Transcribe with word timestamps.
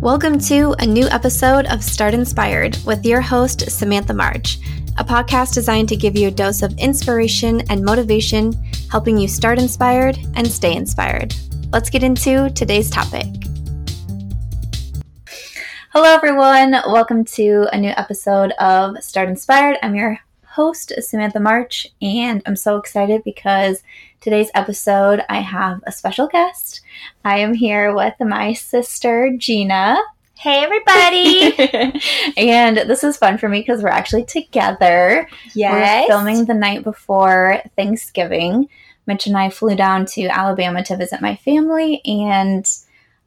Welcome 0.00 0.38
to 0.40 0.74
a 0.78 0.86
new 0.86 1.06
episode 1.08 1.66
of 1.66 1.84
Start 1.84 2.14
Inspired 2.14 2.78
with 2.86 3.04
your 3.04 3.20
host, 3.20 3.70
Samantha 3.70 4.14
March, 4.14 4.58
a 4.98 5.04
podcast 5.04 5.54
designed 5.54 5.88
to 5.90 5.96
give 5.96 6.16
you 6.16 6.28
a 6.28 6.30
dose 6.30 6.62
of 6.62 6.72
inspiration 6.78 7.62
and 7.70 7.84
motivation, 7.84 8.52
helping 8.90 9.18
you 9.18 9.28
start 9.28 9.58
inspired 9.58 10.18
and 10.34 10.46
stay 10.46 10.74
inspired. 10.74 11.34
Let's 11.72 11.90
get 11.90 12.02
into 12.02 12.50
today's 12.50 12.90
topic. 12.90 13.26
Hello, 15.92 16.14
everyone. 16.14 16.72
Welcome 16.86 17.24
to 17.36 17.66
a 17.72 17.78
new 17.78 17.92
episode 17.96 18.52
of 18.52 19.02
Start 19.02 19.28
Inspired. 19.28 19.76
I'm 19.82 19.94
your 19.94 20.18
host, 20.46 20.92
Samantha 21.00 21.40
March, 21.40 21.86
and 22.00 22.42
I'm 22.46 22.56
so 22.56 22.76
excited 22.76 23.22
because 23.24 23.82
today's 24.20 24.50
episode 24.54 25.24
I 25.30 25.40
have 25.40 25.82
a 25.86 25.92
special 25.92 26.26
guest. 26.26 26.82
I 27.24 27.38
am 27.38 27.54
here 27.54 27.94
with 27.94 28.14
my 28.20 28.52
sister, 28.52 29.34
Gina. 29.36 29.98
Hey, 30.36 30.62
everybody. 30.62 32.00
and 32.36 32.76
this 32.76 33.02
is 33.02 33.16
fun 33.16 33.38
for 33.38 33.48
me 33.48 33.60
because 33.60 33.82
we're 33.82 33.88
actually 33.88 34.24
together. 34.24 35.26
Yes. 35.54 36.08
We're 36.08 36.14
filming 36.14 36.44
the 36.44 36.54
night 36.54 36.84
before 36.84 37.62
Thanksgiving. 37.76 38.68
Mitch 39.06 39.26
and 39.26 39.36
I 39.36 39.48
flew 39.48 39.74
down 39.74 40.04
to 40.06 40.26
Alabama 40.26 40.84
to 40.84 40.96
visit 40.96 41.22
my 41.22 41.36
family, 41.36 42.02
and 42.04 42.68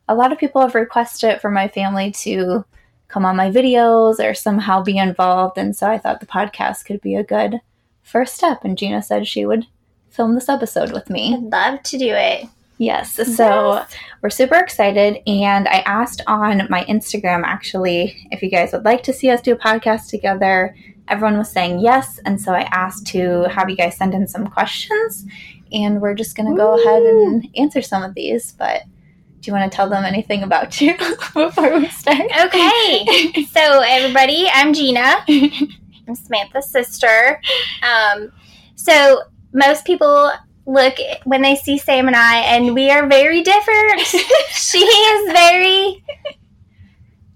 a 0.08 0.16
lot 0.16 0.32
of 0.32 0.38
people 0.38 0.62
have 0.62 0.76
requested 0.76 1.42
for 1.42 1.50
my 1.50 1.68
family 1.68 2.12
to 2.12 2.66
come 3.08 3.26
on 3.26 3.36
my 3.36 3.50
videos 3.52 4.20
or 4.20 4.34
somehow 4.34 4.82
be 4.82 4.98
involved. 4.98 5.58
And 5.58 5.76
so 5.76 5.90
I 5.90 5.98
thought 5.98 6.20
the 6.20 6.26
podcast 6.26 6.86
could 6.86 7.02
be 7.02 7.16
a 7.16 7.24
good 7.24 7.62
first 8.02 8.36
step. 8.36 8.64
And 8.64 8.78
Gina 8.78 9.02
said 9.02 9.28
she 9.28 9.46
would 9.46 9.66
film 10.14 10.36
this 10.36 10.48
episode 10.48 10.92
with 10.92 11.10
me. 11.10 11.34
I'd 11.34 11.44
love 11.52 11.84
to 11.84 11.98
do 11.98 12.14
it. 12.14 12.46
Yes. 12.78 13.16
So 13.36 13.74
yes. 13.74 13.96
we're 14.22 14.30
super 14.30 14.56
excited. 14.56 15.22
And 15.28 15.68
I 15.68 15.80
asked 15.86 16.22
on 16.28 16.68
my 16.70 16.84
Instagram 16.86 17.44
actually 17.44 18.28
if 18.32 18.42
you 18.42 18.50
guys 18.50 18.74
would 18.74 18.86
like 18.86 19.04
to 19.04 19.14
see 19.14 19.30
us 19.30 19.42
do 19.42 19.54
a 19.54 19.58
podcast 19.58 20.10
together. 20.10 20.76
Everyone 21.08 21.38
was 21.38 21.52
saying 21.52 21.80
yes. 21.80 22.20
And 22.26 22.40
so 22.40 22.54
I 22.54 22.62
asked 22.72 23.08
to 23.08 23.44
have 23.50 23.70
you 23.70 23.76
guys 23.76 23.98
send 23.98 24.14
in 24.14 24.28
some 24.28 24.48
questions. 24.48 25.26
And 25.72 26.02
we're 26.02 26.14
just 26.14 26.36
going 26.36 26.50
to 26.52 26.56
go 26.56 26.80
ahead 26.80 27.02
and 27.02 27.50
answer 27.56 27.82
some 27.82 28.04
of 28.04 28.14
these. 28.14 28.52
But 28.52 28.84
do 29.40 29.50
you 29.50 29.58
want 29.58 29.72
to 29.72 29.76
tell 29.76 29.90
them 29.90 30.06
anything 30.06 30.44
about 30.44 30.80
you 30.82 30.96
before 31.34 31.80
we 31.80 31.88
start? 31.90 32.22
Okay. 32.46 33.44
so, 33.46 33.82
everybody, 33.82 34.48
I'm 34.54 34.74
Gina. 34.74 35.26
I'm 36.08 36.16
Samantha's 36.16 36.70
sister. 36.70 37.42
Um, 37.82 38.32
so, 38.76 39.24
most 39.54 39.86
people 39.86 40.32
look 40.66 40.96
when 41.26 41.42
they 41.42 41.56
see 41.56 41.78
Sam 41.78 42.08
and 42.08 42.16
I, 42.16 42.40
and 42.40 42.74
we 42.74 42.90
are 42.90 43.08
very 43.08 43.42
different. 43.42 44.00
she 44.50 44.80
is 44.80 45.32
very 45.32 46.04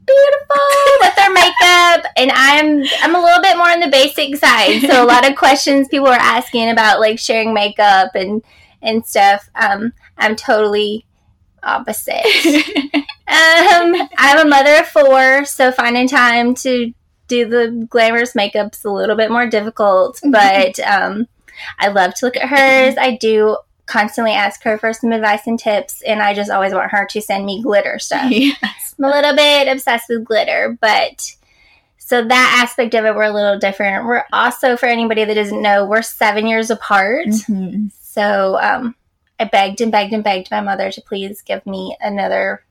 beautiful 0.08 0.66
with 1.02 1.14
her 1.18 1.34
makeup 1.34 2.06
and 2.16 2.32
I'm 2.34 2.86
I'm 3.02 3.14
a 3.14 3.22
little 3.22 3.42
bit 3.42 3.58
more 3.58 3.70
on 3.70 3.82
the 3.82 3.90
basic 3.90 4.38
side. 4.38 4.82
So 4.82 5.04
a 5.04 5.06
lot 5.06 5.30
of 5.30 5.36
questions 5.36 5.90
people 5.90 6.08
are 6.08 6.14
asking 6.14 6.70
about 6.70 7.00
like 7.00 7.20
sharing 7.20 7.54
makeup 7.54 8.12
and 8.16 8.42
and 8.82 9.06
stuff. 9.06 9.50
Um, 9.56 9.94
I'm 10.18 10.36
totally 10.36 11.06
opposite. 11.62 12.26
um, 13.28 14.10
I'm 14.18 14.46
a 14.46 14.50
mother 14.50 14.78
of 14.78 14.88
four, 14.88 15.46
so 15.46 15.72
finding 15.72 16.08
time 16.08 16.56
to 16.56 16.94
do 17.28 17.46
the 17.48 17.86
glamorous 17.90 18.34
makeup's 18.36 18.86
a 18.86 18.90
little 18.90 19.16
bit 19.16 19.32
more 19.32 19.48
difficult, 19.48 20.20
but 20.32 20.80
um, 20.80 21.28
I 21.80 21.88
love 21.90 22.14
to 22.16 22.26
look 22.26 22.38
at 22.38 22.50
hers. 22.50 22.96
I 22.98 23.18
do 23.18 23.58
constantly 23.86 24.34
ask 24.34 24.64
her 24.64 24.78
for 24.78 24.94
some 24.94 25.12
advice 25.12 25.48
and 25.48 25.58
tips, 25.58 26.02
and 26.04 26.22
I 26.22 26.34
just 26.34 26.52
always 26.52 26.74
want 26.74 26.92
her 26.92 27.06
to 27.08 27.22
send 27.22 27.46
me 27.46 27.62
glitter 27.62 28.00
stuff. 28.00 28.32
Yes. 28.32 28.96
I'm 29.00 29.06
a 29.06 29.10
little 29.10 29.36
bit 29.36 29.68
obsessed 29.68 30.10
with 30.10 30.26
glitter, 30.26 30.76
but 30.82 31.36
so 31.98 32.24
that 32.24 32.64
aspect 32.64 32.96
of 32.96 33.06
it, 33.06 33.16
we're 33.16 33.24
a 33.24 33.34
little 33.34 33.60
different. 33.60 34.06
We're 34.06 34.24
also, 34.34 34.76
for 34.76 34.88
anybody 34.88 35.24
that 35.24 35.34
doesn't 35.34 35.62
know, 35.62 35.86
we're 35.86 36.02
seven 36.02 36.48
years 36.48 36.70
apart. 36.70 37.28
Mm-hmm. 37.28 37.88
So 38.02 38.58
um, 38.60 38.96
I 39.40 39.44
begged 39.44 39.82
and 39.82 39.92
begged 39.92 40.14
and 40.14 40.24
begged 40.24 40.50
my 40.50 40.62
mother 40.62 40.92
to 40.92 41.02
please 41.02 41.42
give 41.42 41.66
me 41.66 41.96
another 42.02 42.64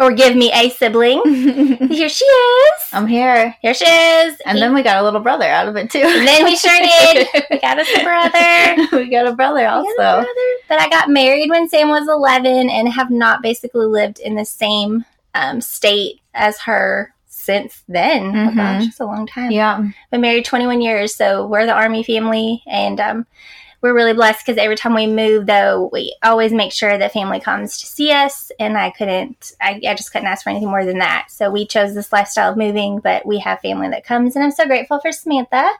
or 0.00 0.12
give 0.12 0.34
me 0.34 0.50
a 0.52 0.70
sibling. 0.70 1.22
here 1.90 2.08
she 2.08 2.24
is. 2.24 2.72
I'm 2.92 3.06
here. 3.06 3.54
Here 3.60 3.74
she 3.74 3.84
is. 3.84 4.40
And 4.46 4.58
then 4.58 4.74
we 4.74 4.82
got 4.82 4.96
a 4.96 5.02
little 5.02 5.20
brother 5.20 5.44
out 5.44 5.68
of 5.68 5.76
it 5.76 5.90
too. 5.90 6.00
And 6.02 6.26
then 6.26 6.44
we 6.44 6.56
sure 6.56 6.72
did. 6.80 7.28
We 7.50 7.60
got 7.60 7.78
us 7.78 7.88
a 7.94 8.02
brother. 8.02 8.96
we 8.96 9.10
got 9.10 9.26
a 9.26 9.34
brother 9.34 9.66
also. 9.66 9.90
A 9.90 9.96
brother. 9.96 10.26
But 10.68 10.80
I 10.80 10.88
got 10.88 11.10
married 11.10 11.50
when 11.50 11.68
Sam 11.68 11.90
was 11.90 12.08
11 12.08 12.70
and 12.70 12.88
have 12.88 13.10
not 13.10 13.42
basically 13.42 13.86
lived 13.86 14.18
in 14.18 14.34
the 14.34 14.44
same 14.44 15.04
um, 15.34 15.60
state 15.60 16.20
as 16.32 16.58
her 16.60 17.12
since 17.26 17.82
then. 17.86 18.32
Mm-hmm. 18.32 18.48
Oh 18.48 18.54
gosh, 18.54 18.86
it's 18.86 19.00
a 19.00 19.04
long 19.04 19.26
time. 19.26 19.50
Yeah. 19.50 19.86
Been 20.10 20.20
married 20.22 20.46
21 20.46 20.80
years, 20.80 21.14
so 21.14 21.46
we're 21.46 21.66
the 21.66 21.74
Army 21.74 22.02
family. 22.02 22.62
And 22.66 23.00
um, 23.00 23.26
we're 23.82 23.94
really 23.94 24.12
blessed 24.12 24.44
because 24.44 24.58
every 24.58 24.76
time 24.76 24.94
we 24.94 25.06
move, 25.06 25.46
though, 25.46 25.88
we 25.92 26.14
always 26.22 26.52
make 26.52 26.72
sure 26.72 26.98
that 26.98 27.12
family 27.12 27.40
comes 27.40 27.78
to 27.78 27.86
see 27.86 28.12
us. 28.12 28.52
And 28.58 28.76
I 28.76 28.90
couldn't, 28.90 29.52
I, 29.60 29.80
I, 29.86 29.94
just 29.94 30.12
couldn't 30.12 30.28
ask 30.28 30.44
for 30.44 30.50
anything 30.50 30.68
more 30.68 30.84
than 30.84 30.98
that. 30.98 31.28
So 31.30 31.50
we 31.50 31.66
chose 31.66 31.94
this 31.94 32.12
lifestyle 32.12 32.52
of 32.52 32.58
moving, 32.58 33.00
but 33.00 33.24
we 33.24 33.38
have 33.38 33.60
family 33.60 33.88
that 33.88 34.04
comes. 34.04 34.36
And 34.36 34.44
I'm 34.44 34.50
so 34.50 34.66
grateful 34.66 35.00
for 35.00 35.12
Samantha 35.12 35.70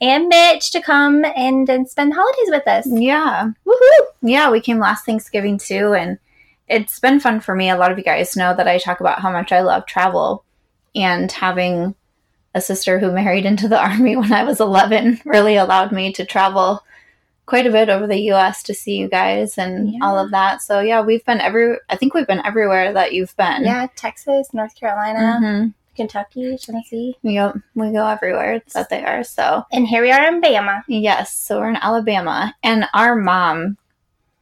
and 0.00 0.28
Mitch 0.28 0.70
to 0.72 0.82
come 0.82 1.24
and, 1.24 1.68
and 1.68 1.88
spend 1.88 2.12
the 2.12 2.16
holidays 2.16 2.48
with 2.48 2.68
us. 2.68 2.86
Yeah. 2.90 3.50
Woohoo! 3.66 4.06
Yeah, 4.20 4.50
we 4.50 4.60
came 4.60 4.78
last 4.78 5.06
Thanksgiving 5.06 5.56
too. 5.56 5.94
And 5.94 6.18
it's 6.68 7.00
been 7.00 7.20
fun 7.20 7.40
for 7.40 7.54
me. 7.54 7.70
A 7.70 7.76
lot 7.76 7.90
of 7.90 7.96
you 7.96 8.04
guys 8.04 8.36
know 8.36 8.54
that 8.54 8.68
I 8.68 8.78
talk 8.78 9.00
about 9.00 9.20
how 9.20 9.32
much 9.32 9.52
I 9.52 9.60
love 9.60 9.86
travel 9.86 10.44
and 10.94 11.30
having 11.32 11.94
a 12.54 12.60
sister 12.60 12.98
who 12.98 13.12
married 13.12 13.46
into 13.46 13.68
the 13.68 13.78
army 13.82 14.16
when 14.16 14.32
I 14.32 14.44
was 14.44 14.60
11 14.60 15.22
really 15.24 15.56
allowed 15.56 15.92
me 15.92 16.12
to 16.14 16.24
travel 16.26 16.82
quite 17.46 17.66
a 17.66 17.70
bit 17.70 17.88
over 17.88 18.06
the 18.06 18.32
US 18.32 18.62
to 18.64 18.74
see 18.74 18.96
you 18.96 19.08
guys 19.08 19.56
and 19.56 19.92
yeah. 19.92 19.98
all 20.02 20.18
of 20.18 20.30
that. 20.32 20.62
So 20.62 20.80
yeah, 20.80 21.00
we've 21.00 21.24
been 21.24 21.40
every 21.40 21.76
I 21.88 21.96
think 21.96 22.12
we've 22.12 22.26
been 22.26 22.44
everywhere 22.44 22.92
that 22.92 23.12
you've 23.12 23.36
been. 23.36 23.64
Yeah, 23.64 23.86
Texas, 23.96 24.52
North 24.52 24.74
Carolina, 24.78 25.40
mm-hmm. 25.40 25.68
Kentucky, 25.96 26.58
Tennessee. 26.58 27.16
Yep, 27.22 27.56
we 27.74 27.92
go 27.92 28.06
everywhere 28.06 28.60
that 28.74 28.90
they 28.90 29.04
are. 29.04 29.24
So 29.24 29.64
And 29.72 29.86
here 29.86 30.02
we 30.02 30.10
are 30.10 30.26
in 30.26 30.42
Bama. 30.42 30.82
Yes, 30.88 31.34
so 31.34 31.60
we're 31.60 31.70
in 31.70 31.76
Alabama 31.76 32.54
and 32.62 32.86
our 32.92 33.14
mom 33.14 33.78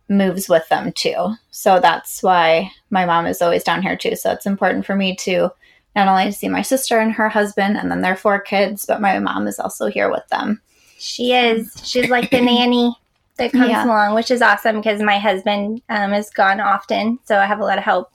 moves 0.09 0.49
with 0.49 0.69
them 0.69 0.93
too. 0.93 1.35
So 1.51 1.81
that's 1.81 2.23
why 2.23 2.71
my 2.91 3.05
mom 3.05 3.27
is 3.27 3.41
always 3.41 3.65
down 3.65 3.83
here 3.83 3.97
too. 3.97 4.17
So 4.17 4.33
it's 4.33 4.47
important 4.47 4.87
for 4.87 4.97
me 4.97 5.15
to 5.17 5.51
not 5.95 6.09
only 6.09 6.33
see 6.33 6.49
my 6.49 6.63
sister 6.63 6.99
and 6.99 7.13
her 7.13 7.29
husband 7.29 7.77
and 7.77 7.91
then 7.91 8.01
their 8.01 8.17
four 8.17 8.41
kids, 8.41 8.85
but 8.85 9.01
my 9.01 9.19
mom 9.19 9.47
is 9.47 9.59
also 9.59 9.87
here 9.87 10.11
with 10.11 10.27
them. 10.29 10.61
She 11.05 11.33
is. 11.33 11.73
She's 11.85 12.09
like 12.09 12.31
the 12.31 12.41
nanny 12.41 12.97
that 13.37 13.53
comes 13.53 13.71
yeah. 13.71 13.85
along, 13.85 14.15
which 14.15 14.31
is 14.31 14.43
awesome 14.43 14.77
because 14.77 15.03
my 15.03 15.19
husband 15.19 15.83
um, 15.89 16.13
is 16.13 16.31
gone 16.31 16.61
often, 16.61 17.19
so 17.25 17.39
I 17.39 17.47
have 17.47 17.61
a 17.61 17.65
lot 17.65 17.79
of 17.79 17.85
help 17.85 18.11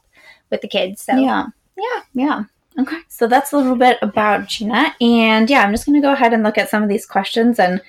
with 0.50 0.62
the 0.62 0.68
kids. 0.68 1.02
So 1.02 1.16
yeah, 1.16 1.48
yeah, 1.78 2.02
yeah. 2.14 2.44
Okay, 2.80 3.00
so 3.10 3.28
that's 3.28 3.52
a 3.52 3.58
little 3.58 3.76
bit 3.76 3.98
about 4.02 4.48
Gina, 4.48 4.96
and 5.02 5.50
yeah, 5.50 5.64
I'm 5.64 5.72
just 5.72 5.86
going 5.86 6.02
to 6.02 6.06
go 6.06 6.14
ahead 6.14 6.34
and 6.34 6.44
look 6.44 6.58
at 6.58 6.70
some 6.70 6.84
of 6.84 6.90
these 6.90 7.06
questions, 7.06 7.60
and 7.60 7.82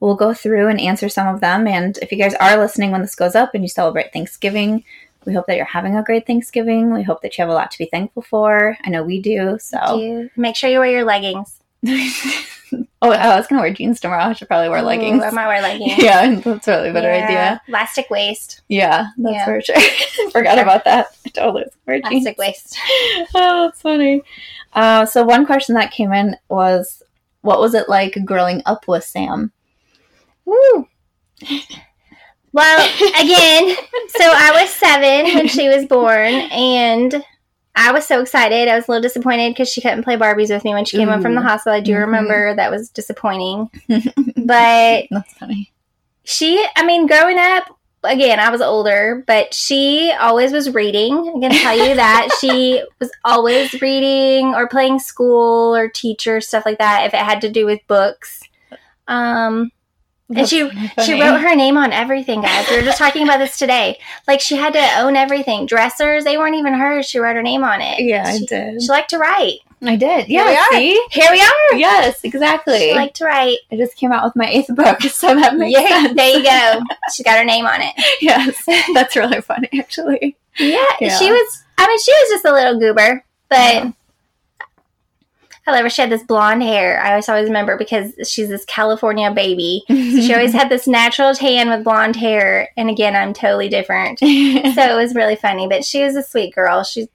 we'll 0.00 0.14
go 0.14 0.34
through 0.34 0.68
and 0.68 0.80
answer 0.80 1.08
some 1.08 1.32
of 1.32 1.40
them. 1.40 1.66
And 1.66 1.98
if 2.02 2.12
you 2.12 2.18
guys 2.18 2.34
are 2.34 2.56
listening 2.56 2.90
when 2.90 3.00
this 3.00 3.14
goes 3.14 3.34
up 3.34 3.54
and 3.54 3.64
you 3.64 3.68
celebrate 3.68 4.12
Thanksgiving, 4.12 4.84
we 5.24 5.32
hope 5.32 5.46
that 5.46 5.56
you're 5.56 5.64
having 5.64 5.96
a 5.96 6.02
great 6.02 6.26
Thanksgiving. 6.26 6.92
We 6.92 7.02
hope 7.02 7.22
that 7.22 7.36
you 7.36 7.42
have 7.42 7.48
a 7.48 7.54
lot 7.54 7.70
to 7.70 7.78
be 7.78 7.86
thankful 7.86 8.22
for. 8.22 8.76
I 8.84 8.90
know 8.90 9.02
we 9.02 9.20
do. 9.20 9.58
So 9.58 9.78
do. 9.96 10.30
make 10.36 10.56
sure 10.56 10.68
you 10.68 10.80
wear 10.80 10.90
your 10.90 11.04
leggings. 11.04 11.60
Oh, 13.04 13.10
I 13.10 13.36
was 13.36 13.46
gonna 13.46 13.60
wear 13.60 13.70
jeans 13.70 14.00
tomorrow. 14.00 14.22
I 14.22 14.32
should 14.32 14.48
probably 14.48 14.70
wear 14.70 14.80
leggings. 14.80 15.22
Ooh, 15.22 15.26
I 15.26 15.30
might 15.30 15.46
wear 15.46 15.60
leggings. 15.60 15.98
yeah, 16.02 16.40
that's 16.40 16.64
probably 16.64 16.88
a 16.88 16.92
better 16.94 17.14
yeah. 17.14 17.24
idea. 17.24 17.62
Elastic 17.68 18.08
waist. 18.08 18.62
Yeah, 18.68 19.08
that's 19.18 19.34
yeah. 19.34 19.44
for 19.44 19.60
sure. 19.60 20.30
Forgot 20.32 20.58
about 20.58 20.84
that. 20.84 21.08
I 21.26 21.28
totally 21.28 21.64
wear 21.86 22.00
jeans. 22.00 22.24
Elastic 22.24 22.38
waist. 22.38 22.78
oh, 23.34 23.66
that's 23.66 23.82
funny. 23.82 24.22
Uh, 24.72 25.04
so 25.04 25.22
one 25.22 25.44
question 25.44 25.74
that 25.74 25.92
came 25.92 26.14
in 26.14 26.36
was, 26.48 27.02
what 27.42 27.60
was 27.60 27.74
it 27.74 27.90
like 27.90 28.16
growing 28.24 28.62
up 28.64 28.88
with 28.88 29.04
Sam? 29.04 29.52
Woo. 30.46 30.88
Well, 32.52 32.88
again, 33.20 33.76
so 34.08 34.24
I 34.24 34.50
was 34.62 34.70
seven 34.70 35.34
when 35.34 35.48
she 35.48 35.68
was 35.68 35.84
born, 35.84 36.32
and 36.32 37.22
I 37.76 37.92
was 37.92 38.06
so 38.06 38.20
excited. 38.20 38.68
I 38.68 38.76
was 38.76 38.86
a 38.86 38.92
little 38.92 39.02
disappointed 39.02 39.50
because 39.50 39.68
she 39.68 39.80
couldn't 39.80 40.04
play 40.04 40.16
Barbies 40.16 40.50
with 40.50 40.64
me 40.64 40.74
when 40.74 40.84
she 40.84 40.96
came 40.96 41.08
Ooh. 41.08 41.12
home 41.12 41.22
from 41.22 41.34
the 41.34 41.42
hospital. 41.42 41.76
I 41.76 41.80
do 41.80 41.92
mm-hmm. 41.92 42.02
remember 42.02 42.54
that 42.54 42.70
was 42.70 42.90
disappointing. 42.90 43.68
but 43.88 45.06
that's 45.10 45.32
funny. 45.38 45.72
She, 46.24 46.64
I 46.76 46.86
mean, 46.86 47.06
growing 47.06 47.38
up, 47.38 47.64
again, 48.04 48.38
I 48.38 48.50
was 48.50 48.60
older, 48.60 49.24
but 49.26 49.52
she 49.52 50.12
always 50.18 50.52
was 50.52 50.72
reading. 50.72 51.14
I 51.14 51.40
can 51.40 51.50
tell 51.50 51.76
you 51.76 51.96
that. 51.96 52.28
she 52.40 52.82
was 53.00 53.10
always 53.24 53.80
reading 53.80 54.54
or 54.54 54.68
playing 54.68 55.00
school 55.00 55.74
or 55.74 55.88
teacher, 55.88 56.40
stuff 56.40 56.64
like 56.64 56.78
that, 56.78 57.06
if 57.06 57.14
it 57.14 57.20
had 57.20 57.40
to 57.40 57.50
do 57.50 57.66
with 57.66 57.80
books. 57.88 58.42
Um, 59.08 59.70
and 60.34 60.48
she 60.48 60.70
she 61.04 61.20
wrote 61.20 61.40
her 61.40 61.54
name 61.54 61.76
on 61.76 61.92
everything, 61.92 62.40
guys. 62.42 62.68
We 62.70 62.76
were 62.76 62.82
just 62.82 62.98
talking 62.98 63.22
about 63.24 63.38
this 63.38 63.58
today. 63.58 63.98
Like 64.28 64.40
she 64.40 64.56
had 64.56 64.72
to 64.74 65.00
own 65.00 65.16
everything. 65.16 65.66
Dressers, 65.66 66.24
they 66.24 66.38
weren't 66.38 66.54
even 66.56 66.74
hers. 66.74 67.06
She 67.06 67.18
wrote 67.18 67.36
her 67.36 67.42
name 67.42 67.64
on 67.64 67.80
it. 67.80 68.00
Yeah, 68.00 68.24
I 68.26 68.38
she, 68.38 68.46
did. 68.46 68.82
She 68.82 68.88
liked 68.88 69.10
to 69.10 69.18
write. 69.18 69.58
I 69.82 69.96
did. 69.96 70.24
Here 70.26 70.42
Yeah, 70.42 70.48
we 70.50 70.56
are. 70.56 70.80
see? 70.80 71.06
Here 71.10 71.28
we 71.30 71.40
are. 71.42 71.76
Yes, 71.78 72.20
exactly. 72.24 72.78
She 72.78 72.94
liked 72.94 73.16
to 73.16 73.26
write. 73.26 73.58
I 73.70 73.76
just 73.76 73.96
came 73.96 74.12
out 74.12 74.24
with 74.24 74.34
my 74.34 74.46
eighth 74.48 74.74
book, 74.74 75.02
so 75.02 75.34
that 75.34 75.56
makes 75.56 75.78
Yeah, 75.78 75.86
sense. 76.04 76.16
there 76.16 76.38
you 76.38 76.42
go. 76.42 76.80
She 77.14 77.22
got 77.22 77.38
her 77.38 77.44
name 77.44 77.66
on 77.66 77.82
it. 77.82 77.92
yes, 78.22 78.64
that's 78.94 79.14
really 79.16 79.42
funny, 79.42 79.68
actually. 79.78 80.36
Yeah, 80.58 80.84
Yeah. 81.00 81.18
she 81.18 81.30
was. 81.30 81.64
I 81.76 81.86
mean, 81.86 81.98
she 82.00 82.12
was 82.12 82.28
just 82.30 82.44
a 82.46 82.52
little 82.52 82.78
goober, 82.78 83.24
but 83.50 83.56
Yeah. 83.74 83.90
Love. 85.66 85.90
She 85.92 86.02
had 86.02 86.10
this 86.10 86.22
blonde 86.22 86.62
hair. 86.62 87.00
I 87.02 87.10
always 87.10 87.28
always 87.28 87.46
remember 87.46 87.76
because 87.78 88.12
she's 88.28 88.48
this 88.48 88.64
California 88.66 89.30
baby. 89.30 89.82
So 89.88 89.94
she 90.20 90.34
always 90.34 90.52
had 90.52 90.68
this 90.68 90.86
natural 90.86 91.34
tan 91.34 91.68
with 91.70 91.84
blonde 91.84 92.16
hair, 92.16 92.68
and 92.76 92.90
again, 92.90 93.16
I'm 93.16 93.32
totally 93.32 93.68
different. 93.68 94.18
so 94.18 94.26
it 94.26 94.96
was 94.96 95.14
really 95.14 95.36
funny. 95.36 95.66
But 95.68 95.84
she 95.84 96.02
was 96.04 96.16
a 96.16 96.22
sweet 96.22 96.54
girl. 96.54 96.84
She, 96.84 97.08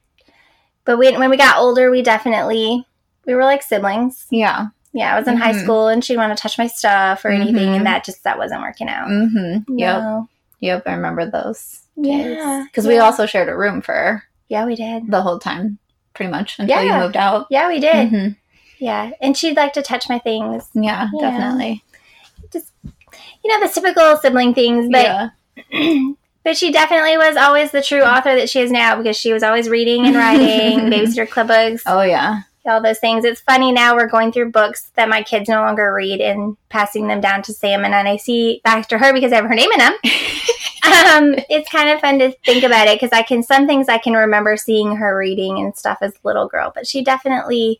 but 0.86 0.98
we, 0.98 1.16
when 1.18 1.30
we 1.30 1.38
got 1.38 1.58
older, 1.60 1.92
we 1.92 2.02
definitely 2.02 2.86
we 3.26 3.36
were 3.36 3.44
like 3.44 3.62
siblings. 3.64 4.26
yeah. 4.32 4.68
Yeah, 4.92 5.14
I 5.14 5.20
was 5.20 5.28
in 5.28 5.38
high 5.38 5.54
Mhm. 5.54 5.64
school, 5.64 5.88
and 5.88 6.04
she'd 6.04 6.18
want 6.18 6.36
to 6.36 6.42
touch 6.42 6.58
my 6.58 6.66
stuff 6.66 7.24
or 7.24 7.30
anything, 7.30 7.70
Mhm. 7.70 7.76
and 7.78 7.86
that 7.86 8.04
just 8.04 8.24
that 8.24 8.40
wasn't 8.40 8.62
working 8.62 8.90
out. 8.90 9.08
Mm-hmm. 9.08 9.78
Yep. 9.78 10.02
No. 10.02 10.30
Yep. 10.62 10.84
I 10.88 10.94
remember 10.96 11.30
those. 11.30 11.82
Yeah, 11.96 12.64
Because 12.66 12.88
we 12.88 12.98
also 12.98 13.28
shared 13.28 13.50
a 13.50 13.56
room 13.56 13.82
for 13.82 14.24
yeah 14.48 14.66
we 14.66 14.74
did. 14.76 15.12
the 15.12 15.22
whole 15.22 15.38
time, 15.38 15.78
pretty 16.20 16.32
much, 16.32 16.60
until 16.60 16.84
you 16.84 16.92
moved 16.94 17.16
out. 17.16 17.48
Yeah, 17.50 17.70
we 17.70 17.80
did. 17.80 18.10
Mhm. 18.12 18.36
Yeah, 18.78 19.12
and 19.22 19.38
she'd 19.38 19.56
like 19.56 19.72
to 19.74 19.82
touch 19.82 20.10
my 20.10 20.20
things. 20.20 20.68
Yeah, 20.74 21.08
Yeah. 21.14 21.30
definitely. 21.32 21.82
Just 22.52 22.72
you 22.84 23.50
know 23.58 23.66
the 23.66 23.72
typical 23.74 24.18
sibling 24.18 24.54
things, 24.54 24.90
but 24.92 25.04
yeah. 25.72 26.10
but 26.44 26.58
she 26.58 26.72
definitely 26.74 27.16
was 27.18 27.38
always 27.38 27.72
the 27.72 27.82
true 27.82 28.02
author 28.02 28.36
that 28.36 28.50
she 28.50 28.60
is 28.60 28.70
now 28.72 28.98
because 28.98 29.16
she 29.16 29.32
was 29.32 29.44
always 29.44 29.70
reading 29.70 30.06
and 30.06 30.16
writing, 30.16 30.80
babysitter 30.92 31.30
club 31.30 31.48
books, 31.48 31.84
Oh, 31.86 32.02
yeah. 32.02 32.42
all 32.66 32.82
those 32.82 33.00
things. 33.00 33.24
It's 33.26 33.40
funny 33.42 33.72
now 33.72 33.96
we're 33.96 34.08
going 34.08 34.32
through 34.34 34.52
books 34.52 34.92
that 34.96 35.08
my 35.10 35.24
kids 35.24 35.48
no 35.50 35.62
longer 35.62 35.94
read 35.94 36.20
and 36.22 36.58
passing 36.70 37.08
them 37.08 37.22
down 37.22 37.42
to 37.44 37.54
Sam, 37.54 37.86
and 37.86 37.94
then 37.94 38.08
I 38.08 38.18
see 38.18 38.60
back 38.66 38.88
to 38.90 38.98
her 38.98 39.14
because 39.14 39.32
I 39.32 39.38
have 39.38 39.46
her 39.46 39.56
name 39.56 39.72
in 39.72 39.80
them. 39.80 39.94
um, 41.16 41.36
it's 41.50 41.70
kind 41.70 41.90
of 41.90 42.00
fun 42.02 42.20
to 42.20 42.32
think 42.46 42.64
about 42.64 42.88
it 42.88 43.00
because 43.00 43.12
I 43.18 43.24
can 43.24 43.44
some 43.44 43.68
things 43.68 43.88
I 43.90 43.98
can 43.98 44.14
remember 44.14 44.58
seeing 44.58 44.96
her 44.96 45.18
reading 45.18 45.60
and 45.60 45.76
stuff 45.76 46.00
as 46.02 46.14
a 46.14 46.28
little 46.28 46.48
girl, 46.48 46.72
but 46.74 46.88
she 46.88 47.04
definitely 47.04 47.80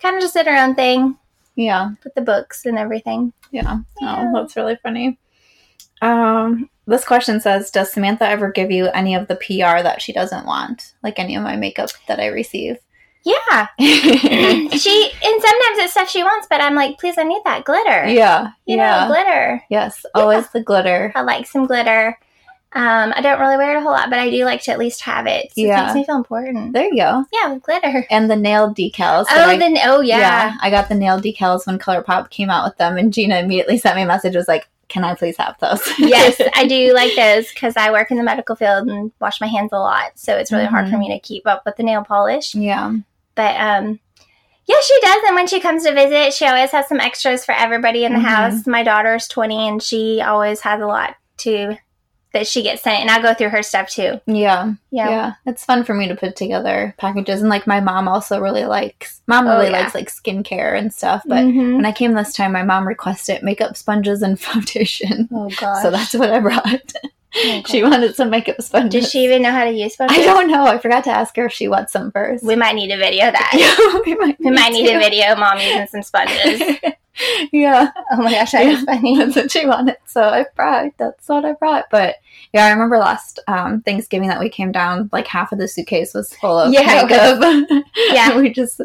kind 0.00 0.16
of 0.16 0.22
just 0.22 0.34
did 0.34 0.46
her 0.46 0.56
own 0.56 0.74
thing 0.74 1.16
Yeah. 1.56 1.90
with 2.04 2.14
the 2.14 2.20
books 2.22 2.64
and 2.66 2.78
everything. 2.78 3.32
Yeah. 3.50 3.78
Yeah. 4.00 4.30
Oh, 4.34 4.40
that's 4.40 4.56
really 4.56 4.76
funny. 4.82 5.18
Um, 6.02 6.70
this 6.86 7.04
question 7.04 7.40
says, 7.40 7.70
"Does 7.70 7.92
Samantha 7.92 8.26
ever 8.26 8.50
give 8.50 8.70
you 8.70 8.86
any 8.88 9.14
of 9.14 9.28
the 9.28 9.36
PR 9.36 9.82
that 9.82 10.00
she 10.00 10.12
doesn't 10.12 10.46
want, 10.46 10.94
like 11.02 11.18
any 11.18 11.36
of 11.36 11.42
my 11.42 11.56
makeup 11.56 11.90
that 12.08 12.18
I 12.20 12.26
receive?" 12.26 12.78
Yeah, 13.22 13.36
yeah. 13.50 13.68
she 14.70 15.10
and 15.22 15.42
sometimes 15.42 15.78
it's 15.78 15.92
stuff 15.92 16.08
she 16.08 16.22
wants, 16.22 16.46
but 16.48 16.62
I'm 16.62 16.74
like, 16.74 16.98
please, 16.98 17.18
I 17.18 17.24
need 17.24 17.42
that 17.44 17.64
glitter. 17.64 18.06
Yeah. 18.08 18.52
You 18.64 18.78
know, 18.78 19.04
glitter. 19.08 19.62
Yes. 19.68 20.06
Always 20.14 20.48
the 20.50 20.62
glitter. 20.62 21.12
I 21.14 21.20
like 21.20 21.46
some 21.46 21.66
glitter. 21.66 22.18
Um, 22.72 23.12
I 23.16 23.20
don't 23.20 23.40
really 23.40 23.56
wear 23.56 23.74
it 23.74 23.78
a 23.78 23.80
whole 23.80 23.90
lot, 23.92 24.10
but 24.10 24.18
I 24.20 24.30
do 24.30 24.44
like 24.44 24.62
to 24.62 24.70
at 24.70 24.78
least 24.78 25.00
have 25.02 25.26
it. 25.26 25.46
So 25.54 25.60
Yeah. 25.62 25.80
It 25.80 25.84
makes 25.86 25.94
me 25.96 26.04
feel 26.04 26.16
important. 26.16 26.72
There 26.72 26.84
you 26.84 26.96
go. 26.96 27.24
Yeah, 27.32 27.52
with 27.52 27.64
glitter. 27.64 28.06
And 28.10 28.30
the 28.30 28.36
nail 28.36 28.72
decals. 28.72 29.26
Oh, 29.30 29.44
I- 29.50 29.56
then 29.58 29.76
oh 29.84 30.00
yeah. 30.00 30.54
I 30.60 30.70
got 30.70 30.88
the 30.88 30.94
nail 30.94 31.20
decals 31.20 31.66
when 31.66 31.78
ColourPop 31.80 32.30
came 32.30 32.48
out 32.48 32.64
with 32.64 32.76
them, 32.78 32.96
and 32.96 33.12
Gina 33.12 33.38
immediately 33.40 33.76
sent 33.76 33.96
me 33.96 34.02
a 34.02 34.06
message. 34.06 34.36
Was 34.36 34.46
like, 34.46 34.68
"Can 34.88 35.02
I 35.02 35.16
please 35.16 35.36
have 35.38 35.56
those?" 35.58 35.80
yes, 35.98 36.40
I 36.54 36.66
do 36.68 36.94
like 36.94 37.16
those 37.16 37.48
because 37.52 37.76
I 37.76 37.90
work 37.90 38.12
in 38.12 38.18
the 38.18 38.22
medical 38.22 38.54
field 38.54 38.86
and 38.88 39.10
wash 39.20 39.40
my 39.40 39.48
hands 39.48 39.70
a 39.72 39.78
lot, 39.78 40.12
so 40.14 40.36
it's 40.36 40.52
really 40.52 40.66
hard 40.66 40.86
Mhm. 40.86 40.90
for 40.92 40.98
me 40.98 41.08
to 41.12 41.18
keep 41.18 41.48
up 41.48 41.62
with 41.66 41.74
the 41.76 41.82
nail 41.82 42.04
polish. 42.04 42.54
yeah. 42.54 42.92
But 43.34 43.56
um, 43.60 43.98
yeah, 44.66 44.76
she 44.84 45.00
does. 45.00 45.22
And 45.26 45.34
when 45.34 45.48
she 45.48 45.58
comes 45.58 45.84
to 45.84 45.92
visit, 45.92 46.32
she 46.34 46.46
always 46.46 46.70
has 46.70 46.86
some 46.88 47.00
extras 47.00 47.44
for 47.44 47.52
everybody 47.52 48.04
in 48.04 48.12
the 48.12 48.20
Mhm. 48.20 48.24
house. 48.24 48.66
My 48.66 48.84
daughter's 48.84 49.26
twenty, 49.26 49.66
and 49.68 49.82
she 49.82 50.22
always 50.22 50.60
has 50.60 50.80
a 50.80 50.86
lot 50.86 51.16
too 51.36 51.76
that 52.32 52.46
she 52.46 52.62
gets 52.62 52.82
sent, 52.82 53.00
and 53.00 53.10
I 53.10 53.20
go 53.20 53.34
through 53.34 53.48
her 53.50 53.62
stuff 53.62 53.88
too. 53.90 54.20
Yeah. 54.26 54.72
Yeah. 54.90 55.08
Yeah. 55.10 55.32
It's 55.46 55.64
fun 55.64 55.84
for 55.84 55.94
me 55.94 56.06
to 56.08 56.14
put 56.14 56.36
together 56.36 56.94
packages, 56.98 57.40
and 57.40 57.50
like 57.50 57.66
my 57.66 57.80
mom 57.80 58.06
also 58.08 58.40
really 58.40 58.64
likes. 58.64 59.20
Mom 59.26 59.46
Oh, 59.46 59.56
really 59.58 59.70
yeah. 59.70 59.80
likes 59.80 59.94
like 59.94 60.10
skincare 60.10 60.78
and 60.78 60.92
stuff, 60.92 61.22
but. 61.26 61.44
Mhm. 61.44 61.76
When 61.76 61.86
I 61.86 61.92
came 61.92 62.12
this 62.14 62.32
time, 62.34 62.52
my 62.52 62.62
mom 62.62 62.86
requested 62.86 63.42
makeup 63.42 63.76
sponges 63.76 64.22
and 64.22 64.38
foundation. 64.48 65.28
oh 65.32 65.50
god. 65.58 65.82
So 65.82 65.90
that's 65.90 66.14
what 66.14 66.30
I 66.30 66.40
brought. 66.40 66.92
she 67.66 67.82
wanted 67.82 68.14
some 68.14 68.30
makeup 68.30 68.60
sponges. 68.60 69.04
Does 69.04 69.10
she 69.12 69.24
even 69.24 69.42
know 69.42 69.52
how 69.52 69.64
to 69.64 69.70
use 69.72 69.94
sponges? 69.94 70.18
I 70.18 70.22
don't 70.22 70.48
know. 70.50 70.64
I 70.64 70.78
forgot 70.78 71.04
to 71.04 71.10
ask 71.10 71.36
her 71.36 71.46
if 71.46 71.52
she 71.52 71.68
wants 71.68 71.92
some 71.92 72.10
first. 72.12 72.44
We 72.44 72.56
might 72.56 72.74
need 72.74 72.90
a 72.90 72.96
video 72.96 73.28
of 73.28 73.34
that. 73.34 73.52
yeah, 73.54 74.00
we 74.04 74.14
might, 74.16 74.38
We 74.40 74.50
might 74.50 74.72
need 74.72 74.86
to. 74.88 74.96
a 74.96 74.98
video 74.98 75.32
of 75.32 75.38
mom 75.38 75.58
using 75.58 75.86
some 75.86 76.02
sponges. 76.02 76.60
yeah, 77.52 77.90
Oh 78.10 78.16
my 78.22 78.30
gosh, 78.32 78.52
that 78.52 78.64
Yeah. 78.64 78.72
is 78.72 78.84
funny. 78.84 79.16
that's 79.18 79.36
what 79.36 79.50
she 79.50 79.66
wanted. 79.66 79.96
So 80.06 80.22
I 80.22 80.46
brought. 80.56 80.92
That's 80.98 81.28
what 81.28 81.44
I 81.44 81.52
brought. 81.52 81.86
But 81.90 82.16
yeah, 82.52 82.66
I 82.66 82.70
remember 82.70 82.98
last 82.98 83.38
um, 83.46 83.82
Thanksgiving 83.82 84.28
that 84.28 84.40
we 84.40 84.48
came 84.48 84.72
down. 84.72 85.08
Like 85.12 85.26
half 85.26 85.52
of 85.52 85.58
the 85.58 85.68
suitcase 85.68 86.14
was 86.14 86.34
full 86.34 86.58
of 86.58 86.72
Yeah, 86.72 87.04
makeup. 87.04 87.84
Yeah. 88.12 88.36
we 88.36 88.50
just 88.50 88.80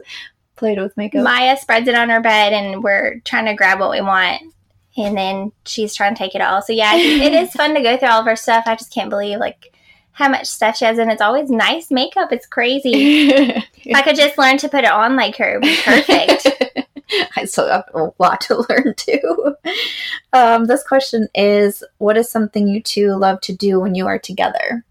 played 0.56 0.80
with 0.80 0.96
makeup. 0.98 1.24
Maya 1.24 1.58
spreads 1.58 1.88
it 1.88 1.96
on 1.96 2.10
her 2.10 2.22
bed, 2.22 2.54
and 2.54 2.84
we're 2.84 3.20
trying 3.26 3.46
to 3.46 3.54
grab 3.56 3.80
what 3.80 3.92
we 3.92 4.02
want, 4.02 4.42
and 4.98 5.18
then 5.18 5.52
she's 5.66 5.94
trying 5.96 6.14
to 6.16 6.18
take 6.20 6.36
it 6.36 6.42
all. 6.42 6.62
So 6.62 6.74
yeah, 6.74 6.96
it 6.96 7.34
is 7.34 7.52
fun 7.52 7.74
to 7.76 7.82
go 7.82 7.98
through 7.98 8.10
all 8.10 8.20
of 8.22 8.26
her 8.26 8.36
stuff. 8.36 8.64
I 8.68 8.76
just 8.76 8.94
can't 8.94 9.10
believe 9.10 9.40
like 9.40 9.74
how 10.14 10.30
much 10.30 10.46
stuff 10.48 10.78
she 10.78 10.86
has, 10.86 10.98
and 10.98 11.12
it's 11.12 11.22
always 11.22 11.50
nice 11.50 11.92
makeup. 11.92 12.32
It's 12.32 12.48
crazy. 12.48 13.54
If 13.88 13.96
I 13.96 14.02
could 14.02 14.16
just 14.16 14.38
learn 14.40 14.58
to 14.58 14.68
put 14.70 14.84
it 14.84 14.90
on 14.92 15.16
like 15.16 15.36
her, 15.38 15.60
perfect. 15.84 16.48
I 17.38 17.46
still 17.46 17.68
have 17.70 17.84
a 17.94 18.08
lot 18.18 18.42
to 18.42 18.66
learn 18.70 18.96
too. 18.98 19.56
Um, 20.34 20.66
this 20.66 20.82
question 20.84 21.28
is 21.36 21.84
What 22.00 22.18
is 22.18 22.28
something 22.32 22.68
you 22.68 22.82
two 22.82 23.12
love 23.16 23.42
to 23.42 23.54
do 23.54 23.80
when 23.80 23.94
you 23.94 24.08
are 24.08 24.18
together? 24.18 24.84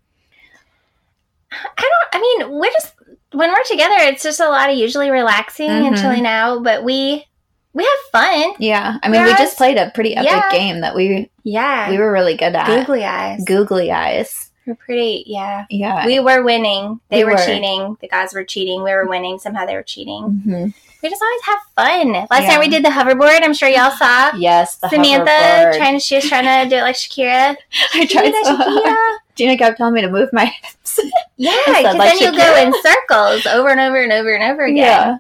I 1.51 1.57
don't. 1.77 2.09
I 2.13 2.21
mean, 2.21 2.59
we're 2.59 2.71
just 2.71 2.93
when 3.33 3.51
we're 3.51 3.65
together, 3.65 3.97
it's 3.99 4.23
just 4.23 4.39
a 4.41 4.49
lot 4.49 4.71
of 4.71 4.77
usually 4.79 5.11
relaxing 5.11 5.69
and 5.71 5.97
Mhm. 5.97 6.01
chilling 6.01 6.27
out. 6.27 6.63
But 6.63 6.85
we 6.85 7.27
we 7.75 7.83
have 7.85 8.11
fun. 8.13 8.55
Yeah, 8.59 8.99
I 9.03 9.09
mean, 9.09 9.23
we 9.25 9.31
just 9.35 9.57
played 9.59 9.77
a 9.77 9.91
pretty 9.91 10.15
epic 10.17 10.31
Yeah. 10.31 10.51
game 10.51 10.81
that 10.81 10.95
we 10.95 11.29
Yeah, 11.43 11.91
we 11.91 11.99
were 11.99 12.11
really 12.13 12.37
good 12.37 12.55
at. 12.55 12.67
googly 12.67 13.05
eyes. 13.05 13.45
Googly 13.45 13.91
eyes. 13.93 14.51
we're 14.67 14.75
pretty. 14.77 15.25
Yeah, 15.27 15.67
Yeah. 15.69 16.07
we 16.07 16.21
were 16.21 16.43
winning. 16.43 16.99
They 17.11 17.19
We 17.19 17.25
were, 17.25 17.33
were. 17.33 17.37
cheating. 17.45 17.99
The 18.01 18.09
guys 18.09 18.33
were 18.33 18.45
cheating. 18.45 18.83
We 18.83 18.93
were 18.93 19.07
winning. 19.07 19.39
Somehow 19.39 19.67
they 19.67 19.75
were 19.75 19.83
cheating. 19.83 20.43
Mhm. 20.47 20.73
We 21.03 21.11
just 21.11 21.21
always 21.23 21.43
have 21.45 21.59
fun. 21.77 22.13
Last 22.31 22.45
Yeah. 22.45 22.51
time 22.53 22.61
we 22.61 22.69
did 22.69 22.83
the 22.83 22.89
hoverboard, 22.89 23.43
I'm 23.43 23.53
sure 23.53 23.69
y'all 23.69 23.91
saw. 23.91 24.31
Yes, 24.39 24.77
the 24.77 24.89
Samantha 24.89 25.31
hoverboard. 25.31 25.77
trying 25.77 25.95
to 25.97 26.01
she 26.01 26.15
was 26.15 26.27
trying 26.27 26.45
to 26.65 26.71
do 26.75 26.79
it 26.81 26.83
like 26.83 26.95
Shakira. 26.97 27.57
I 27.95 28.07
tried 28.07 28.31
Do 28.31 28.45
so. 28.45 28.57
Shakira. 28.57 28.97
Gina 29.35 29.59
kept 29.59 29.77
telling 29.77 29.93
me 29.93 30.01
to 30.01 30.09
move 30.09 30.31
my 30.33 30.45
hips. 30.63 30.99
Yeah, 31.37 31.53
because 31.67 31.97
like 31.97 32.19
then 32.19 32.19
you'll 32.21 32.37
go 32.41 32.57
in 32.57 32.73
circles 32.83 33.45
over 33.45 33.69
and 33.69 33.81
over 33.81 33.97
and 34.03 34.13
over 34.13 34.33
and 34.35 34.45
over 34.51 34.63
again. 34.65 34.77
Yeah, 34.77 35.17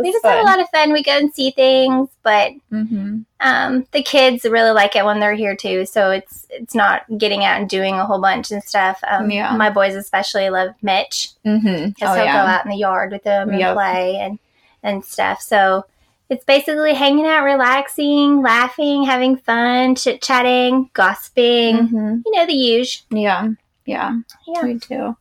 We 0.00 0.12
just 0.12 0.22
fun. 0.22 0.32
have 0.36 0.44
a 0.44 0.48
lot 0.48 0.60
of 0.60 0.68
fun. 0.70 0.92
We 0.92 1.02
go 1.02 1.12
and 1.12 1.32
see 1.34 1.50
things, 1.50 2.08
but 2.22 2.52
hmm 2.70 3.20
um, 3.40 3.86
the 3.90 4.04
kids 4.04 4.44
really 4.44 4.70
like 4.70 4.94
it 4.94 5.04
when 5.04 5.18
they're 5.18 5.34
here 5.34 5.56
too. 5.56 5.84
So 5.84 6.10
it's 6.12 6.46
it's 6.50 6.74
not 6.76 7.02
getting 7.18 7.44
out 7.44 7.58
and 7.60 7.68
doing 7.68 7.94
a 7.96 8.06
whole 8.06 8.20
bunch 8.20 8.52
and 8.52 8.62
stuff. 8.62 9.00
Um, 9.08 9.30
Yeah. 9.30 9.56
My 9.56 9.68
boys 9.70 9.94
especially 9.96 10.48
love 10.50 10.70
Mitch 10.82 11.30
hmm 11.44 11.86
because 11.88 12.10
Oh 12.10 12.14
he'll 12.14 12.26
go 12.32 12.38
out 12.38 12.64
in 12.64 12.70
the 12.70 12.76
yard 12.76 13.10
with 13.10 13.24
them 13.24 13.50
and 13.50 13.58
Yep. 13.58 13.74
play 13.74 14.16
and 14.16 14.38
and 14.84 15.04
stuff. 15.04 15.40
So 15.42 15.84
it's 16.28 16.44
basically 16.44 16.94
hanging 16.94 17.26
out, 17.26 17.44
relaxing, 17.44 18.42
laughing, 18.42 19.04
having 19.04 19.36
fun, 19.36 19.96
chit 19.96 20.22
chatting, 20.22 20.90
gossiping. 20.94 21.88
hmm 21.88 22.20
You 22.24 22.32
know 22.36 22.46
the 22.46 22.54
usual. 22.54 23.04
Yeah, 23.18 23.48
yeah. 23.86 24.20
Yeah. 24.46 24.64
We 24.64 24.74
do. 24.74 25.16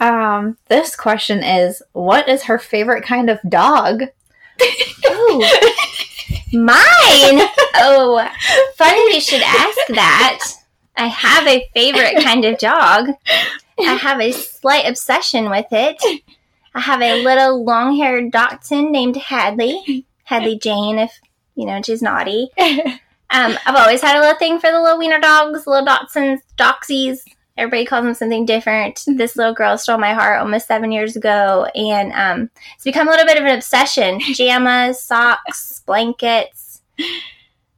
Um, 0.00 0.58
this 0.68 0.96
question 0.96 1.42
is 1.42 1.82
what 1.92 2.28
is 2.28 2.44
her 2.44 2.58
favorite 2.58 3.04
kind 3.04 3.30
of 3.30 3.38
dog? 3.48 4.02
Ooh. 5.10 5.44
Mine. 6.52 7.40
Oh, 7.76 8.28
funny 8.76 9.14
you 9.14 9.20
should 9.20 9.42
ask 9.42 9.78
that. 9.88 10.40
I 10.96 11.06
have 11.06 11.46
a 11.46 11.68
favorite 11.74 12.22
kind 12.22 12.44
of 12.44 12.58
dog. 12.58 13.08
I 13.78 13.94
have 13.94 14.20
a 14.20 14.30
slight 14.32 14.86
obsession 14.86 15.50
with 15.50 15.66
it. 15.72 16.22
I 16.74 16.80
have 16.80 17.02
a 17.02 17.22
little 17.22 17.64
long-haired 17.64 18.30
dachshund 18.30 18.92
named 18.92 19.16
Hadley. 19.16 20.06
Hadley 20.24 20.58
Jane, 20.58 20.98
if 20.98 21.20
you 21.56 21.66
know 21.66 21.80
she's 21.82 22.02
naughty. 22.02 22.50
Um, 23.30 23.58
I've 23.66 23.74
always 23.74 24.00
had 24.00 24.16
a 24.16 24.20
little 24.20 24.38
thing 24.38 24.60
for 24.60 24.70
the 24.70 24.80
little 24.80 24.98
wiener 24.98 25.18
dogs, 25.18 25.66
little 25.66 25.84
dachshunds, 25.84 26.42
doxies. 26.56 27.24
Everybody 27.56 27.84
calls 27.84 28.04
them 28.04 28.14
something 28.14 28.44
different. 28.46 29.04
This 29.06 29.36
little 29.36 29.54
girl 29.54 29.78
stole 29.78 29.98
my 29.98 30.12
heart 30.12 30.40
almost 30.40 30.66
seven 30.66 30.90
years 30.90 31.14
ago, 31.16 31.66
and 31.74 32.12
um, 32.12 32.50
it's 32.74 32.84
become 32.84 33.06
a 33.06 33.10
little 33.12 33.26
bit 33.26 33.38
of 33.38 33.44
an 33.44 33.54
obsession. 33.56 34.18
Pajamas, 34.26 35.00
socks, 35.02 35.82
blankets. 35.86 36.82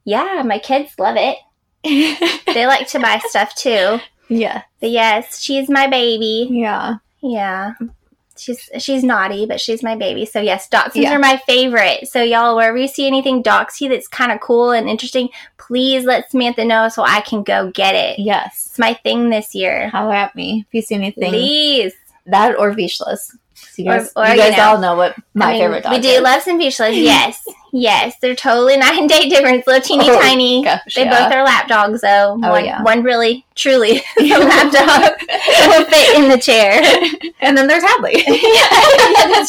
Yeah, 0.03 0.41
my 0.45 0.59
kids 0.59 0.93
love 0.97 1.15
it. 1.17 1.37
They 2.53 2.65
like 2.65 2.87
to 2.89 2.99
buy 2.99 3.21
stuff 3.25 3.53
too. 3.55 3.99
yeah. 4.29 4.63
But 4.79 4.89
yes, 4.89 5.39
she's 5.39 5.69
my 5.69 5.87
baby. 5.87 6.47
Yeah. 6.49 6.95
Yeah. 7.21 7.73
She's 8.39 8.69
she's 8.79 9.03
naughty, 9.03 9.45
but 9.45 9.59
she's 9.59 9.81
my 9.83 9.95
baby. 9.95 10.25
So 10.25 10.39
yes, 10.39 10.67
Dachshunds 10.69 10.95
Yeah. 10.95 11.15
are 11.15 11.19
my 11.19 11.37
favorite. 11.45 12.07
So 12.07 12.21
y'all, 12.21 12.55
wherever 12.55 12.77
you 12.77 12.87
see 12.87 13.07
anything 13.07 13.43
Doxy 13.43 13.89
that's 13.89 14.07
kind 14.07 14.31
of 14.31 14.39
cool 14.39 14.71
and 14.71 14.87
interesting, 14.89 15.29
please 15.57 16.05
let 16.05 16.29
Samantha 16.31 16.65
know 16.65 16.89
so 16.89 17.03
I 17.03 17.21
can 17.21 17.43
go 17.43 17.71
get 17.71 17.95
it. 17.95 18.19
Yes. 18.19 18.67
It's 18.69 18.79
my 18.79 18.93
thing 18.93 19.29
this 19.29 19.53
year. 19.55 19.89
Holler 19.89 20.13
at 20.15 20.35
me 20.35 20.65
if 20.67 20.73
you 20.73 20.81
see 20.81 20.95
anything. 20.95 21.29
Please. 21.31 21.93
That 22.25 22.57
or 22.59 22.71
Vizslas. 22.73 23.35
So 23.53 23.81
you 23.81 23.85
guys, 23.85 24.11
or, 24.15 24.25
you 24.25 24.33
you 24.33 24.37
guys 24.37 24.57
know, 24.57 24.63
all 24.63 24.77
know 24.79 24.95
what 24.95 25.15
my 25.33 25.47
I 25.47 25.51
mean, 25.53 25.61
favorite 25.61 25.83
dog 25.83 25.93
We 25.93 25.99
do 25.99 26.09
is. 26.09 26.21
love 26.21 26.41
some 26.43 26.59
Vizslas. 26.59 27.01
Yes. 27.01 27.43
yes. 27.71 28.15
They're 28.21 28.35
totally 28.35 28.77
night 28.77 28.99
and 28.99 29.09
day 29.09 29.27
difference. 29.29 29.65
Little 29.67 29.81
teeny 29.81 30.09
Oh, 30.09 30.21
tiny. 30.21 30.63
gosh, 30.63 30.95
they 30.95 31.03
yeah. 31.05 31.25
both 31.27 31.33
are 31.33 31.43
lap 31.43 31.67
dogs 31.67 32.01
though. 32.01 32.39
Oh, 32.43 32.49
one, 32.51 32.65
yeah. 32.65 32.81
one 32.83 33.03
really, 33.03 33.45
truly 33.55 34.01
is 34.19 34.31
a 34.31 34.39
lap 34.39 34.71
dog. 34.71 35.11
will 35.69 35.85
fit 35.85 36.17
in 36.19 36.29
the 36.29 36.37
chair. 36.37 36.81
and 37.41 37.57
then 37.57 37.67
there's 37.67 37.83
Hadley. 37.83 38.23
yeah. 38.27 39.43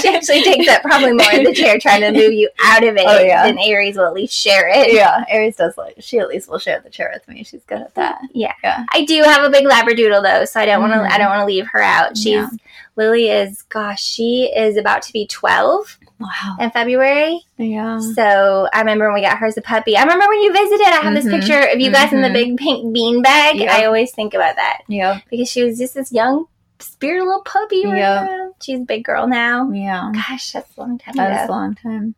She 0.00 0.08
actually 0.08 0.42
takes 0.42 0.68
up 0.68 0.82
probably 0.82 1.12
more 1.12 1.32
of 1.32 1.44
the 1.44 1.52
chair 1.54 1.78
trying 1.78 2.00
to 2.02 2.12
move 2.12 2.32
you 2.32 2.48
out 2.62 2.84
of 2.84 2.96
it 2.96 3.04
Oh, 3.06 3.18
yeah. 3.20 3.46
than 3.46 3.58
Aries 3.58 3.96
will 3.96 4.06
at 4.06 4.12
least 4.14 4.34
share 4.34 4.68
it. 4.68 4.92
yeah, 4.92 5.24
Aries 5.28 5.56
does 5.56 5.76
like 5.76 5.96
she 6.00 6.18
at 6.18 6.28
least 6.28 6.48
will 6.48 6.58
share 6.58 6.80
the 6.80 6.90
chair 6.90 7.10
with 7.12 7.26
me. 7.28 7.42
She's 7.44 7.62
good 7.64 7.80
at 7.80 7.94
that. 7.94 8.20
Yeah. 8.32 8.52
Yeah. 8.62 8.84
I 8.92 9.04
do 9.04 9.22
have 9.22 9.44
a 9.44 9.50
big 9.50 9.64
labradoodle 9.66 10.22
though, 10.22 10.44
so 10.44 10.60
I 10.60 10.66
don't 10.66 10.80
want 10.80 10.92
to. 10.92 10.98
Mhm. 11.00 11.10
I 11.10 11.18
don't 11.18 11.28
want 11.30 11.40
to 11.40 11.46
leave 11.46 11.66
her 11.72 11.82
out. 11.82 12.16
She's 12.16 12.26
Yeah. 12.34 12.48
Lily 12.96 13.28
is 13.28 13.62
gosh, 13.62 14.02
she 14.02 14.52
is 14.54 14.76
about 14.76 15.02
to 15.02 15.12
be 15.12 15.26
twelve 15.26 15.98
Wow. 16.20 16.56
in 16.60 16.70
February. 16.70 17.40
Yeah. 17.56 17.98
So 18.14 18.68
I 18.72 18.80
remember 18.80 19.06
when 19.06 19.14
we 19.14 19.22
got 19.26 19.38
her 19.38 19.46
as 19.46 19.56
a 19.56 19.62
puppy. 19.62 19.96
I 19.96 20.02
remember 20.02 20.26
when 20.28 20.42
you 20.42 20.52
visited. 20.52 20.86
I 20.86 20.90
have 20.96 21.04
Mhm. 21.04 21.14
this 21.14 21.28
picture 21.28 21.66
of 21.72 21.80
you 21.80 21.90
guys 21.90 22.12
in 22.12 22.20
the 22.20 22.28
Mhm. 22.28 22.32
big 22.34 22.56
pink 22.58 22.92
bean 22.92 23.22
bag. 23.22 23.56
Yep. 23.56 23.70
I 23.70 23.84
always 23.86 24.12
think 24.12 24.34
about 24.34 24.56
that 24.56 24.82
Yep. 24.88 25.22
because 25.30 25.50
she 25.50 25.64
was 25.64 25.78
just 25.78 25.94
this 25.94 26.12
young, 26.12 26.44
spirit 26.78 27.24
little 27.24 27.42
puppy. 27.42 27.78
Yep. 27.84 27.92
around. 27.92 28.52
She's 28.62 28.80
a 28.80 28.84
big 28.84 29.02
girl 29.04 29.26
now. 29.26 29.70
Yeah. 29.72 30.10
Gosh, 30.14 30.52
that's 30.52 30.76
a 30.76 30.80
long 30.80 30.98
time 30.98 31.14
That 31.16 31.30
ago. 31.32 31.42
is 31.44 31.48
a 31.48 31.52
long 31.52 31.74
time. 31.74 32.14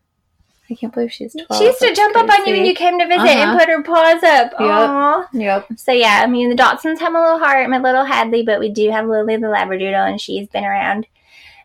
I 0.71 0.75
can't 0.75 0.93
believe 0.93 1.13
she's 1.13 1.35
twelve. 1.35 1.61
She 1.61 1.67
used 1.67 1.79
to 1.81 1.87
That's 1.87 1.99
jump 1.99 2.17
up 2.17 2.31
on 2.31 2.47
you 2.47 2.55
when 2.55 2.65
you 2.65 2.75
came 2.75 2.99
to 2.99 3.07
visit 3.07 3.29
and 3.29 3.51
Uh-huh. 3.51 3.59
put 3.59 3.69
her 3.69 3.83
paws 3.83 4.23
up. 4.23 4.55
Aww. 4.59 5.27
Yep. 5.33 5.67
So 5.77 5.93
yeah, 5.93 6.21
I 6.23 6.27
mean 6.27 6.49
the 6.49 6.55
dachshunds 6.57 6.99
have 7.01 7.15
a 7.15 7.21
little 7.21 7.39
heart, 7.39 7.69
my 7.69 7.79
little 7.79 8.05
Hadley, 8.05 8.43
but 8.43 8.59
we 8.59 8.71
do 8.71 8.91
have 8.91 9.07
Lily 9.07 9.37
the 9.37 9.49
Labradoodle, 9.49 10.09
and 10.09 10.21
she's 10.21 10.49
been 10.49 10.65
around 10.65 11.07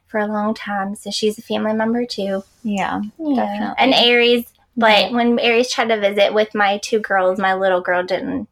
for 0.07 0.19
a 0.19 0.27
long 0.27 0.53
time, 0.53 0.95
so 0.95 1.11
she's 1.11 1.37
a 1.37 1.41
family 1.41 1.73
member 1.73 2.05
too. 2.05 2.43
Yeah. 2.63 3.01
Yeah. 3.19 3.35
Definitely. 3.35 3.75
And 3.77 3.93
Aries, 3.93 4.45
but 4.75 5.11
when 5.11 5.39
Aries 5.39 5.71
tried 5.71 5.89
to 5.89 5.99
visit 5.99 6.33
with 6.33 6.53
my 6.55 6.79
two 6.79 6.99
girls, 6.99 7.39
my 7.39 7.53
little 7.53 7.81
girl 7.81 8.03
didn't. 8.03 8.47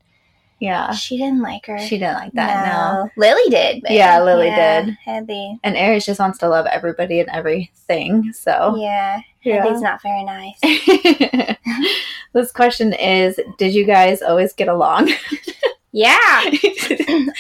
Yeah. 0.60 0.92
She 0.94 1.18
didn't 1.18 1.42
like 1.42 1.66
her. 1.66 1.78
She 1.80 1.98
didn't 1.98 2.16
like 2.16 2.34
that. 2.34 2.74
No. 2.74 3.10
Lily 3.18 3.50
did. 3.50 3.82
But 3.82 3.92
Yeah, 3.92 4.22
Lily 4.24 4.48
yeah, 4.48 4.82
did. 4.84 4.98
Hadley. 5.04 5.60
And 5.64 5.76
Aries 5.76 6.06
just 6.06 6.20
wants 6.20 6.40
to 6.40 6.50
love 6.50 6.66
everybody 6.66 7.20
and 7.20 7.30
everything. 7.30 8.32
So 8.34 8.76
Yeah. 8.78 9.20
Yeah. 9.44 9.64
Not 9.80 10.02
very 10.02 10.24
nice. 10.24 10.60
this 12.34 12.52
question 12.52 12.94
is 12.94 13.40
Did 13.58 13.74
you 13.76 13.86
guys 13.86 14.22
always 14.22 14.54
get 14.54 14.70
along? 14.70 15.12
yeah. 15.96 16.44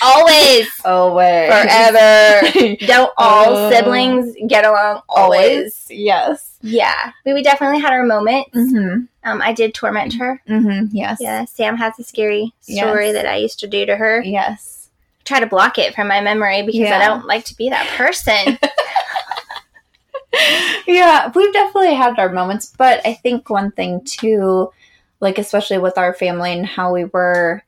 Always. 0.02 0.70
Always. 0.86 1.52
Forever. 1.52 2.76
Don't 2.88 3.12
all 3.18 3.54
Uh, 3.54 3.70
siblings 3.70 4.34
get 4.48 4.64
along 4.64 5.02
always? 5.10 5.86
Yes. 5.90 6.58
Yeah. 6.62 7.12
We, 7.26 7.34
we 7.34 7.44
definitely 7.44 7.82
had 7.82 7.92
our 7.92 8.06
moments. 8.06 8.52
Mm-hmm. 8.56 9.04
Um, 9.26 9.42
I 9.42 9.52
did 9.52 9.74
torment 9.74 10.14
her. 10.14 10.42
Mm-hmm. 10.48 10.96
Yes. 10.96 11.18
Yeah, 11.20 11.44
Sam 11.44 11.76
has 11.76 12.00
a 12.00 12.04
scary 12.04 12.54
story 12.62 13.08
Yes. 13.08 13.14
that 13.16 13.26
I 13.26 13.36
used 13.36 13.60
to 13.60 13.68
do 13.68 13.86
to 13.86 13.98
her. 13.98 14.24
Yes. 14.24 14.90
Try 15.26 15.42
to 15.42 15.48
block 15.48 15.78
it 15.78 15.94
from 15.94 16.08
my 16.08 16.22
memory 16.22 16.62
because 16.62 16.90
I 16.90 17.06
don't 17.06 17.26
like 17.26 17.44
to 17.46 17.58
be 17.58 17.70
that 17.72 17.88
person. 17.98 18.58
yeah, 20.88 21.30
we've 21.36 21.52
definitely 21.52 21.96
had 21.96 22.18
our 22.20 22.30
moments, 22.30 22.74
but 22.78 23.02
I 23.06 23.16
think 23.16 23.50
one 23.50 23.72
thing 23.72 24.02
too, 24.06 24.72
like 25.20 25.40
especially 25.40 25.80
with 25.80 25.98
our 25.98 26.14
family 26.14 26.54
and 26.54 26.66
how 26.66 26.94
we 26.94 27.04
were 27.06 27.64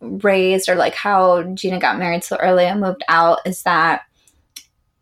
raised 0.00 0.68
or 0.68 0.74
like 0.74 0.94
how 0.94 1.42
Gina 1.54 1.78
got 1.78 1.98
married 1.98 2.24
so 2.24 2.36
early 2.36 2.64
and 2.64 2.80
moved 2.80 3.02
out 3.08 3.40
is 3.44 3.62
that 3.62 4.02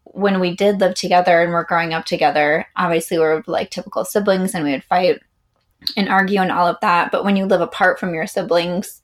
when 0.04 0.40
we 0.40 0.56
did 0.56 0.80
live 0.80 0.94
together 0.94 1.42
and 1.42 1.52
we're 1.52 1.64
growing 1.64 1.92
up 1.92 2.06
together, 2.06 2.66
obviously 2.76 3.18
we 3.18 3.24
were 3.24 3.44
like 3.46 3.70
typical 3.70 4.04
siblings 4.04 4.54
and 4.54 4.64
we 4.64 4.72
would 4.72 4.84
fight 4.84 5.20
and 5.96 6.08
argue 6.08 6.40
and 6.40 6.50
all 6.50 6.66
of 6.66 6.78
that. 6.80 7.12
But 7.12 7.24
when 7.24 7.36
you 7.36 7.44
live 7.44 7.60
apart 7.60 8.00
from 8.00 8.14
your 8.14 8.26
siblings, 8.26 9.02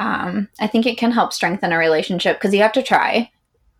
um, 0.00 0.48
I 0.58 0.66
think 0.66 0.86
it 0.86 0.98
can 0.98 1.12
help 1.12 1.32
strengthen 1.32 1.72
a 1.72 1.78
relationship 1.78 2.36
because 2.36 2.52
you 2.52 2.62
have 2.62 2.72
to 2.72 2.82
try, 2.82 3.30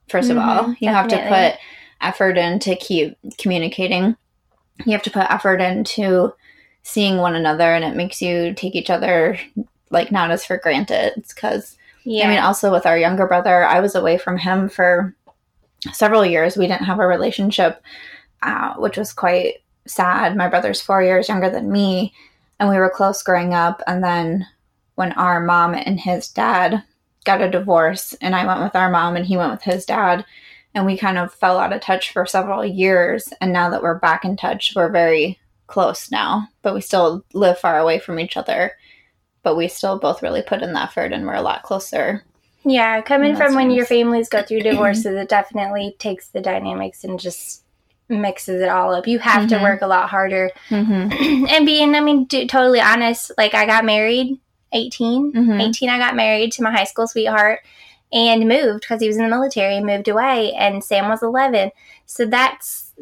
1st 0.08 0.30
of 0.30 0.36
Mhm, 0.36 0.46
all. 0.46 0.74
You 0.78 0.90
have 0.90 1.08
to 1.08 1.16
put 1.28 1.58
effort 2.00 2.38
into 2.38 2.76
keep 2.76 3.16
communicating. 3.38 4.16
You 4.84 4.92
have 4.92 5.02
to 5.02 5.10
put 5.10 5.30
effort 5.30 5.60
into 5.60 6.32
seeing 6.82 7.18
one 7.18 7.34
another, 7.34 7.74
and 7.74 7.84
it 7.84 7.96
makes 7.96 8.22
you 8.22 8.54
take 8.54 8.74
each 8.74 8.90
other 8.90 9.38
like 9.90 10.10
not 10.10 10.30
as 10.30 10.44
for 10.44 10.58
granted. 10.58 11.12
Because 11.28 11.76
yeah. 12.04 12.26
I 12.26 12.30
mean, 12.30 12.38
also 12.38 12.72
with 12.72 12.86
our 12.86 12.98
younger 12.98 13.26
brother, 13.26 13.64
I 13.64 13.80
was 13.80 13.94
away 13.94 14.18
from 14.18 14.38
him 14.38 14.68
for 14.68 15.14
several 15.92 16.24
years. 16.24 16.56
We 16.56 16.66
didn't 16.66 16.86
have 16.86 16.98
a 16.98 17.06
relationship, 17.06 17.82
uh, 18.42 18.74
which 18.74 18.96
was 18.96 19.12
quite 19.12 19.56
sad. 19.86 20.36
My 20.36 20.48
brother's 20.48 20.80
four 20.80 21.02
years 21.02 21.28
younger 21.28 21.50
than 21.50 21.72
me, 21.72 22.14
and 22.58 22.68
we 22.68 22.76
were 22.76 22.90
close 22.90 23.22
growing 23.22 23.54
up. 23.54 23.82
And 23.86 24.02
then 24.02 24.46
when 24.94 25.12
our 25.12 25.40
mom 25.40 25.74
and 25.74 25.98
his 25.98 26.28
dad 26.28 26.82
got 27.24 27.42
a 27.42 27.50
divorce, 27.50 28.14
and 28.20 28.34
I 28.34 28.46
went 28.46 28.62
with 28.62 28.76
our 28.76 28.90
mom 28.90 29.16
and 29.16 29.26
he 29.26 29.36
went 29.36 29.52
with 29.52 29.62
his 29.62 29.84
dad, 29.84 30.24
and 30.74 30.86
we 30.86 30.96
kind 30.96 31.18
of 31.18 31.34
fell 31.34 31.58
out 31.58 31.72
of 31.72 31.80
touch 31.80 32.12
for 32.12 32.24
several 32.26 32.64
years. 32.64 33.28
And 33.40 33.52
now 33.52 33.70
that 33.70 33.82
we're 33.82 33.98
back 33.98 34.24
in 34.24 34.36
touch, 34.36 34.72
we're 34.76 34.90
very 34.90 35.38
close 35.66 36.10
now, 36.10 36.48
but 36.62 36.74
we 36.74 36.80
still 36.80 37.24
live 37.32 37.58
far 37.58 37.78
away 37.78 37.98
from 37.98 38.18
each 38.18 38.36
other. 38.36 38.72
But 39.42 39.56
we 39.56 39.68
still 39.68 39.98
both 39.98 40.22
really 40.22 40.42
put 40.42 40.62
in 40.62 40.72
the 40.74 40.82
effort, 40.82 41.12
and 41.12 41.26
we're 41.26 41.34
a 41.34 41.42
lot 41.42 41.62
closer. 41.62 42.24
yeah, 42.62 43.00
coming 43.00 43.34
from 43.36 43.54
when 43.54 43.70
your 43.70 43.86
families 43.86 44.28
go 44.28 44.42
through 44.42 44.60
divorces, 44.70 45.06
it 45.16 45.28
definitely 45.30 45.96
takes 45.98 46.28
the 46.28 46.40
dynamics 46.42 47.04
and 47.04 47.18
just 47.18 47.62
mixes 48.10 48.60
it 48.60 48.68
all 48.68 48.94
up. 48.94 49.06
You 49.06 49.18
have 49.20 49.48
to 49.48 49.54
Mhm. 49.56 49.62
work 49.62 49.80
a 49.82 49.86
lot 49.86 50.10
harder. 50.10 50.50
Mm-hmm. 50.68 51.46
and 51.48 51.64
being, 51.64 51.94
I 51.94 52.00
mean, 52.00 52.26
to, 52.28 52.46
totally 52.46 52.80
honest, 52.80 53.30
like 53.38 53.54
I 53.54 53.64
got 53.64 53.84
married 53.86 54.38
18. 54.72 55.32
Mhm. 55.32 55.68
18, 55.68 55.88
I 55.88 55.96
got 55.98 56.14
married 56.16 56.52
to 56.52 56.62
my 56.62 56.70
high 56.70 56.84
school 56.84 57.06
sweetheart 57.06 57.60
and 58.12 58.46
moved 58.48 58.80
because 58.82 59.00
he 59.00 59.06
was 59.06 59.16
in 59.16 59.22
the 59.22 59.30
military 59.30 59.76
and 59.76 59.86
moved 59.86 60.08
away. 60.08 60.52
And 60.52 60.84
Sam 60.84 61.08
was 61.08 61.22
11. 61.22 61.70
So 62.04 62.26
that's 62.26 62.92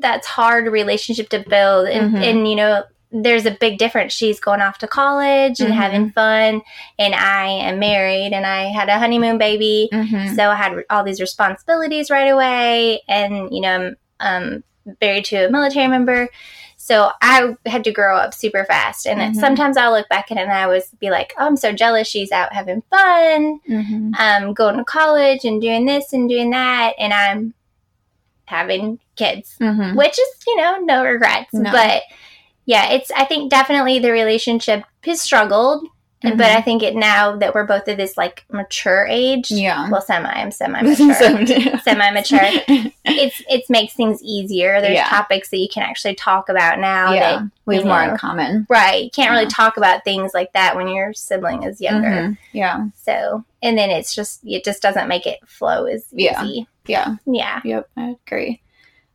that's 0.00 0.26
hard 0.26 0.66
relationship 0.66 1.28
to 1.28 1.38
build. 1.48 1.86
And, 1.88 2.14
Mhm. 2.16 2.22
and 2.30 2.48
you 2.48 2.56
know, 2.56 2.82
there's 3.10 3.46
a 3.46 3.50
big 3.50 3.78
difference. 3.78 4.12
She's 4.12 4.38
going 4.38 4.60
off 4.60 4.78
to 4.78 4.86
college 4.86 5.60
and 5.60 5.72
Mhm. 5.72 5.76
having 5.76 6.10
fun, 6.10 6.62
and 6.98 7.14
I 7.14 7.46
am 7.46 7.78
married 7.78 8.32
and 8.34 8.44
I 8.46 8.64
had 8.64 8.88
a 8.90 8.98
honeymoon 8.98 9.38
baby. 9.38 9.88
Mm-hmm. 9.92 10.34
So 10.34 10.50
I 10.50 10.54
had 10.54 10.84
all 10.90 11.04
these 11.04 11.20
responsibilities 11.20 12.10
right 12.10 12.28
away, 12.28 13.02
and 13.08 13.50
you 13.54 13.60
know, 13.62 13.94
I'm 14.20 14.54
um, 14.86 14.94
married 15.00 15.24
to 15.26 15.46
a 15.46 15.50
military 15.50 15.86
member. 15.88 16.28
So 16.76 17.10
I 17.20 17.54
had 17.66 17.84
to 17.84 17.92
grow 17.92 18.16
up 18.16 18.32
super 18.34 18.64
fast, 18.64 19.06
and 19.06 19.20
Mhm. 19.20 19.38
sometimes 19.40 19.76
I'll 19.76 19.92
look 19.92 20.08
back 20.08 20.30
at 20.30 20.36
it 20.38 20.42
and 20.42 20.52
I 20.52 20.62
always 20.64 20.90
be 21.00 21.10
like, 21.10 21.34
"Oh, 21.38 21.46
I'm 21.46 21.56
so 21.56 21.72
jealous. 21.72 22.08
She's 22.08 22.32
out 22.32 22.52
having 22.52 22.82
fun, 22.90 23.60
Mm-hmm. 23.68 24.12
um, 24.18 24.54
going 24.54 24.76
to 24.76 24.84
college 24.84 25.44
and 25.44 25.60
doing 25.60 25.86
this 25.86 26.12
and 26.12 26.28
doing 26.28 26.50
that, 26.50 26.94
and 26.98 27.12
I'm 27.12 27.54
having 28.46 28.98
kids." 29.16 29.56
Mm-hmm. 29.60 29.96
which 29.96 30.18
is 30.18 30.28
you 30.46 30.56
know 30.56 30.78
no 30.78 31.04
regrets 31.04 31.52
No. 31.52 31.70
but 31.70 32.02
yeah 32.68 32.90
it's 32.92 33.10
i 33.16 33.24
think 33.24 33.50
definitely 33.50 33.98
the 33.98 34.12
relationship 34.12 34.84
has 35.02 35.20
struggled 35.20 35.84
Mhm. 36.24 36.36
but 36.36 36.46
i 36.50 36.60
think 36.60 36.82
it 36.82 36.96
now 36.96 37.36
that 37.36 37.54
we're 37.54 37.64
both 37.64 37.86
at 37.86 37.96
this 37.96 38.16
like 38.16 38.44
mature 38.50 39.06
age 39.08 39.52
Yeah. 39.52 39.88
well 39.88 40.00
semi 40.02 40.28
i'm 40.28 40.50
semi 40.50 40.82
mature 40.82 41.14
Semi- 41.14 41.78
semi-mature 41.78 42.40
it's 43.04 43.40
it 43.48 43.62
makes 43.70 43.94
things 43.94 44.20
easier 44.24 44.80
there's 44.80 44.94
Yeah. 44.94 45.08
topics 45.08 45.50
that 45.50 45.58
you 45.58 45.68
can 45.72 45.84
actually 45.84 46.16
talk 46.16 46.48
about 46.48 46.80
now 46.80 47.12
yeah, 47.12 47.20
that 47.38 47.50
we 47.66 47.76
have 47.76 47.84
more 47.84 48.04
know. 48.04 48.12
in 48.14 48.18
common. 48.18 48.66
right 48.68 49.04
you 49.04 49.10
can't 49.10 49.30
really 49.30 49.46
talk 49.46 49.76
about 49.76 50.02
things 50.02 50.32
like 50.34 50.52
that 50.54 50.74
when 50.74 50.88
your 50.88 51.12
sibling 51.14 51.62
is 51.62 51.80
younger 51.80 52.08
Mhm. 52.10 52.38
Yeah, 52.52 52.86
so 53.00 53.44
and 53.62 53.78
then 53.78 53.88
it's 53.90 54.12
just 54.12 54.40
it 54.44 54.64
just 54.64 54.82
doesn't 54.82 55.06
make 55.06 55.24
it 55.24 55.38
flow 55.46 55.84
as 55.84 56.04
Yeah. 56.10 56.42
easy 56.44 56.66
yeah, 56.86 57.14
yeah 57.26 57.60
yep, 57.64 57.88
I 57.96 58.16
agree. 58.26 58.60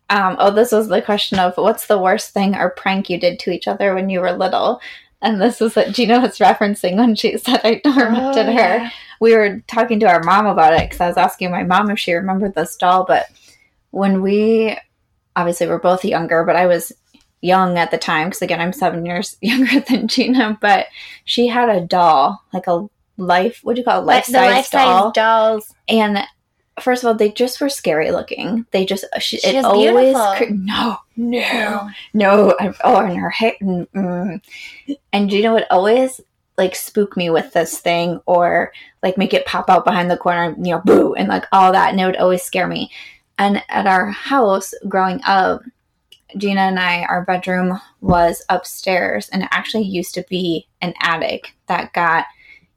Um, 0.09 0.35
oh, 0.39 0.51
this 0.51 0.71
was 0.71 0.87
the 0.89 1.01
question 1.01 1.39
of 1.39 1.55
what's 1.57 1.87
the 1.87 1.97
worst 1.97 2.31
thing 2.31 2.55
or 2.55 2.69
prank 2.71 3.09
you 3.09 3.19
did 3.19 3.39
to 3.39 3.51
each 3.51 3.67
other 3.67 3.95
when 3.95 4.09
you 4.09 4.19
were 4.19 4.31
little? 4.33 4.79
And 5.21 5.41
this 5.41 5.61
is 5.61 5.75
what 5.75 5.91
Gina 5.93 6.19
was 6.19 6.37
referencing 6.39 6.97
when 6.97 7.15
she 7.15 7.37
said 7.37 7.61
I 7.63 7.75
tormented 7.79 8.47
Oh, 8.49 8.51
her. 8.53 8.59
yeah. 8.59 8.89
we 9.19 9.35
were 9.35 9.61
talking 9.67 9.99
to 10.01 10.05
our 10.07 10.21
mom 10.23 10.45
about 10.45 10.73
it 10.73 10.81
because 10.89 10.99
I 11.01 11.07
was 11.07 11.17
asking 11.17 11.49
my 11.51 11.63
mom 11.63 11.89
if 11.89 11.97
she 11.99 12.13
remembered 12.13 12.53
this 12.55 12.75
doll. 12.75 13.05
But 13.05 13.27
when 13.91 14.21
we, 14.21 14.77
obviously, 15.35 15.67
we're 15.67 15.79
both 15.79 16.03
younger, 16.05 16.43
but 16.43 16.55
I 16.57 16.67
was 16.67 16.91
young 17.41 17.77
at 17.77 17.91
the 17.91 17.97
time 17.97 18.27
because 18.29 18.41
again 18.41 18.61
I'm 18.61 18.71
seven 18.71 19.05
years 19.05 19.35
younger 19.41 19.79
than 19.81 20.07
Gina, 20.07 20.57
but 20.61 20.87
she 21.25 21.47
had 21.47 21.69
a 21.69 21.81
doll, 21.81 22.41
like 22.53 22.67
a 22.67 22.87
life. 23.17 23.59
What 23.63 23.75
do 23.75 23.81
you 23.81 23.85
call 23.85 24.01
it? 24.01 24.05
Life 24.05 24.25
size 24.25 24.69
doll. 24.69 25.11
dolls. 25.11 25.73
And 25.87 26.19
first 26.79 27.03
of 27.03 27.07
all, 27.07 27.13
they 27.13 27.31
just 27.31 27.61
were 27.61 27.69
scary 27.69 28.11
looking. 28.11 28.65
They 28.71 28.85
just 28.85 29.05
she, 29.19 29.37
She 29.37 29.55
it 29.55 29.65
always 29.65 30.15
no 30.49 30.97
no 31.15 31.89
no 32.13 32.55
I- 32.59 32.73
oh 32.83 32.97
and 32.97 33.17
her 33.17 33.29
hair 33.29 33.55
mm, 33.61 33.87
mm. 33.89 34.41
and 35.11 35.29
Gina 35.29 35.53
would 35.53 35.65
always 35.69 36.19
like 36.57 36.75
spook 36.75 37.17
me 37.17 37.29
with 37.29 37.53
this 37.53 37.79
thing 37.79 38.19
or 38.25 38.71
like 39.01 39.17
make 39.17 39.33
it 39.33 39.45
pop 39.45 39.69
out 39.69 39.85
behind 39.85 40.09
the 40.09 40.17
corner 40.17 40.55
you 40.57 40.71
know 40.71 40.81
boo 40.83 41.13
and 41.15 41.27
like 41.27 41.45
all 41.51 41.71
that 41.71 41.91
and 41.91 41.99
it 41.99 42.05
would 42.05 42.17
always 42.17 42.43
scare 42.43 42.67
me 42.67 42.91
and 43.37 43.61
at 43.69 43.87
our 43.87 44.07
house 44.07 44.73
growing 44.87 45.19
up 45.25 45.61
Gina 46.37 46.61
and 46.61 46.79
I 46.79 47.03
our 47.05 47.23
bedroom 47.23 47.79
was 48.01 48.43
upstairs 48.49 49.29
and 49.29 49.43
it 49.43 49.49
actually 49.51 49.83
used 49.83 50.13
to 50.15 50.25
be 50.29 50.67
an 50.81 50.93
attic 51.01 51.53
that 51.67 51.93
got 51.93 52.25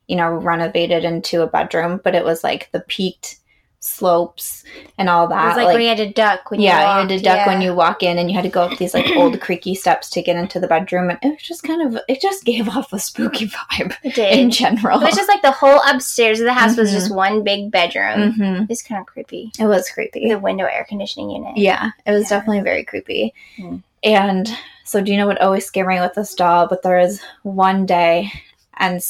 you 0.07 0.17
know 0.17 0.31
renovated 0.31 1.05
into 1.05 1.43
a 1.43 1.47
bedroom 1.47 2.01
but 2.03 2.15
it 2.15 2.25
was 2.25 2.45
like 2.45 2.71
the 2.73 2.81
peaked 2.81 3.41
slopes 3.87 4.65
and 4.99 5.09
all 5.09 5.27
It 5.27 5.31
that 5.31 5.47
was 5.49 5.57
like, 5.57 5.67
where 5.69 5.81
you 5.81 5.89
had 5.89 5.99
to 5.99 6.13
duck 6.13 6.51
when 6.51 6.61
yeah, 6.61 6.75
you 6.75 6.81
you 6.81 6.87
walked. 6.87 7.11
had 7.11 7.19
to 7.19 7.25
duck 7.25 7.37
yeah. 7.39 7.47
when 7.47 7.63
you 7.63 7.75
walk 7.75 8.03
in, 8.03 8.19
and 8.19 8.29
you 8.31 8.35
had 8.35 8.45
to 8.45 8.51
go 8.51 8.63
up 8.63 8.77
these 8.79 8.93
like 8.95 9.07
old 9.17 9.41
creaky 9.47 9.75
steps 9.75 10.11
to 10.11 10.23
get 10.23 10.37
into 10.37 10.61
the 10.61 10.67
bedroom, 10.67 11.11
and 11.11 11.19
it 11.23 11.29
was 11.31 11.43
just 11.43 11.63
kind 11.63 11.81
of 11.83 12.01
it 12.09 12.21
just 12.21 12.45
gave 12.45 12.69
off 12.69 12.93
a 12.93 12.99
spooky 12.99 13.47
vibe 13.71 13.95
It 14.03 14.19
in 14.19 14.51
general. 14.51 15.01
It 15.01 15.07
was 15.07 15.17
just 15.17 15.29
like 15.29 15.43
the 15.43 15.51
whole 15.53 15.81
upstairs 15.87 16.41
of 16.41 16.47
the 16.47 16.53
house 16.53 16.77
was 16.77 16.91
Mhm. 16.91 16.95
just 16.95 17.15
one 17.15 17.43
big 17.45 17.71
bedroom. 17.71 18.33
hmm 18.33 18.65
It's 18.69 18.83
kind 18.83 19.01
of 19.01 19.07
creepy. 19.07 19.53
It 19.59 19.67
was 19.67 19.89
creepy. 19.91 20.29
The 20.29 20.39
window 20.39 20.65
air 20.67 20.85
conditioning 20.89 21.31
unit. 21.31 21.57
Yeah, 21.57 21.91
it 22.05 22.13
was 22.13 22.31
Yeah. 22.31 22.39
definitely 22.39 22.61
very 22.63 22.85
creepy. 22.85 23.33
Mm. 23.59 23.83
And 24.05 24.49
so 24.85 25.01
Gina 25.01 25.27
would 25.27 25.39
always 25.39 25.65
scare 25.67 25.87
me 25.87 26.01
with 26.01 26.15
this 26.15 26.35
doll, 26.35 26.69
but 26.69 26.83
there 26.83 26.99
was 26.99 27.21
one 27.43 27.87
day, 27.87 28.31
and 28.77 29.01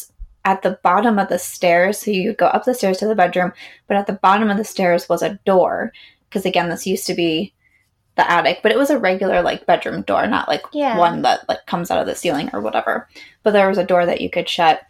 at 0.47 0.63
the 0.63 0.79
bottom 0.85 1.19
of 1.19 1.29
the 1.29 1.39
stairs, 1.39 1.99
so 1.99 2.11
you 2.13 2.33
go 2.33 2.47
up 2.47 2.65
the 2.65 2.73
stairs 2.73 2.99
to 2.99 3.07
the 3.09 3.17
bedroom, 3.17 3.53
but 3.89 3.97
at 3.97 4.07
the 4.07 4.13
bottom 4.13 4.49
of 4.49 4.57
the 4.57 4.65
stairs 4.65 5.09
was 5.09 5.21
a 5.21 5.39
door. 5.45 5.93
Because 6.29 6.47
again, 6.47 6.69
this 6.69 6.87
used 6.87 7.07
to 7.09 7.15
be 7.15 7.53
the 8.15 8.31
attic, 8.31 8.61
but 8.63 8.71
it 8.71 8.79
was 8.79 8.89
a 8.89 8.99
regular 8.99 9.43
like 9.43 9.67
bedroom 9.67 10.03
door, 10.03 10.27
not 10.29 10.49
like 10.49 10.65
Yeah. 10.73 10.99
one 10.99 11.23
that 11.23 11.47
like 11.49 11.67
comes 11.67 11.91
out 11.91 11.99
of 11.99 12.07
the 12.07 12.15
ceiling 12.15 12.49
or 12.53 12.61
whatever. 12.61 13.09
But 13.43 13.51
there 13.51 13.69
was 13.69 13.77
a 13.77 13.85
door 13.85 14.07
that 14.07 14.21
you 14.21 14.31
could 14.31 14.49
shut. 14.49 14.83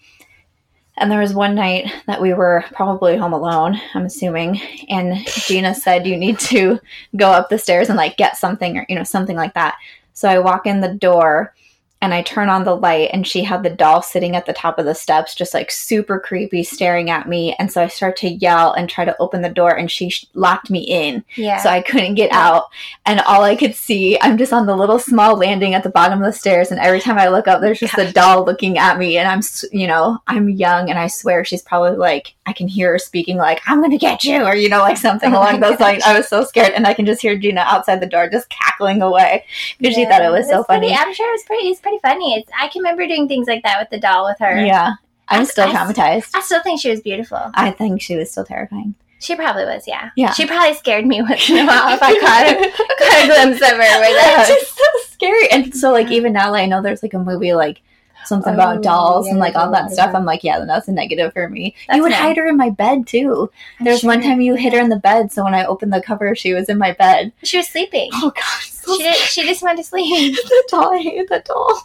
And 0.99 1.11
there 1.11 1.21
was 1.21 1.35
one 1.35 1.55
night 1.55 1.91
that 2.07 2.21
we 2.23 2.35
were 2.35 2.65
probably 2.73 3.17
home 3.17 3.33
alone, 3.33 3.81
I'm 3.95 4.07
assuming, 4.07 4.61
and 4.89 5.27
Gina 5.27 5.75
said 5.75 6.07
you 6.07 6.17
need 6.17 6.39
to 6.41 6.79
go 7.17 7.31
up 7.31 7.49
the 7.49 7.59
stairs 7.59 7.89
and 7.89 7.97
like 7.97 8.17
get 8.19 8.37
something 8.37 8.77
or 8.77 8.87
you 8.91 8.95
know 8.95 9.05
something 9.05 9.37
like 9.37 9.55
that. 9.55 9.75
So 10.13 10.29
I 10.29 10.39
walk 10.39 10.67
in 10.67 10.81
the 10.83 10.95
door 10.95 11.55
and 12.03 12.13
I 12.13 12.23
turn 12.23 12.49
on 12.51 12.65
the 12.65 12.75
light 12.77 13.11
and 13.13 13.27
she 13.27 13.43
had 13.43 13.63
the 13.63 13.71
doll 13.71 14.03
sitting 14.03 14.37
at 14.37 14.45
the 14.47 14.53
top 14.53 14.79
of 14.79 14.85
the 14.85 14.95
steps 14.95 15.35
just 15.35 15.55
like 15.55 15.71
super 15.71 16.21
creepy 16.21 16.63
staring 16.63 17.09
at 17.11 17.27
me 17.29 17.57
and 17.59 17.73
so 17.73 17.83
I 17.83 17.89
start 17.89 18.17
to 18.19 18.29
yell 18.29 18.73
and 18.75 18.89
try 18.89 19.05
to 19.07 19.17
open 19.19 19.41
the 19.43 19.49
door 19.49 19.75
and 19.77 19.91
she 19.91 20.11
sh- 20.11 20.27
locked 20.35 20.71
me 20.71 20.81
in 20.81 21.25
Yeah. 21.37 21.59
so 21.59 21.71
I 21.71 21.81
couldn't 21.81 22.15
get 22.17 22.31
out. 22.33 22.65
And 23.07 23.21
all 23.21 23.43
I 23.43 23.57
could 23.57 23.75
see, 23.75 24.19
I'm 24.21 24.37
just 24.37 24.53
on 24.53 24.67
the 24.67 24.77
little 24.77 24.99
small 24.99 25.37
landing 25.37 25.75
at 25.75 25.83
the 25.85 25.89
bottom 25.91 26.19
of 26.21 26.27
the 26.27 26.39
stairs. 26.39 26.71
And 26.71 26.81
every 26.81 27.01
time 27.01 27.19
I 27.19 27.29
look 27.29 27.49
up, 27.49 27.61
there's 27.61 27.81
just 27.81 27.97
a 27.99 28.13
doll 28.13 28.45
looking 28.45 28.77
at 28.79 28.99
me. 28.99 29.17
And 29.17 29.27
I'm, 29.29 29.41
you 29.73 29.87
know, 29.87 30.19
I'm 30.27 30.51
young 30.51 30.91
and 30.91 30.99
I 30.99 31.07
swear 31.07 31.45
she's 31.45 31.63
probably 31.63 31.97
like, 31.97 32.35
I 32.47 32.53
can 32.53 32.69
hear 32.69 32.93
her 32.93 32.99
speaking, 32.99 33.37
like, 33.39 33.61
I'm 33.67 33.79
going 33.81 33.91
to 33.91 33.97
get 33.99 34.23
you, 34.23 34.43
or, 34.45 34.55
you 34.55 34.69
know, 34.69 34.81
like 34.81 34.97
something 34.99 35.33
Oh 35.35 35.39
along 35.39 35.61
those 35.61 35.81
lines. 35.81 36.03
I 36.05 36.17
was 36.17 36.29
so 36.29 36.45
scared. 36.45 36.73
And 36.75 36.87
I 36.87 36.95
can 36.95 37.07
just 37.07 37.23
hear 37.23 37.37
Gina 37.37 37.63
outside 37.63 38.01
the 38.01 38.07
door 38.07 38.29
just 38.29 38.49
cackling 38.51 39.03
away 39.03 39.45
because 39.79 39.95
she 39.95 40.05
thought 40.05 40.23
it 40.23 40.31
was 40.31 40.49
so 40.49 40.59
It's 40.61 40.67
pretty- 40.69 40.89
funny. 40.89 40.99
I'm 40.99 41.15
sure 41.15 41.35
it's 41.35 41.45
pretty. 41.45 41.67
Pretty 41.87 41.99
funny. 42.03 42.35
It's, 42.35 42.51
I 42.59 42.67
can 42.67 42.81
remember 42.81 43.07
doing 43.07 43.29
things 43.29 43.47
like 43.47 43.63
that 43.63 43.79
with 43.79 43.91
the 43.91 44.01
doll 44.01 44.25
with 44.25 44.39
her. 44.41 44.65
Yeah. 44.65 44.95
I'm 45.29 45.43
I- 45.43 45.45
still 45.45 45.69
traumatized. 45.69 46.31
I 46.35 46.41
still 46.41 46.61
think 46.63 46.81
she 46.81 46.91
was 46.91 47.01
beautiful. 47.01 47.39
I 47.55 47.71
think 47.71 48.03
she 48.03 48.17
was 48.17 48.29
still 48.31 48.45
terrifying. 48.45 48.97
She 49.21 49.37
probably 49.37 49.65
was. 49.65 49.87
Yeah. 49.87 50.11
Yeah. 50.17 50.33
She 50.33 50.47
probably 50.47 50.75
scared 50.75 51.07
me 51.07 51.23
once 51.23 51.49
in 51.49 51.59
a 51.59 51.65
while 51.67 51.95
if 51.95 52.03
I 52.03 52.19
caught 52.19 52.47
a, 52.49 52.71
caught 52.99 53.25
a 53.25 53.27
glimpse 53.27 53.63
of 53.63 53.77
her. 53.77 53.83
It's 53.83 54.49
just 54.49 54.77
so 54.77 54.85
scary. 55.15 55.49
And 55.53 55.75
so, 55.75 55.93
like, 55.93 56.11
even 56.11 56.33
now, 56.33 56.51
like, 56.51 56.65
I 56.65 56.67
know 56.67 56.83
there's 56.83 57.03
like 57.05 57.15
a 57.15 57.19
movie 57.21 57.55
like 57.55 57.81
something 58.27 58.51
Oh, 58.53 58.55
about 58.55 58.83
dolls 58.83 59.29
and 59.29 59.39
like 59.39 59.55
all 59.55 59.71
that 59.71 59.85
yeah. 59.85 59.95
stuff. 59.95 60.15
I'm 60.15 60.25
like, 60.25 60.43
yeah, 60.43 60.59
then 60.59 60.67
that's 60.67 60.89
a 60.89 60.93
negative 60.93 61.33
for 61.33 61.49
me. 61.49 61.75
That's 61.87 61.97
you 61.99 62.03
would 62.03 62.11
nice. 62.11 62.21
hide 62.21 62.37
her 62.37 62.47
in 62.49 62.57
my 62.57 62.71
bed 62.71 63.07
too. 63.07 63.51
I'm 63.79 63.85
There's 63.85 64.03
one 64.03 64.21
time 64.21 64.41
you 64.41 64.57
hid 64.57 64.73
her 64.73 64.81
in 64.81 64.89
the 64.89 64.97
bed, 64.99 65.31
so 65.33 65.45
when 65.45 65.55
I 65.55 65.65
opened 65.65 65.93
the 65.93 66.03
cover, 66.03 66.35
she 66.35 66.53
was 66.53 66.69
in 66.69 66.77
my 66.77 66.91
bed. 66.93 67.33
She 67.45 67.57
was 67.57 67.69
sleeping. 67.69 68.11
Oh 68.15 68.33
gosh, 68.35 68.71
so 68.73 68.76
She 68.87 68.99
did, 69.03 69.17
she 69.17 69.43
just 69.43 69.63
went 69.63 69.79
to 69.79 69.85
sleep. 69.85 70.35
the 70.49 70.65
doll. 70.71 70.93
I 70.95 70.99
hated 70.99 71.29
that 71.29 71.45
doll. 71.45 71.81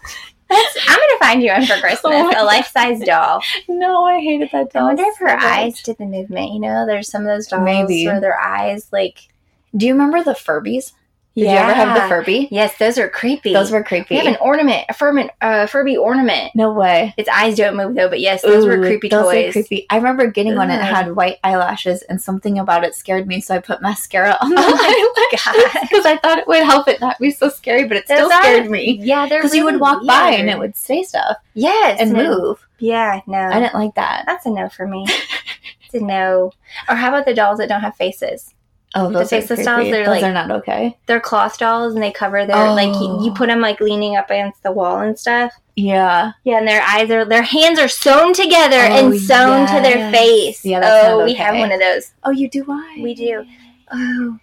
That's, 0.50 0.78
I'm 0.88 0.98
gonna 1.00 1.20
find 1.20 1.42
you 1.42 1.50
one 1.52 1.66
for 1.66 1.74
oh 1.78 1.80
Christmas, 1.80 2.14
oh 2.14 2.34
a 2.38 2.44
life 2.44 2.68
size 2.68 3.00
doll. 3.06 3.42
No, 3.70 4.04
I 4.04 4.20
hated 4.20 4.50
that 4.52 4.68
I 4.76 4.80
doll. 4.80 4.88
wonder 4.88 5.04
if 5.06 5.18
her 5.20 5.30
so 5.30 5.36
much. 5.36 5.44
eyes 5.44 5.82
did 5.82 5.98
the 5.98 6.06
movement. 6.06 6.52
You 6.52 6.60
know, 6.60 6.86
there's 6.86 7.10
some 7.10 7.22
of 7.22 7.28
those 7.28 7.48
dolls 7.48 7.64
Maybe. 7.64 8.06
where 8.06 8.20
their 8.20 8.40
eyes 8.40 8.88
like. 8.92 9.30
Do 9.76 9.86
you 9.86 9.94
remember 9.94 10.22
the 10.24 10.34
Furbies? 10.34 10.92
Did 11.34 11.44
you 11.44 11.48
ever 11.58 11.74
have 11.74 11.96
the 11.96 12.08
Furby? 12.10 12.50
Yes, 12.52 12.78
those 12.78 12.98
are 12.98 13.08
creepy. 13.08 13.54
Those 13.54 13.72
were 13.72 13.82
creepy. 13.86 14.16
We 14.16 14.18
have 14.18 14.28
an 14.28 14.38
ornament, 14.42 14.84
a 14.90 14.94
Furman, 14.94 15.30
uh, 15.40 15.66
Furby 15.66 15.96
ornament. 15.96 16.52
no 16.56 16.74
way. 16.74 17.14
Its 17.16 17.30
eyes 17.30 17.56
don't 17.56 17.78
move 17.78 17.96
though, 17.96 18.10
but 18.10 18.20
yes, 18.20 18.42
those 18.42 18.66
were 18.66 18.74
Ooh, 18.78 18.82
creepy 18.86 19.08
those 19.08 19.26
were 19.28 19.32
toys. 19.32 19.54
creepy. 19.54 19.86
I 19.90 19.96
remember 19.96 20.28
getting 20.28 20.58
one 20.58 20.70
and 20.70 20.82
it 20.82 20.86
had 20.94 21.16
white 21.16 21.38
eyelashes, 21.46 22.02
and 22.04 22.22
something 22.22 22.60
about 22.60 22.84
it 22.84 22.96
scared 22.96 23.28
me, 23.28 23.40
so 23.40 23.56
I 23.56 23.60
put 23.60 23.82
mascara 23.82 24.36
on 24.42 24.50
the 24.56 24.56
Oh 24.60 25.32
eyelashes 25.32 25.82
because 25.90 26.06
I 26.06 26.18
thought 26.18 26.38
it 26.40 26.48
would 26.48 26.64
help 26.64 26.90
it 26.90 27.00
not 27.00 27.18
be 27.18 27.32
so 27.32 27.48
scary, 27.48 27.88
but 27.88 27.96
it 27.96 28.06
still 28.06 28.30
are- 28.30 28.42
scared 28.44 28.70
me. 28.70 29.00
Yeah, 29.02 29.26
Because 29.30 29.56
you 29.56 29.64
would 29.64 29.76
really 29.76 29.82
walk 29.82 30.06
by 30.06 30.32
and 30.32 30.50
it 30.50 30.60
would 30.60 30.76
say 30.76 31.02
stuff 31.04 31.38
yes 31.54 31.98
and 32.02 32.12
no. 32.12 32.24
move. 32.40 32.68
Yeah, 32.80 33.22
no, 33.26 33.38
I 33.38 33.60
didn't 33.62 33.76
like 33.76 33.96
that. 33.96 34.24
that's 34.26 34.46
a 34.46 34.50
no 34.50 34.68
for 34.68 34.86
me. 34.86 35.06
it's 35.86 35.94
a 35.94 36.02
no. 36.02 36.52
Or 36.90 36.96
how 36.96 37.08
about 37.08 37.26
the 37.26 37.34
dolls 37.34 37.60
that 37.60 37.70
don't 37.70 37.80
have 37.82 37.96
faces? 37.96 38.54
Oh, 38.94 39.10
those 39.10 39.28
are 39.32 39.40
faceless 39.42 39.64
dolls, 39.66 39.86
they're 39.90 40.06
those 40.06 40.22
like- 40.22 40.24
are 40.24 40.34
not 40.34 40.52
okay. 40.52 40.98
They're 41.06 41.20
cloth 41.22 41.58
dolls 41.58 41.94
and 41.94 42.04
they 42.04 42.12
cover 42.12 42.46
their 42.46 42.72
like 42.72 42.88
you, 42.88 43.08
Oh. 43.08 43.24
you 43.24 43.32
put 43.34 43.48
them 43.48 43.62
like 43.62 43.80
leaning 43.80 44.18
up 44.18 44.30
against 44.30 44.64
the 44.64 44.72
wall 44.72 45.00
and 45.00 45.18
stuff. 45.18 45.54
Yeah. 45.78 46.34
Yeah, 46.44 46.58
and 46.58 46.68
their 46.68 46.82
eyes 46.82 47.10
are 47.10 47.24
their 47.24 47.42
hands 47.44 47.80
are 47.80 47.88
sewn 47.88 48.34
together 48.34 48.76
Oh, 48.82 49.10
and 49.12 49.20
sewn 49.22 49.66
to 49.68 49.82
their 49.82 50.12
face. 50.12 50.66
Yeah, 50.66 50.82
that's 50.82 51.08
oh, 51.08 51.20
not 51.20 51.26
we 51.26 51.34
have 51.36 51.56
one 51.56 51.72
of 51.72 51.80
those. 51.80 52.12
Oh, 52.26 52.32
you 52.32 52.50
do 52.50 52.64
why? 52.66 52.98
We 53.02 53.14
do. 53.14 53.46
Oh, 53.94 54.38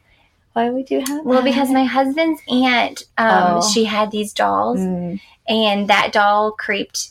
Why 0.54 0.70
would 0.70 0.90
you 0.90 1.00
have? 1.00 1.24
well, 1.24 1.42
that? 1.42 1.44
because 1.44 1.70
my 1.70 1.84
husband's 1.84 2.40
aunt, 2.48 3.04
um, 3.18 3.58
Oh. 3.58 3.70
she 3.70 3.84
had 3.84 4.10
these 4.10 4.32
dolls, 4.32 4.80
Mm. 4.80 5.20
and 5.46 5.88
that 5.88 6.10
doll 6.12 6.52
creeped 6.52 7.10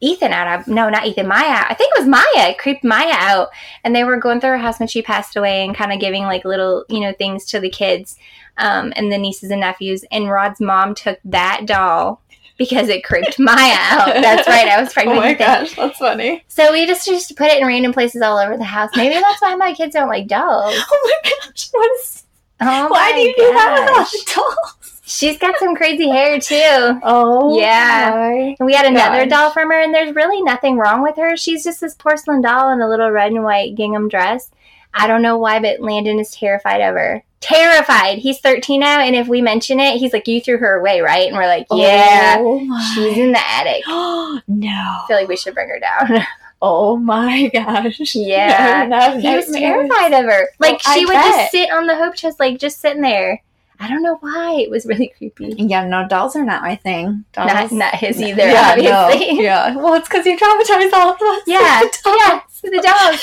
Ethan 0.00 0.32
out. 0.32 0.60
Of, 0.60 0.68
no, 0.68 0.88
not 0.88 1.06
Ethan. 1.06 1.28
Maya. 1.28 1.64
I 1.68 1.74
think 1.74 1.92
it 1.94 2.00
was 2.00 2.08
Maya. 2.08 2.50
It 2.50 2.58
creeped 2.58 2.84
Maya 2.84 3.14
out, 3.14 3.48
and 3.84 3.94
they 3.94 4.04
were 4.04 4.16
going 4.16 4.40
through 4.40 4.50
her 4.50 4.58
house 4.58 4.78
when 4.78 4.88
she 4.88 5.02
passed 5.02 5.36
away, 5.36 5.64
and 5.64 5.74
kind 5.74 5.92
of 5.92 6.00
giving 6.00 6.24
like 6.24 6.44
little, 6.44 6.84
you 6.88 7.00
know, 7.00 7.12
things 7.12 7.44
to 7.46 7.60
the 7.60 7.70
kids, 7.70 8.16
um, 8.58 8.92
and 8.96 9.12
the 9.12 9.18
nieces 9.18 9.50
and 9.50 9.60
nephews. 9.60 10.04
And 10.10 10.30
Rod's 10.30 10.60
mom 10.60 10.94
took 10.94 11.18
that 11.24 11.66
doll 11.66 12.22
because 12.60 12.90
it 12.90 13.02
creeped 13.02 13.38
Maya 13.38 13.74
out. 13.74 14.14
That's 14.14 14.46
right. 14.46 14.68
I 14.68 14.80
was 14.80 14.92
pregnant. 14.92 15.18
Oh 15.18 15.22
my 15.22 15.34
gosh, 15.34 15.74
that's 15.74 15.98
funny. 15.98 16.44
So 16.46 16.72
we 16.72 16.86
just 16.86 17.06
used 17.06 17.26
to 17.28 17.34
put 17.34 17.48
it 17.48 17.60
in 17.60 17.66
random 17.66 17.92
places 17.92 18.22
all 18.22 18.38
over 18.38 18.56
the 18.56 18.64
house. 18.64 18.90
Maybe 18.94 19.14
that's 19.14 19.40
why 19.40 19.54
my 19.56 19.72
kids 19.72 19.94
don't 19.94 20.08
like 20.08 20.28
dolls. 20.28 20.76
Oh 20.92 21.20
my 21.24 21.30
gosh, 21.30 21.68
what 21.72 21.90
is? 21.98 22.24
Oh 22.60 22.88
why 22.88 23.12
do 23.12 23.20
you 23.20 23.34
do 23.34 23.52
that 23.54 23.80
with 23.80 23.88
all 23.88 23.96
gosh. 23.96 24.10
the 24.10 24.32
dolls? 24.34 24.79
She's 25.10 25.38
got 25.38 25.56
some 25.58 25.74
crazy 25.74 26.08
hair 26.08 26.38
too. 26.38 27.00
Oh 27.02 27.58
Yeah. 27.58 28.10
my. 28.14 28.56
And 28.58 28.66
we 28.66 28.74
had 28.74 28.86
another 28.86 29.20
Gosh. 29.26 29.28
doll 29.30 29.50
from 29.50 29.70
her, 29.70 29.80
and 29.80 29.92
there's 29.92 30.14
really 30.14 30.40
nothing 30.42 30.76
wrong 30.78 31.02
with 31.02 31.16
her. 31.16 31.36
She's 31.36 31.64
just 31.64 31.80
this 31.80 31.94
porcelain 31.94 32.40
doll 32.42 32.70
in 32.70 32.80
a 32.80 32.88
little 32.88 33.10
red 33.10 33.32
and 33.32 33.42
white 33.42 33.74
gingham 33.74 34.08
dress. 34.08 34.50
I 34.94 35.06
don't 35.06 35.22
know 35.22 35.36
why, 35.36 35.58
but 35.60 35.80
Landon 35.80 36.18
is 36.20 36.30
terrified 36.30 36.80
of 36.80 36.94
her. 36.94 37.22
Terrified. 37.40 38.18
He's 38.18 38.38
13 38.40 38.80
now, 38.80 39.00
and 39.00 39.16
if 39.16 39.26
we 39.26 39.40
mention 39.40 39.80
it, 39.80 39.96
he's 39.98 40.12
like, 40.12 40.28
"You 40.28 40.40
threw 40.40 40.58
her 40.58 40.78
away, 40.78 41.00
right?" 41.00 41.26
And 41.26 41.36
we're 41.36 41.46
like, 41.46 41.66
oh 41.70 41.76
"Yeah, 41.80 42.36
Oh 42.38 42.60
my. 42.60 42.92
she's 42.94 43.16
in 43.18 43.32
the 43.32 43.40
attic." 43.40 43.82
Oh 43.86 44.40
no. 44.48 44.68
I 44.68 45.04
feel 45.08 45.16
like 45.16 45.28
we 45.28 45.36
should 45.36 45.54
bring 45.54 45.68
her 45.68 45.80
down. 45.80 46.22
Oh 46.62 46.98
my 46.98 47.48
gosh. 47.54 47.98
Yeah. 48.14 48.84
No, 48.86 49.14
no, 49.14 49.18
he 49.18 49.34
was 49.34 49.50
terrified 49.50 50.12
of 50.12 50.26
her. 50.26 50.48
Like 50.58 50.72
Well, 50.72 50.80
I 50.94 50.98
she 50.98 51.06
would 51.06 51.14
bet. 51.14 51.24
just 51.34 51.50
sit 51.52 51.72
on 51.72 51.86
the 51.86 51.96
hope 51.96 52.14
chest, 52.16 52.38
like 52.38 52.58
just 52.58 52.80
sitting 52.82 53.00
there. 53.00 53.40
I 53.82 53.88
don't 53.88 54.02
know 54.02 54.16
why. 54.20 54.56
It 54.60 54.70
was 54.70 54.84
really 54.86 55.12
creepy. 55.16 55.54
Yeah, 55.56 55.86
no, 55.86 56.06
dolls 56.06 56.36
are 56.36 56.44
not 56.44 56.62
my 56.62 56.76
thing. 56.76 57.24
Dolls, 57.32 57.50
Not 57.50 57.72
not 57.72 57.94
his 57.94 58.20
either, 58.20 58.42
yeah, 58.42 58.74
no. 58.76 58.92
obviously. 58.92 59.38
Yeah. 59.42 59.74
Well, 59.74 59.94
it's 59.94 60.06
because 60.08 60.26
you 60.26 60.36
traumatized 60.36 60.92
all 60.92 61.10
of 61.14 61.20
us. 61.20 61.42
Yeah, 61.46 61.80
dolls. 62.04 62.16
yeah, 62.20 62.40
the 62.62 62.82
dogs. 62.82 63.22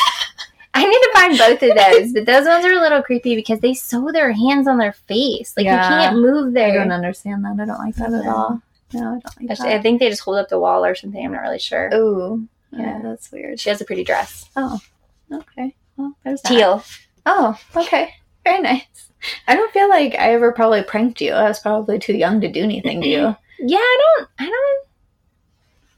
I 0.74 0.84
need 0.86 0.92
to 0.92 1.12
find 1.14 1.38
both 1.38 1.64
of 1.64 1.76
those, 1.78 2.14
but 2.14 2.26
those 2.26 2.46
ones 2.48 2.66
are 2.66 2.72
a 2.74 2.80
little 2.82 3.02
creepy 3.04 3.36
because 3.36 3.60
they 3.60 3.74
sew 3.74 4.12
their 4.12 4.32
hands 4.32 4.68
on 4.68 4.78
their 4.78 4.94
face. 4.94 5.54
Like 5.56 5.66
Yeah. 5.66 5.76
you 5.84 5.90
can't 5.90 6.16
move 6.22 6.54
there. 6.54 6.72
I 6.72 6.84
don't 6.84 6.92
understand 6.92 7.44
that. 7.46 7.58
I 7.60 7.66
don't 7.66 7.80
like 7.80 7.96
that 7.96 8.14
at 8.14 8.26
all. 8.28 8.62
No, 8.94 9.00
I 9.00 9.04
don't 9.04 9.24
like 9.42 9.52
Actually, 9.52 9.74
I 9.74 9.82
think 9.82 10.00
they 10.00 10.10
just 10.10 10.22
hold 10.22 10.38
up 10.38 10.50
the 10.50 10.60
wall 10.60 10.84
or 10.86 10.96
something. 10.96 11.24
I'm 11.24 11.32
not 11.34 11.42
really 11.42 11.60
sure. 11.60 11.90
Ooh. 11.94 12.48
Yeah, 12.72 13.00
that's 13.04 13.32
weird. 13.32 13.60
She 13.60 13.70
has 13.70 13.80
a 13.82 13.86
pretty 13.86 14.04
dress. 14.04 14.50
Oh. 14.56 14.80
Okay. 15.32 15.76
Well, 15.98 16.16
there's 16.24 16.42
that. 16.44 16.50
Teal. 16.50 16.84
Oh, 17.26 17.60
okay. 17.76 18.14
Very 18.44 18.62
nice. 18.62 19.07
I 19.48 19.56
don't 19.56 19.72
feel 19.72 19.90
like 19.90 20.14
I 20.16 20.34
ever 20.34 20.52
probably 20.52 20.84
pranked 20.84 21.22
you. 21.22 21.34
I 21.34 21.48
was 21.48 21.60
probably 21.60 22.00
too 22.00 22.14
young 22.14 22.42
to 22.42 22.52
do 22.52 22.62
anything 22.64 23.02
to 23.02 23.08
you. 23.08 23.36
Yeah, 23.60 23.78
I 23.80 24.16
don't. 24.18 24.30
I 24.40 24.46
don't. 24.46 24.88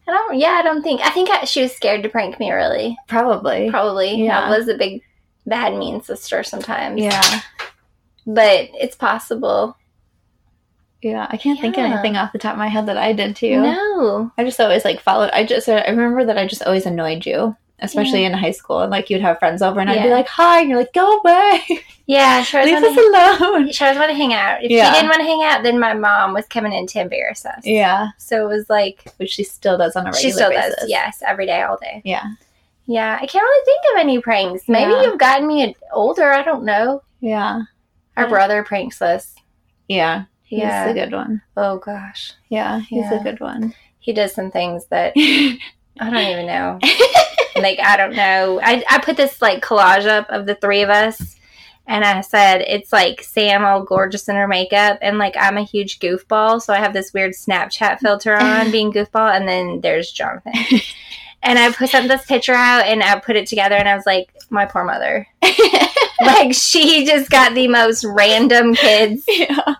I 0.07 0.11
don't. 0.11 0.39
Yeah, 0.39 0.51
I 0.51 0.61
don't 0.61 0.81
think. 0.81 1.01
I 1.01 1.09
think 1.11 1.29
I, 1.29 1.43
she 1.45 1.61
was 1.61 1.71
scared 1.75 2.03
to 2.03 2.09
prank 2.09 2.39
me. 2.39 2.51
Really, 2.51 2.97
Probably. 3.07 3.69
probably. 3.69 4.23
Yeah. 4.23 4.39
I 4.39 4.57
was 4.57 4.67
a 4.67 4.75
big, 4.77 5.03
bad, 5.45 5.75
mean 5.75 6.01
sister 6.01 6.43
sometimes. 6.43 7.01
Yeah. 7.01 7.41
but 8.25 8.69
it's 8.73 8.95
possible. 8.95 9.75
Yeah. 11.01 11.27
I 11.29 11.37
can't 11.37 11.59
think 11.59 11.77
of 11.77 11.83
anything 11.85 12.17
off 12.17 12.33
the 12.33 12.39
top 12.39 12.53
of 12.53 12.57
my 12.59 12.67
head 12.67 12.87
that 12.87 12.97
I 12.97 13.13
did 13.13 13.35
to 13.37 13.47
you. 13.47 13.61
No. 13.61 14.31
I 14.37 14.43
just 14.43 14.59
always 14.59 14.83
like 14.83 14.99
followed. 14.99 15.29
I 15.31 15.45
just 15.45 15.69
I 15.69 15.87
remember 15.87 16.25
that 16.25 16.37
I 16.37 16.47
just 16.47 16.63
always 16.63 16.85
annoyed 16.85 17.25
you, 17.25 17.55
especially 17.81 18.25
in 18.25 18.33
high 18.33 18.51
school. 18.51 18.79
And 18.81 18.91
like 18.91 19.09
you'd 19.09 19.21
have 19.21 19.39
friends 19.39 19.61
over, 19.61 19.79
and 19.79 19.89
I'd 19.89 20.03
be 20.03 20.09
like, 20.09 20.27
"Hi," 20.27 20.61
and 20.61 20.69
you're 20.69 20.79
like, 20.79 20.93
"Go 20.93 21.19
away, 21.19 21.61
Yeah, 22.05 22.41
she 22.43 22.57
leave 22.57 22.75
us 22.83 22.97
alone." 22.97 23.71
she 23.71 23.83
always 23.83 23.97
wanted 23.99 24.13
to 24.13 24.17
hang 24.19 24.33
out. 24.33 24.63
If 24.63 24.71
Yeah. 24.71 24.87
she 24.91 24.95
didn't 24.99 25.09
want 25.09 25.19
to 25.21 25.25
hang 25.25 25.43
out, 25.43 25.63
then 25.63 25.79
my 25.79 25.93
mom 25.93 26.33
was 26.33 26.45
coming 26.47 26.73
in 26.73 26.87
to 26.87 26.99
embarrass 27.01 27.45
us. 27.45 27.65
Yeah, 27.65 28.09
So 28.17 28.45
it 28.45 28.47
was 28.47 28.69
like 28.69 29.11
which 29.17 29.31
she 29.31 29.43
still 29.43 29.77
does 29.77 29.95
on 29.95 30.03
a 30.07 30.11
regular 30.11 30.21
she 30.21 30.31
still 30.31 30.49
basis. 30.49 30.75
does. 30.79 30.89
Yes, 30.89 31.21
every 31.25 31.45
day, 31.45 31.61
all 31.61 31.77
day. 31.77 32.01
Yeah. 32.03 32.23
Yeah, 32.87 33.13
I 33.21 33.25
can't 33.27 33.43
really 33.43 33.65
think 33.65 33.81
of 33.93 33.99
any 33.99 34.19
pranks. 34.19 34.67
Maybe 34.67 34.91
Yeah. 34.91 35.03
you've 35.03 35.19
gotten 35.19 35.47
me 35.47 35.75
older. 35.93 36.31
I 36.33 36.41
don't 36.41 36.63
know. 36.63 37.03
Yeah. 37.21 37.61
Our 38.17 38.23
Yeah. 38.23 38.29
brother 38.29 38.63
pranks 38.63 39.01
us. 39.01 39.35
Yeah. 39.87 40.23
He's 40.43 40.59
Yeah. 40.61 40.85
a 40.89 40.93
good 40.95 41.11
one. 41.13 41.43
Oh 41.55 41.77
gosh, 41.77 42.33
Yeah, 42.49 42.79
he's 42.79 43.03
Yeah. 43.05 43.19
a 43.19 43.23
good 43.23 43.39
one. 43.39 43.75
he 43.99 44.11
does 44.13 44.33
some 44.33 44.49
things 44.49 44.87
that 44.87 45.13
I 45.17 45.59
don't 45.99 46.15
even 46.17 46.47
know. 46.47 46.79
like 47.61 47.79
I 47.79 47.97
don't 47.97 48.15
know. 48.15 48.59
I 48.63 48.83
I 48.89 48.99
put 48.99 49.17
this 49.17 49.41
like 49.41 49.63
collage 49.63 50.05
up 50.05 50.29
of 50.29 50.45
the 50.45 50.55
three 50.55 50.81
of 50.81 50.89
us, 50.89 51.35
and 51.87 52.05
I 52.05 52.21
said 52.21 52.61
it's 52.61 52.93
like 52.93 53.21
Sam 53.21 53.65
all 53.65 53.83
gorgeous 53.83 54.29
in 54.29 54.35
her 54.35 54.47
makeup, 54.47 54.99
and 55.01 55.17
like 55.17 55.35
I'm 55.37 55.57
a 55.57 55.63
huge 55.63 55.99
goofball, 55.99 56.61
so 56.61 56.73
I 56.73 56.77
have 56.77 56.93
this 56.93 57.13
weird 57.13 57.31
Snapchat 57.31 57.99
filter 57.99 58.35
on 58.35 58.71
being 58.71 58.91
goofball, 58.91 59.35
and 59.35 59.47
then 59.47 59.81
there's 59.81 60.11
Jonathan. 60.11 60.53
And 61.41 61.57
I 61.57 61.71
put 61.71 61.89
some 61.89 62.07
this 62.07 62.25
picture 62.25 62.53
out, 62.53 62.85
and 62.85 63.01
I 63.01 63.17
put 63.19 63.37
it 63.37 63.47
together, 63.47 63.75
and 63.75 63.87
I 63.87 63.95
was 63.95 64.05
like, 64.05 64.33
my 64.49 64.65
poor 64.65 64.83
mother. 64.83 65.25
like 66.21 66.53
she 66.53 67.05
just 67.05 67.29
got 67.29 67.53
the 67.53 67.67
most 67.67 68.03
random 68.03 68.75
kids, 68.75 69.23
yeah. 69.27 69.75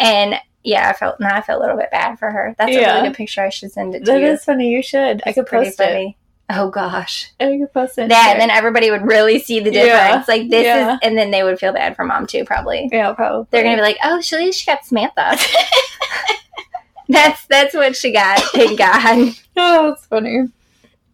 and 0.00 0.36
yeah, 0.62 0.88
I 0.88 0.92
felt 0.94 1.20
now 1.20 1.34
I 1.36 1.40
feel 1.40 1.58
a 1.58 1.60
little 1.60 1.76
bit 1.76 1.90
bad 1.90 2.18
for 2.18 2.30
her. 2.30 2.54
That's 2.58 2.74
a 2.74 2.80
really 2.80 3.08
good 3.08 3.16
picture. 3.16 3.42
I 3.42 3.48
should 3.50 3.70
send 3.70 3.94
it 3.94 4.00
to 4.00 4.04
That 4.06 4.20
you. 4.20 4.26
is 4.28 4.44
funny. 4.44 4.70
You 4.70 4.82
should. 4.82 5.22
I 5.26 5.32
could 5.32 5.46
post 5.46 5.78
it. 5.80 6.14
Oh 6.50 6.70
gosh. 6.70 7.30
I 7.38 7.58
could 7.58 7.72
post 7.74 7.98
it. 7.98 8.08
That 8.08 8.30
and 8.32 8.40
then 8.40 8.50
everybody 8.50 8.90
would 8.90 9.02
really 9.02 9.38
see 9.38 9.60
the 9.60 9.70
difference. 9.70 10.26
Yeah. 10.28 10.34
Like 10.34 10.48
this 10.48 10.64
Yeah. 10.64 10.94
is 10.94 11.00
and 11.02 11.16
then 11.18 11.30
they 11.30 11.42
would 11.42 11.58
feel 11.58 11.72
bad 11.74 11.94
for 11.94 12.04
mom 12.04 12.26
too, 12.26 12.44
probably. 12.44 12.88
yeah, 12.90 13.12
probably. 13.12 13.46
They're 13.50 13.62
gonna 13.62 13.76
be 13.76 13.82
like, 13.82 13.98
Oh, 14.02 14.20
she 14.22 14.50
she 14.52 14.64
got 14.66 14.84
Samantha. 14.84 15.36
that's 17.08 17.46
that's 17.46 17.74
what 17.74 17.96
she 17.96 18.12
got. 18.12 18.40
Thank 18.52 18.78
God. 18.78 19.34
Oh, 19.60 19.88
that's 19.90 20.06
funny. 20.06 20.48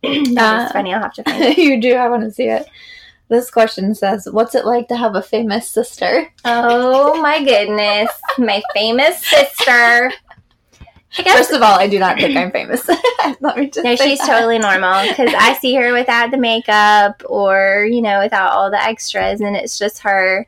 That's 0.03 0.37
Uh, 0.37 0.68
funny, 0.70 0.92
I'll 0.92 1.01
have 1.01 1.14
to 1.14 1.23
find 1.25 1.42
it. 1.42 1.57
you 1.57 1.81
do. 1.81 1.94
I 1.94 2.11
want 2.11 2.25
to 2.25 2.31
see 2.31 2.44
it. 2.44 2.68
This 3.29 3.51
question 3.51 3.94
says, 3.94 4.29
"What's 4.31 4.55
it 4.55 4.66
like 4.66 4.88
to 4.88 4.97
have 4.99 5.14
a 5.14 5.23
famous 5.23 5.70
sister?" 5.70 6.31
Oh 6.44 7.18
my 7.23 7.42
goodness. 7.42 8.11
My 8.37 8.61
famous 8.75 9.18
sister. 9.27 10.12
I 11.18 11.22
guess 11.22 11.38
First 11.38 11.53
of 11.53 11.62
all, 11.62 11.79
I 11.79 11.87
do 11.88 11.98
not 11.98 12.16
think 12.18 12.37
I'm 12.37 12.50
famous. 12.50 12.88
Let 13.40 13.57
me 13.57 13.70
just 13.70 13.85
No, 13.85 13.94
she's 13.96 14.18
that. 14.18 14.27
totally 14.27 14.59
normal 14.59 15.07
because 15.09 15.33
I 15.37 15.55
see 15.55 15.74
her 15.74 15.92
without 15.92 16.31
the 16.31 16.37
makeup 16.38 17.22
or, 17.29 17.87
you 17.90 18.03
know, 18.03 18.20
without 18.20 18.53
all 18.53 18.70
the 18.70 18.83
extras, 18.83 19.40
and 19.40 19.55
it's 19.57 19.79
just 19.79 20.00
her. 20.00 20.46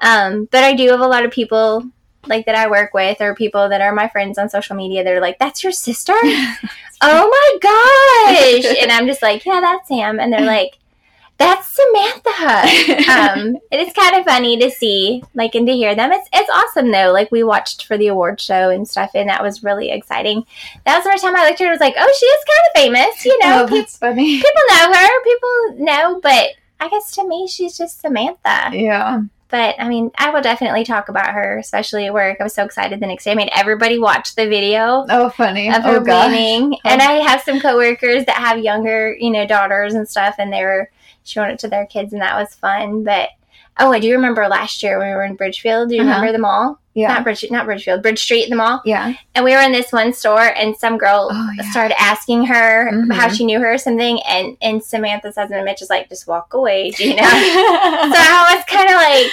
Um, 0.00 0.46
but 0.50 0.64
I 0.64 0.74
do 0.74 0.88
have 0.90 1.00
a 1.00 1.06
lot 1.06 1.24
of 1.24 1.30
people 1.30 1.84
like 2.26 2.46
that 2.46 2.54
I 2.54 2.68
work 2.68 2.94
with 2.94 3.20
or 3.20 3.34
people 3.34 3.68
that 3.68 3.80
are 3.80 3.92
my 3.92 4.08
friends 4.08 4.38
on 4.38 4.48
social 4.48 4.76
media 4.76 5.04
that 5.04 5.12
are 5.12 5.20
like, 5.20 5.38
That's 5.38 5.62
your 5.62 5.72
sister? 5.72 6.14
oh 6.22 7.28
my 7.62 8.62
gosh. 8.62 8.76
and 8.80 8.90
I'm 8.90 9.06
just 9.06 9.22
like, 9.22 9.44
Yeah, 9.44 9.60
that's 9.60 9.88
Sam. 9.88 10.18
And 10.20 10.32
they're 10.32 10.40
like, 10.40 10.78
That's 11.38 11.68
Samantha. 11.68 12.30
um, 13.12 13.56
it 13.70 13.78
is 13.80 13.92
kind 13.92 14.16
of 14.16 14.24
funny 14.24 14.58
to 14.58 14.70
see, 14.70 15.22
like, 15.34 15.54
and 15.54 15.66
to 15.68 15.72
hear 15.72 15.94
them. 15.94 16.10
It's 16.12 16.28
it's 16.32 16.50
awesome 16.50 16.90
though. 16.90 17.12
Like 17.12 17.30
we 17.30 17.44
watched 17.44 17.86
for 17.86 17.96
the 17.96 18.08
award 18.08 18.40
show 18.40 18.70
and 18.70 18.86
stuff, 18.88 19.12
and 19.14 19.28
that 19.28 19.42
was 19.42 19.62
really 19.62 19.90
exciting. 19.90 20.44
That 20.84 20.96
was 20.96 21.04
the 21.04 21.10
first 21.10 21.22
time 21.24 21.36
I 21.36 21.46
looked 21.46 21.60
at 21.60 21.66
her. 21.66 21.72
and 21.72 21.72
was 21.72 21.80
like, 21.80 21.94
oh, 21.96 22.16
she 22.18 22.26
is 22.26 22.44
kind 22.44 22.94
of 22.96 22.98
famous. 23.06 23.24
You 23.24 23.38
know, 23.38 23.62
oh, 23.64 23.66
that's 23.76 23.96
funny. 23.96 24.36
people 24.38 24.62
know 24.70 24.92
her. 24.92 25.22
People 25.24 25.84
know, 25.84 26.20
but 26.22 26.48
I 26.80 26.88
guess 26.88 27.12
to 27.12 27.26
me, 27.26 27.46
she's 27.48 27.76
just 27.78 28.00
Samantha. 28.00 28.70
Yeah. 28.72 29.22
But 29.50 29.76
I 29.78 29.88
mean, 29.88 30.10
I 30.18 30.30
will 30.30 30.42
definitely 30.42 30.84
talk 30.84 31.08
about 31.08 31.28
her, 31.28 31.56
especially 31.56 32.06
at 32.06 32.12
work. 32.12 32.36
I 32.38 32.42
was 32.44 32.52
so 32.52 32.64
excited 32.64 33.00
the 33.00 33.06
next 33.06 33.24
day. 33.24 33.30
I 33.30 33.34
made 33.34 33.48
everybody 33.56 33.98
watch 33.98 34.34
the 34.34 34.46
video 34.46 35.06
Oh, 35.08 35.30
funny. 35.30 35.68
of 35.72 35.84
her 35.84 35.98
oh, 35.98 36.00
winning. 36.02 36.76
And 36.84 37.00
I 37.00 37.12
have 37.26 37.40
some 37.42 37.58
coworkers 37.58 38.26
that 38.26 38.36
have 38.36 38.58
younger, 38.58 39.16
you 39.18 39.30
know, 39.30 39.46
daughters 39.46 39.94
and 39.94 40.06
stuff, 40.06 40.34
and 40.38 40.52
they 40.52 40.64
were 40.64 40.90
showing 41.28 41.50
it 41.50 41.58
to 41.60 41.68
their 41.68 41.86
kids, 41.86 42.12
and 42.12 42.22
that 42.22 42.36
was 42.36 42.54
fun. 42.54 43.04
But 43.04 43.30
oh, 43.80 43.92
I 43.92 44.00
do 44.00 44.10
remember 44.12 44.48
last 44.48 44.82
year 44.82 44.98
when 44.98 45.08
we 45.08 45.14
were 45.14 45.24
in 45.24 45.36
Bridgefield. 45.36 45.88
Do 45.90 45.94
you 45.94 46.02
Uh-huh. 46.02 46.10
remember 46.10 46.32
the 46.32 46.38
mall? 46.38 46.80
Yeah. 46.94 47.08
Not 47.14 47.22
Bridge, 47.22 47.44
not 47.48 47.64
Bridgefield, 47.64 48.02
Bridge 48.02 48.18
Street, 48.20 48.42
in 48.44 48.50
the 48.50 48.56
mall. 48.56 48.82
Yeah. 48.84 49.12
And 49.36 49.44
we 49.44 49.52
were 49.52 49.60
in 49.62 49.70
this 49.70 49.92
one 49.92 50.12
store, 50.12 50.52
and 50.56 50.76
some 50.76 50.98
girl 50.98 51.28
Oh, 51.32 51.50
yeah. 51.56 51.70
started 51.70 51.94
asking 52.00 52.46
her 52.46 52.90
Mhm. 52.92 53.12
how 53.12 53.28
she 53.28 53.44
knew 53.44 53.60
her 53.60 53.74
or 53.74 53.78
something, 53.78 54.20
and 54.28 54.56
and 54.60 54.82
Samantha 54.82 55.32
Samantha's 55.32 55.36
husband 55.36 55.64
Mitch 55.64 55.80
is 55.82 55.90
like, 55.90 56.08
just 56.08 56.26
walk 56.26 56.54
away, 56.54 56.90
Gina. 56.90 57.22
so. 57.22 57.28
I 57.28 58.54
was 58.56 58.64
kind 58.64 58.88
of 58.88 58.96
like, 58.96 59.26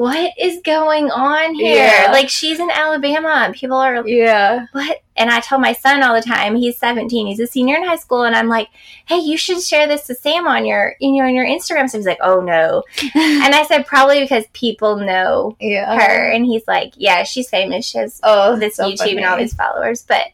what 0.00 0.32
is 0.38 0.62
going 0.64 1.10
on 1.10 1.54
here? 1.54 1.74
Yeah. 1.76 2.08
Like 2.10 2.30
she's 2.30 2.58
in 2.58 2.70
Alabama, 2.70 3.52
people 3.54 3.76
are 3.76 4.06
yeah. 4.08 4.64
what? 4.72 5.02
And 5.14 5.28
I 5.28 5.40
tell 5.40 5.58
my 5.58 5.74
son 5.74 6.02
all 6.02 6.14
the 6.14 6.22
time. 6.22 6.56
He's 6.56 6.78
17. 6.78 7.26
He's 7.26 7.38
a 7.38 7.46
senior 7.46 7.76
in 7.76 7.84
high 7.84 7.96
school, 7.96 8.22
and 8.22 8.34
I'm 8.34 8.48
like, 8.48 8.68
hey, 9.04 9.18
you 9.18 9.36
should 9.36 9.60
share 9.60 9.86
this 9.86 10.06
to 10.06 10.14
Sam 10.14 10.46
on 10.46 10.64
your 10.64 10.96
you 11.00 11.12
know 11.20 11.26
on 11.28 11.34
your 11.34 11.44
Instagram. 11.44 11.90
So 11.90 11.98
he's 11.98 12.06
like, 12.06 12.16
oh 12.22 12.40
no. 12.40 12.82
And 13.14 13.54
I 13.54 13.64
said 13.68 13.84
probably 13.86 14.20
because 14.22 14.44
people 14.54 14.96
know 14.96 15.54
Yeah. 15.60 15.94
her, 15.94 16.30
and 16.30 16.46
he's 16.46 16.66
like, 16.66 16.94
yeah, 16.96 17.22
she's 17.24 17.50
famous. 17.50 17.84
She 17.84 17.98
has 17.98 18.20
Oh, 18.22 18.56
this 18.58 18.76
so 18.76 18.90
YouTube 18.90 19.16
and 19.18 19.26
all 19.26 19.36
these 19.36 19.54
followers, 19.54 20.02
but. 20.02 20.28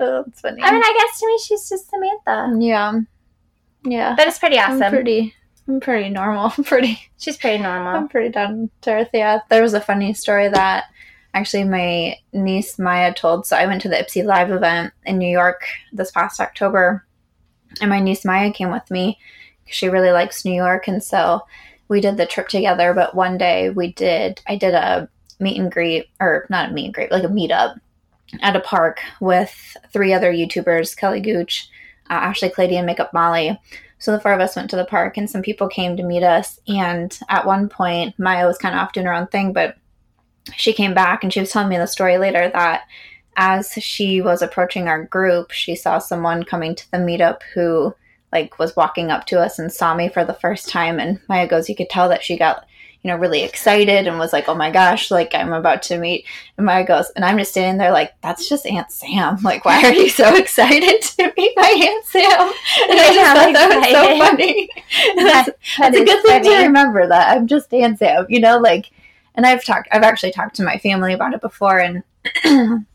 Oh, 0.00 0.24
that's 0.26 0.40
funny. 0.40 0.60
I 0.60 0.72
mean, 0.72 0.82
I 0.84 0.92
guess 0.98 1.20
to 1.20 1.26
me, 1.28 1.38
she's 1.46 1.68
just 1.68 1.88
Samantha. 1.88 2.56
yeah. 2.60 3.00
Yeah. 3.84 4.14
But 4.16 4.26
it's 4.26 4.40
pretty 4.40 4.58
awesome. 4.58 4.82
I'm 4.82 4.90
pretty. 4.90 5.32
I'm 5.72 5.80
pretty 5.80 6.10
normal. 6.10 6.52
I'm 6.58 6.64
pretty. 6.64 6.98
she's 7.18 7.36
pretty 7.36 7.62
normal. 7.62 7.94
I'm 7.96 8.08
pretty 8.08 8.28
down 8.28 8.70
to 8.82 8.92
earth. 8.92 9.08
Yeah. 9.12 9.40
There 9.48 9.62
was 9.62 9.74
a 9.74 9.80
funny 9.80 10.12
story 10.12 10.48
that 10.48 10.84
actually 11.34 11.64
my 11.64 12.16
niece 12.32 12.78
Maya 12.78 13.14
told. 13.14 13.46
So 13.46 13.56
I 13.56 13.66
went 13.66 13.80
to 13.82 13.88
the 13.88 13.96
Ipsy 13.96 14.22
Live 14.24 14.50
event 14.50 14.92
in 15.06 15.16
New 15.18 15.30
York 15.30 15.64
this 15.92 16.10
past 16.10 16.40
October, 16.40 17.06
and 17.80 17.88
my 17.88 18.00
niece 18.00 18.24
Maya 18.24 18.52
came 18.52 18.70
with 18.70 18.90
me. 18.90 19.18
'cause 19.64 19.74
She 19.74 19.88
really 19.88 20.10
likes 20.12 20.44
New 20.44 20.52
York, 20.54 20.88
and 20.88 21.02
so 21.02 21.40
we 21.88 22.00
did 22.00 22.16
the 22.18 22.26
trip 22.26 22.48
together. 22.48 22.92
But 22.92 23.14
one 23.14 23.38
day 23.38 23.70
we 23.70 23.92
did. 23.92 24.42
I 24.46 24.56
did 24.56 24.74
a 24.74 25.08
meet 25.40 25.58
and 25.58 25.72
greet, 25.72 26.06
or 26.20 26.46
not 26.50 26.68
a 26.70 26.72
meet 26.72 26.86
and 26.86 26.94
greet, 26.94 27.10
like 27.10 27.24
a 27.24 27.28
meetup 27.28 27.78
at 28.40 28.56
a 28.56 28.60
park 28.60 29.00
with 29.20 29.76
three 29.92 30.12
other 30.12 30.32
YouTubers: 30.32 30.94
Kelly 30.96 31.20
Gooch, 31.20 31.70
uh, 32.10 32.14
Ashley 32.14 32.50
Clady, 32.50 32.76
and 32.76 32.86
Makeup 32.86 33.14
Molly. 33.14 33.58
So 34.02 34.10
the 34.10 34.18
four 34.18 34.32
of 34.32 34.40
us 34.40 34.56
went 34.56 34.68
to 34.70 34.76
the 34.76 34.84
park, 34.84 35.16
and 35.16 35.30
some 35.30 35.42
people 35.42 35.68
came 35.68 35.96
to 35.96 36.02
meet 36.02 36.24
us. 36.24 36.58
And 36.66 37.16
at 37.28 37.46
one 37.46 37.68
point, 37.68 38.18
Maya 38.18 38.48
was 38.48 38.58
kind 38.58 38.74
of 38.74 38.80
off 38.80 38.92
doing 38.92 39.06
her 39.06 39.14
own 39.14 39.28
thing, 39.28 39.52
but 39.52 39.76
she 40.56 40.72
came 40.72 40.92
back 40.92 41.22
and 41.22 41.32
she 41.32 41.38
was 41.38 41.52
telling 41.52 41.68
me 41.68 41.78
the 41.78 41.86
story 41.86 42.18
later 42.18 42.50
that 42.52 42.82
as 43.36 43.70
she 43.74 44.20
was 44.20 44.42
approaching 44.42 44.88
our 44.88 45.04
group, 45.04 45.52
she 45.52 45.76
saw 45.76 45.98
someone 45.98 46.42
coming 46.42 46.74
to 46.74 46.90
the 46.90 46.98
meetup 46.98 47.42
who 47.54 47.94
like 48.32 48.58
was 48.58 48.74
walking 48.74 49.12
up 49.12 49.24
to 49.26 49.38
us 49.38 49.60
and 49.60 49.72
saw 49.72 49.94
me 49.94 50.08
for 50.08 50.24
the 50.24 50.34
first 50.34 50.68
time. 50.68 50.98
And 50.98 51.20
Maya 51.28 51.46
goes, 51.46 51.68
you 51.68 51.76
could 51.76 51.88
tell 51.88 52.08
that 52.08 52.24
she 52.24 52.36
got 52.36 52.66
you 53.02 53.10
know 53.10 53.16
really 53.16 53.42
excited 53.42 54.06
and 54.06 54.18
was 54.18 54.32
like, 54.32 54.48
oh 54.48 54.54
my 54.54 54.70
gosh, 54.70 55.10
like 55.10 55.34
I'm 55.34 55.52
about 55.52 55.82
to 55.84 55.98
meet. 55.98 56.24
Maya 56.56 56.84
goes, 56.86 57.10
and 57.10 57.24
I'm 57.24 57.36
just 57.38 57.50
standing 57.50 57.78
there 57.78 57.90
like, 57.90 58.12
that's 58.22 58.48
just 58.48 58.66
Aunt 58.66 58.90
Sam. 58.92 59.38
Like, 59.42 59.64
why 59.64 59.82
are 59.82 59.92
you 59.92 60.08
so 60.08 60.36
excited 60.36 61.02
to 61.02 61.32
meet 61.36 61.52
my 61.56 61.88
Aunt 61.88 62.04
Sam? 62.06 62.52
And 62.88 63.00
I 63.00 63.14
just 63.14 63.36
thought 63.36 63.52
that 63.52 63.80
was 63.80 63.90
so 63.90 64.18
funny. 64.18 64.68
And 65.18 65.26
that's, 65.26 65.46
That 65.46 65.56
that's 65.78 65.96
a 65.96 66.04
good 66.04 66.22
thing 66.22 66.42
to 66.44 66.66
remember 66.66 67.08
that 67.08 67.36
I'm 67.36 67.46
just 67.46 67.72
Aunt 67.74 67.98
Sam, 67.98 68.26
you 68.28 68.40
know, 68.40 68.58
like, 68.58 68.90
and 69.34 69.46
I've 69.46 69.64
talked, 69.64 69.88
I've 69.90 70.02
actually 70.02 70.32
talked 70.32 70.56
to 70.56 70.62
my 70.62 70.78
family 70.78 71.12
about 71.12 71.34
it 71.34 71.40
before, 71.40 71.80
and 71.80 72.04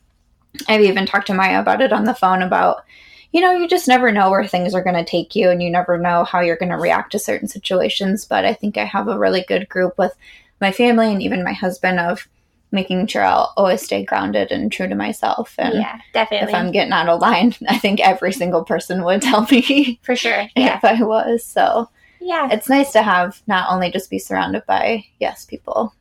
I've 0.69 0.81
even 0.81 1.05
talked 1.05 1.27
to 1.27 1.33
Maya 1.33 1.59
about 1.59 1.81
it 1.81 1.91
on 1.91 2.05
the 2.05 2.15
phone 2.15 2.41
about, 2.41 2.85
you 3.31 3.41
know, 3.41 3.51
you 3.51 3.67
just 3.67 3.87
never 3.87 4.11
know 4.11 4.29
where 4.29 4.45
things 4.47 4.73
are 4.73 4.83
going 4.83 4.95
to 4.95 5.03
take 5.05 5.35
you, 5.35 5.49
and 5.49 5.61
you 5.61 5.69
never 5.69 5.97
know 5.97 6.23
how 6.23 6.39
you're 6.39 6.55
going 6.57 6.71
to 6.71 6.77
react 6.77 7.11
to 7.11 7.19
certain 7.19 7.47
situations. 7.47 8.25
But 8.25 8.45
I 8.45 8.53
think 8.53 8.77
I 8.77 8.85
have 8.85 9.07
a 9.07 9.17
really 9.19 9.43
good 9.47 9.67
group 9.69 9.97
with 9.97 10.13
my 10.61 10.71
family 10.71 11.11
and 11.11 11.21
even 11.21 11.43
my 11.43 11.53
husband 11.53 11.99
of 11.99 12.27
making 12.71 13.07
sure 13.07 13.23
I'll 13.23 13.53
always 13.55 13.81
stay 13.81 14.03
grounded 14.03 14.51
and 14.51 14.69
true 14.71 14.87
to 14.89 14.95
myself. 14.95 15.55
And 15.57 15.75
Yeah, 15.75 15.99
definitely. 16.13 16.49
if 16.49 16.53
I'm 16.55 16.71
getting 16.71 16.91
out 16.91 17.07
of 17.07 17.21
line, 17.21 17.53
I 17.69 17.77
think 17.77 17.99
every 18.01 18.33
single 18.33 18.63
person 18.65 19.03
would 19.05 19.21
tell 19.21 19.43
me 19.49 19.99
For 20.03 20.15
sure. 20.17 20.47
Yeah. 20.55 20.75
if 20.77 20.83
I 20.83 21.01
was. 21.03 21.45
So 21.45 21.89
Yeah. 22.19 22.49
it's 22.51 22.67
nice 22.67 22.91
to 22.91 23.01
have 23.03 23.41
not 23.47 23.69
only 23.71 23.89
just 23.89 24.09
be 24.09 24.19
surrounded 24.19 24.65
by 24.65 25.05
yes 25.19 25.45
people, 25.45 25.93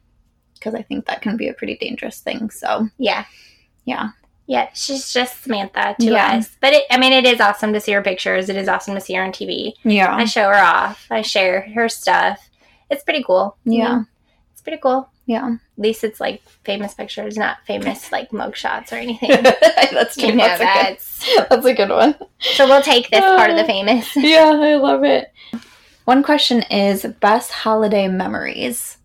because 0.54 0.74
I 0.74 0.82
think 0.82 1.06
that 1.06 1.22
can 1.22 1.36
be 1.36 1.46
a 1.48 1.54
pretty 1.54 1.76
dangerous 1.76 2.18
thing. 2.20 2.50
So 2.50 2.88
Yeah. 2.98 3.26
Yeah. 3.84 4.08
Yeah, 4.46 4.68
she's 4.74 5.12
just 5.12 5.42
Samantha 5.42 5.96
to 6.00 6.06
Yeah. 6.06 6.36
us. 6.38 6.56
But 6.60 6.72
it, 6.72 6.84
I 6.90 6.98
mean, 6.98 7.12
it 7.12 7.24
is 7.24 7.40
awesome 7.40 7.72
to 7.72 7.80
see 7.80 7.92
her 7.92 8.02
pictures. 8.02 8.48
It 8.48 8.56
is 8.56 8.68
awesome 8.68 8.94
to 8.94 9.00
see 9.00 9.14
her 9.14 9.22
on 9.24 9.32
TV. 9.32 9.74
yeah, 9.82 10.14
I 10.14 10.24
show 10.24 10.48
her 10.48 10.54
off. 10.54 11.06
I 11.10 11.22
share 11.22 11.62
her 11.74 11.88
stuff. 11.88 12.48
It's 12.88 13.02
pretty 13.02 13.24
cool. 13.24 13.56
Yeah. 13.64 14.02
It's 14.52 14.62
pretty 14.62 14.78
cool. 14.80 15.08
yeah, 15.26 15.46
At 15.54 15.58
least 15.82 16.04
it's 16.04 16.20
like 16.20 16.42
famous 16.64 16.94
pictures, 16.94 17.36
not 17.36 17.58
famous 17.66 18.12
like 18.12 18.32
mug 18.32 18.56
shots 18.56 18.92
or 18.92 18.96
anything. 18.96 19.30
that's 19.42 20.14
true. 20.16 20.28
you 20.28 20.34
know, 20.36 20.44
that's, 20.46 20.60
a 20.60 20.64
that's, 20.64 21.24
good, 21.24 21.46
that's 21.50 21.66
a 21.66 21.74
good 21.74 21.88
one. 21.90 22.14
so 22.38 22.66
we'll 22.66 22.82
take 22.82 23.10
this 23.10 23.20
part 23.20 23.50
of 23.50 23.56
the 23.56 23.64
uh, 23.64 23.66
famous. 23.66 24.08
yeah, 24.16 24.52
I 24.54 24.76
love 24.76 25.02
it. 25.02 25.32
One 26.04 26.22
question 26.22 26.62
is 26.70 27.04
best 27.20 27.50
holiday 27.50 28.06
memories. 28.06 28.98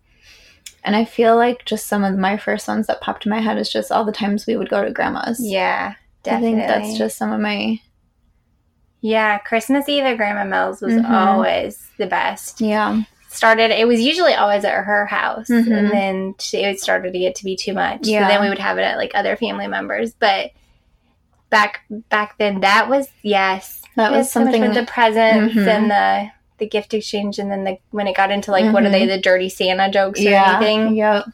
And 0.84 0.96
I 0.96 1.04
feel 1.04 1.36
like 1.36 1.64
just 1.64 1.86
some 1.86 2.02
of 2.04 2.18
my 2.18 2.36
first 2.36 2.66
ones 2.66 2.86
that 2.88 3.00
popped 3.00 3.24
in 3.26 3.30
my 3.30 3.40
head 3.40 3.56
is 3.58 3.70
just 3.72 3.92
all 3.92 4.04
the 4.04 4.10
times 4.12 4.46
we 4.46 4.56
would 4.56 4.68
go 4.68 4.84
to 4.84 4.90
grandma's. 4.90 5.38
Yeah, 5.40 5.94
definitely. 6.24 6.62
I 6.64 6.66
think 6.66 6.68
that's 6.68 6.98
just 6.98 7.16
some 7.16 7.32
of 7.32 7.40
my 7.40 7.80
yeah. 9.00 9.38
Christmas 9.38 9.88
Eve 9.88 10.04
at 10.04 10.16
Grandma 10.16 10.44
Mills 10.44 10.80
was 10.80 10.94
Mhm. 10.94 11.10
always 11.10 11.88
the 11.98 12.06
best. 12.06 12.60
yeah. 12.60 13.02
Started. 13.28 13.70
It 13.70 13.88
was 13.88 13.98
usually 14.00 14.34
always 14.34 14.62
at 14.64 14.74
her 14.84 15.06
house, 15.06 15.48
Mhm. 15.48 15.72
and 15.78 15.90
then 15.90 16.34
she, 16.38 16.58
it 16.58 16.78
started 16.80 17.14
to 17.14 17.18
get 17.18 17.34
to 17.36 17.44
be 17.44 17.56
too 17.56 17.72
much. 17.72 18.00
Yeah. 18.06 18.24
So 18.26 18.28
then 18.28 18.42
we 18.42 18.50
would 18.50 18.58
have 18.58 18.76
it 18.76 18.82
at 18.82 18.98
like 18.98 19.12
other 19.14 19.36
family 19.36 19.66
members, 19.66 20.12
but. 20.14 20.50
Back 21.50 21.80
back 22.08 22.38
then, 22.38 22.60
that 22.60 22.88
was 22.88 23.08
yes. 23.22 23.82
That 23.96 24.10
We 24.10 24.16
was 24.16 24.26
had 24.28 24.32
so 24.32 24.40
something 24.44 24.62
with 24.62 24.72
the 24.74 24.86
presents 24.86 25.54
Mhm. 25.54 25.66
and 25.68 25.90
the 25.90 26.30
the 26.62 26.68
gift 26.68 26.94
exchange, 26.94 27.38
and 27.40 27.50
then 27.50 27.64
the 27.64 27.78
when 27.90 28.06
it 28.06 28.16
got 28.16 28.30
into 28.30 28.50
like 28.52 28.72
what 28.72 28.84
are 28.84 28.90
they 28.90 29.04
the 29.06 29.18
dirty 29.18 29.48
Santa 29.48 29.90
jokes 29.90 30.20
or 30.20 30.22
Mm-hmm. 30.22 30.30
yeah. 30.32 30.56
anything. 30.56 30.96
Yep. 30.96 31.24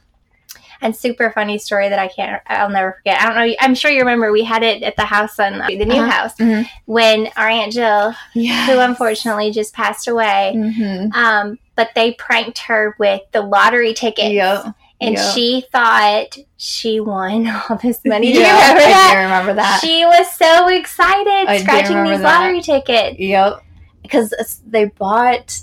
And 0.80 0.94
super 0.94 1.32
funny 1.32 1.58
story 1.58 1.88
that 1.88 1.98
I 1.98 2.06
can't 2.08 2.40
I'll 2.46 2.70
never 2.70 2.92
forget. 2.92 3.20
I 3.20 3.26
don't 3.26 3.34
know. 3.48 3.54
I'm 3.60 3.74
sure 3.74 3.90
you 3.90 3.98
remember 3.98 4.30
we 4.32 4.44
had 4.44 4.62
it 4.62 4.82
at 4.84 4.94
the 4.96 5.02
house 5.04 5.38
on 5.40 5.58
the 5.58 5.84
new 5.84 6.00
Uh-huh. 6.00 6.10
house 6.10 6.34
Mhm. 6.36 6.68
when 6.86 7.28
our 7.36 7.48
aunt 7.48 7.72
Jill, 7.72 8.14
Yeah. 8.34 8.66
who 8.66 8.78
unfortunately 8.78 9.50
just 9.50 9.74
passed 9.74 10.06
away, 10.08 10.52
hmm 10.54 11.08
um, 11.14 11.58
but 11.76 11.90
they 11.94 12.12
pranked 12.12 12.58
her 12.60 12.94
with 12.98 13.20
the 13.32 13.40
lottery 13.42 13.92
tickets, 13.92 14.30
Yep. 14.30 14.66
and 15.00 15.14
Yep. 15.16 15.34
she 15.34 15.64
thought 15.72 16.36
she 16.56 17.00
won 17.00 17.48
all 17.68 17.76
this 17.82 18.00
money. 18.04 18.32
Do 18.32 18.38
you 18.38 18.44
remember 18.46 18.80
I 18.82 18.90
that? 18.90 19.10
do 19.14 19.18
remember 19.20 19.54
that. 19.54 19.80
She 19.80 20.04
was 20.04 20.32
so 20.32 20.68
excited 20.68 21.48
I 21.48 21.58
scratching 21.58 22.04
these 22.04 22.20
that. 22.20 22.40
lottery 22.40 22.60
tickets. 22.62 23.18
Yep. 23.18 23.62
Because 24.08 24.62
they 24.66 24.86
bought 24.86 25.60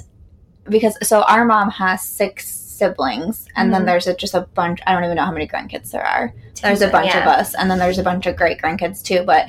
because 0.70 0.98
so 1.08 1.22
our 1.24 1.46
mom 1.46 1.70
has 1.70 2.02
six 2.02 2.48
siblings 2.50 3.48
and 3.56 3.74
then 3.74 3.84
Mhm. 3.84 3.86
there's 3.86 4.08
a, 4.08 4.16
just 4.16 4.34
a 4.34 4.42
bunch 4.42 4.80
I 4.88 4.94
don't 4.94 5.04
even 5.04 5.16
know 5.16 5.24
how 5.24 5.32
many 5.32 5.48
grandkids 5.48 5.92
there 5.92 6.06
are. 6.06 6.34
There's 6.62 6.82
a 6.82 6.88
bunch 6.88 7.08
Yeah. 7.14 7.22
of 7.22 7.28
us 7.28 7.54
and 7.54 7.70
then 7.70 7.78
there's 7.80 8.00
a 8.00 8.04
bunch 8.04 8.26
of 8.26 8.36
great 8.36 8.60
grandkids 8.62 9.04
too, 9.04 9.24
but 9.26 9.46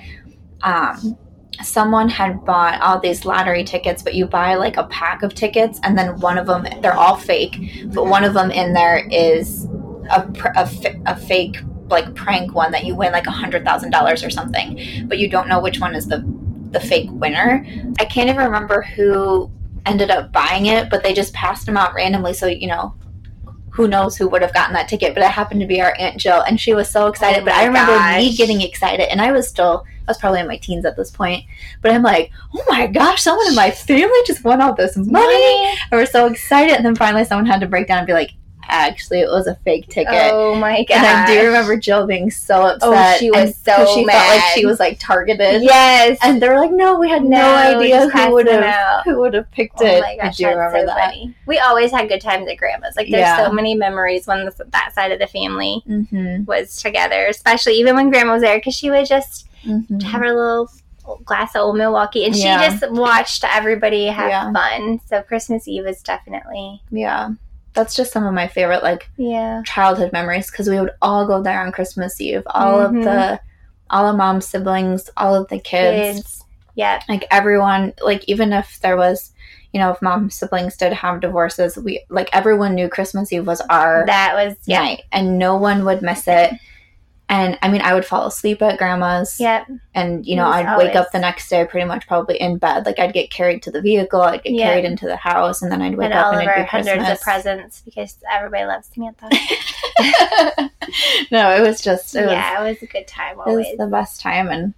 um 0.63 1.17
someone 1.63 2.09
had 2.11 2.45
bought 2.45 2.79
all 2.83 3.01
these 3.01 3.25
lottery 3.25 3.65
tickets 3.65 4.03
but 4.03 4.15
you 4.15 4.27
buy 4.27 4.55
like 4.57 4.77
a 4.77 4.85
pack 4.85 5.23
of 5.23 5.35
tickets 5.35 5.81
and 5.85 5.97
then 5.97 6.21
one 6.21 6.37
of 6.37 6.47
them 6.47 6.67
they're 6.83 6.93
all 6.97 7.17
fake 7.17 7.57
but 7.95 8.05
one 8.07 8.25
of 8.25 8.35
them 8.35 8.51
in 8.51 8.75
there 8.75 9.07
is 9.11 9.65
a, 10.11 10.21
a, 10.55 10.69
a 11.07 11.17
fake 11.17 11.57
like 11.89 12.15
prank 12.15 12.53
one 12.55 12.73
that 12.73 12.85
you 12.85 12.95
win 12.95 13.11
like 13.11 13.27
a 13.27 13.31
hundred 13.31 13.65
thousand 13.65 13.91
dollars 13.91 14.23
or 14.23 14.29
something 14.29 14.79
but 15.09 15.17
you 15.19 15.31
don't 15.31 15.49
know 15.49 15.59
which 15.59 15.81
one 15.81 15.95
is 15.95 16.07
the 16.09 16.19
the 16.79 16.87
fake 16.87 17.09
winner. 17.13 17.67
I 17.99 18.05
can't 18.05 18.29
even 18.29 18.45
remember 18.45 18.83
who 18.83 19.51
ended 19.87 20.11
up 20.11 20.33
buying 20.33 20.67
it 20.67 20.91
but 20.91 21.03
they 21.03 21.15
just 21.15 21.33
passed 21.33 21.65
them 21.65 21.77
out 21.77 21.95
randomly 21.95 22.35
so 22.35 22.47
you 22.47 22.67
know 22.67 22.93
who 23.71 23.87
knows 23.87 24.17
who 24.17 24.27
would 24.29 24.43
have 24.43 24.53
gotten 24.53 24.75
that 24.75 24.89
ticket 24.89 25.15
but 25.15 25.23
it 25.23 25.31
happened 25.31 25.61
to 25.61 25.67
be 25.67 25.81
our 25.81 25.95
aunt 25.99 26.17
jill 26.17 26.43
and 26.43 26.61
she 26.61 26.75
was 26.75 26.91
so 26.91 27.07
excited 27.07 27.43
Oh 27.43 27.45
but 27.45 27.55
i 27.55 27.65
remember 27.67 27.97
me 28.19 28.35
getting 28.35 28.63
excited 28.63 29.11
and 29.11 29.21
i 29.21 29.31
was 29.31 29.49
still 29.49 29.85
i 29.87 30.11
was 30.11 30.19
probably 30.19 30.41
in 30.41 30.49
my 30.49 30.57
teens 30.57 30.85
at 30.85 30.97
this 30.97 31.11
point 31.11 31.45
but 31.83 31.93
i'm 31.93 32.03
like 32.03 32.33
oh 32.53 32.65
my 32.69 32.89
gosh 32.89 33.23
someone 33.23 33.47
in 33.47 33.55
my 33.55 33.71
family 33.71 34.19
just 34.27 34.43
won 34.45 34.61
all 34.61 34.75
this 34.75 34.97
money? 34.97 35.11
Money. 35.13 35.79
I 35.93 35.97
was 35.97 36.11
so 36.11 36.27
excited, 36.27 36.75
and 36.75 36.85
then 36.85 36.97
finally 36.97 37.25
someone 37.25 37.47
had 37.47 37.61
to 37.61 37.67
break 37.67 37.87
down 37.87 37.99
and 37.99 38.07
be 38.07 38.13
like, 38.13 38.33
"Actually, 38.69 39.21
it 39.21 39.29
was 39.29 39.47
a 39.47 39.55
fake 39.65 39.89
ticket." 39.89 40.31
Oh 40.33 40.55
my 40.55 40.85
god! 40.85 40.97
and 40.97 41.07
I 41.07 41.27
do 41.27 41.47
remember 41.47 41.77
Jill 41.77 42.07
being 42.07 42.31
so 42.31 42.63
upset. 42.63 42.81
Oh, 42.83 43.17
she 43.19 43.31
was 43.31 43.57
so 43.57 43.87
she 43.95 44.05
felt 44.07 44.29
like 44.29 44.43
she 44.55 44.67
was 44.67 44.81
like 44.81 44.99
targeted. 44.99 45.63
Yes. 45.63 46.19
and 46.23 46.41
they're 46.41 46.59
like, 46.59 46.71
"No, 46.73 46.99
we 46.99 47.09
had 47.09 47.23
no, 47.25 47.39
No, 47.39 47.55
idea 47.81 48.09
who 48.09 48.33
would 48.33 48.47
have 48.49 49.05
who 49.05 49.19
would 49.21 49.35
have 49.35 49.51
picked 49.51 49.81
Oh 49.81 49.87
it." 49.87 50.01
my 50.01 50.17
gosh, 50.17 50.35
I 50.41 50.45
do 50.45 50.49
remember 50.49 50.79
so 50.81 50.87
that. 50.87 50.99
funny. 51.11 51.35
We 51.47 51.59
always 51.59 51.91
had 51.91 52.09
good 52.09 52.21
times 52.21 52.49
at 52.49 52.57
grandma's. 52.57 52.97
Like 52.97 53.09
there's 53.11 53.21
Yeah. 53.21 53.47
so 53.47 53.53
many 53.53 53.75
memories 53.75 54.27
when 54.27 54.45
the, 54.45 54.53
that 54.71 54.93
side 54.95 55.13
of 55.13 55.19
the 55.19 55.27
family 55.27 55.83
Mm-hmm. 55.89 56.45
was 56.45 56.77
together, 56.77 57.27
especially 57.29 57.75
even 57.75 57.95
when 57.97 58.11
grandma 58.11 58.35
was 58.35 58.43
there 58.43 58.59
because 58.59 58.75
she 58.75 58.91
would 58.91 59.07
just 59.07 59.49
Mm-hmm. 59.67 59.99
have 60.01 60.21
her 60.21 60.29
little 60.33 60.71
glass 61.25 61.55
of 61.57 61.63
old 61.63 61.77
Milwaukee 61.77 62.25
and 62.25 62.35
Yeah. 62.37 62.61
she 62.61 62.69
just 62.79 62.91
watched 62.93 63.45
everybody 63.45 64.07
have 64.07 64.29
Yeah. 64.29 64.53
fun. 64.53 65.01
So 65.09 65.23
Christmas 65.23 65.67
Eve 65.69 65.87
is 65.87 66.03
definitely 66.03 66.83
Yeah, 66.91 67.31
that's 67.77 67.95
just 67.95 68.13
some 68.13 68.27
of 68.27 68.35
my 68.35 68.49
favorite 68.49 68.83
like 68.83 69.09
yeah. 69.17 69.63
childhood 69.65 70.11
memories 70.13 70.51
because 70.51 70.69
we 70.69 70.81
would 70.81 70.91
all 71.01 71.25
go 71.27 71.41
there 71.43 71.61
on 71.61 71.71
Christmas 71.71 72.21
Eve. 72.21 72.43
All 72.47 72.79
Mhm. 72.81 72.87
of 72.87 73.05
the, 73.05 73.41
all 73.91 74.09
of 74.09 74.17
mom's 74.17 74.49
siblings, 74.49 75.09
all 75.17 75.37
of 75.37 75.47
the 75.49 75.61
kids. 75.61 76.17
Kids. 76.17 76.45
Yep. 76.75 77.05
like 77.09 77.25
everyone 77.31 77.95
like 78.03 78.23
even 78.29 78.53
if 78.53 78.79
there 78.81 78.99
was 78.99 79.33
you 79.73 79.81
know 79.81 79.93
if 79.93 80.03
mom's 80.03 80.35
siblings 80.35 80.77
did 80.77 80.93
have 80.93 81.21
divorces 81.23 81.79
we 81.79 82.05
like 82.11 82.29
everyone 82.35 82.75
knew 82.75 82.87
christmas 82.91 83.33
eve 83.33 83.47
was 83.47 83.63
our 83.71 84.05
That 84.05 84.35
was 84.35 84.57
yeah. 84.67 84.81
night 84.81 85.03
and 85.11 85.39
no 85.39 85.57
one 85.57 85.87
would 85.87 86.03
miss 86.03 86.29
it 86.29 86.53
and 87.29 87.59
i 87.63 87.69
mean 87.69 87.81
i 87.83 87.93
would 87.93 88.05
fall 88.05 88.27
asleep 88.27 88.63
at 88.63 88.79
grandma's 88.79 89.39
Yep. 89.41 89.67
and 89.95 90.25
you 90.25 90.37
know 90.37 90.47
i'd 90.47 90.79
wake 90.79 90.95
up 90.95 91.11
the 91.13 91.19
next 91.19 91.49
day 91.49 91.65
pretty 91.65 91.85
much 91.87 92.07
probably 92.07 92.41
in 92.41 92.59
bed 92.59 92.87
like 92.87 92.99
i'd 93.01 93.13
get 93.13 93.31
carried 93.31 93.63
to 93.65 93.71
the 93.71 93.81
vehicle 93.83 94.21
i'd 94.23 94.43
get 94.45 94.53
Yeah. 94.53 94.67
carried 94.69 94.85
into 94.85 95.07
the 95.07 95.17
house 95.17 95.61
and 95.63 95.71
then 95.73 95.83
i'd 95.83 95.97
wake 95.97 96.07
And 96.07 96.15
up 96.15 96.27
all 96.27 96.33
and 96.33 96.43
of 96.43 96.43
it'd 96.43 96.59
our 96.59 96.63
be 96.65 96.69
hundreds 96.69 96.97
christmas 96.99 97.19
of 97.19 97.25
presents 97.25 97.81
because 97.85 98.17
everybody 98.31 98.65
loves 98.65 98.89
Samantha. 98.93 99.29
no 101.31 101.51
it 101.55 101.61
was 101.67 101.81
just 101.81 102.15
it 102.15 102.23
was 102.23 102.31
yeah, 102.33 102.63
it 102.65 102.69
was 102.69 102.83
a 102.83 102.87
good 102.87 103.07
time 103.09 103.39
it 103.47 103.57
was 103.57 103.67
the 103.79 103.87
best 103.87 104.21
time 104.21 104.49
and 104.49 104.75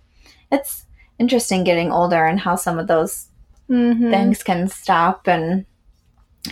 it's 0.50 0.84
interesting 1.18 1.64
getting 1.64 1.92
older 1.92 2.24
and 2.24 2.40
how 2.40 2.54
some 2.56 2.78
of 2.78 2.86
those 2.86 3.26
Mhm. 3.68 4.10
things 4.10 4.42
can 4.42 4.66
stop 4.68 5.26
and 5.28 5.66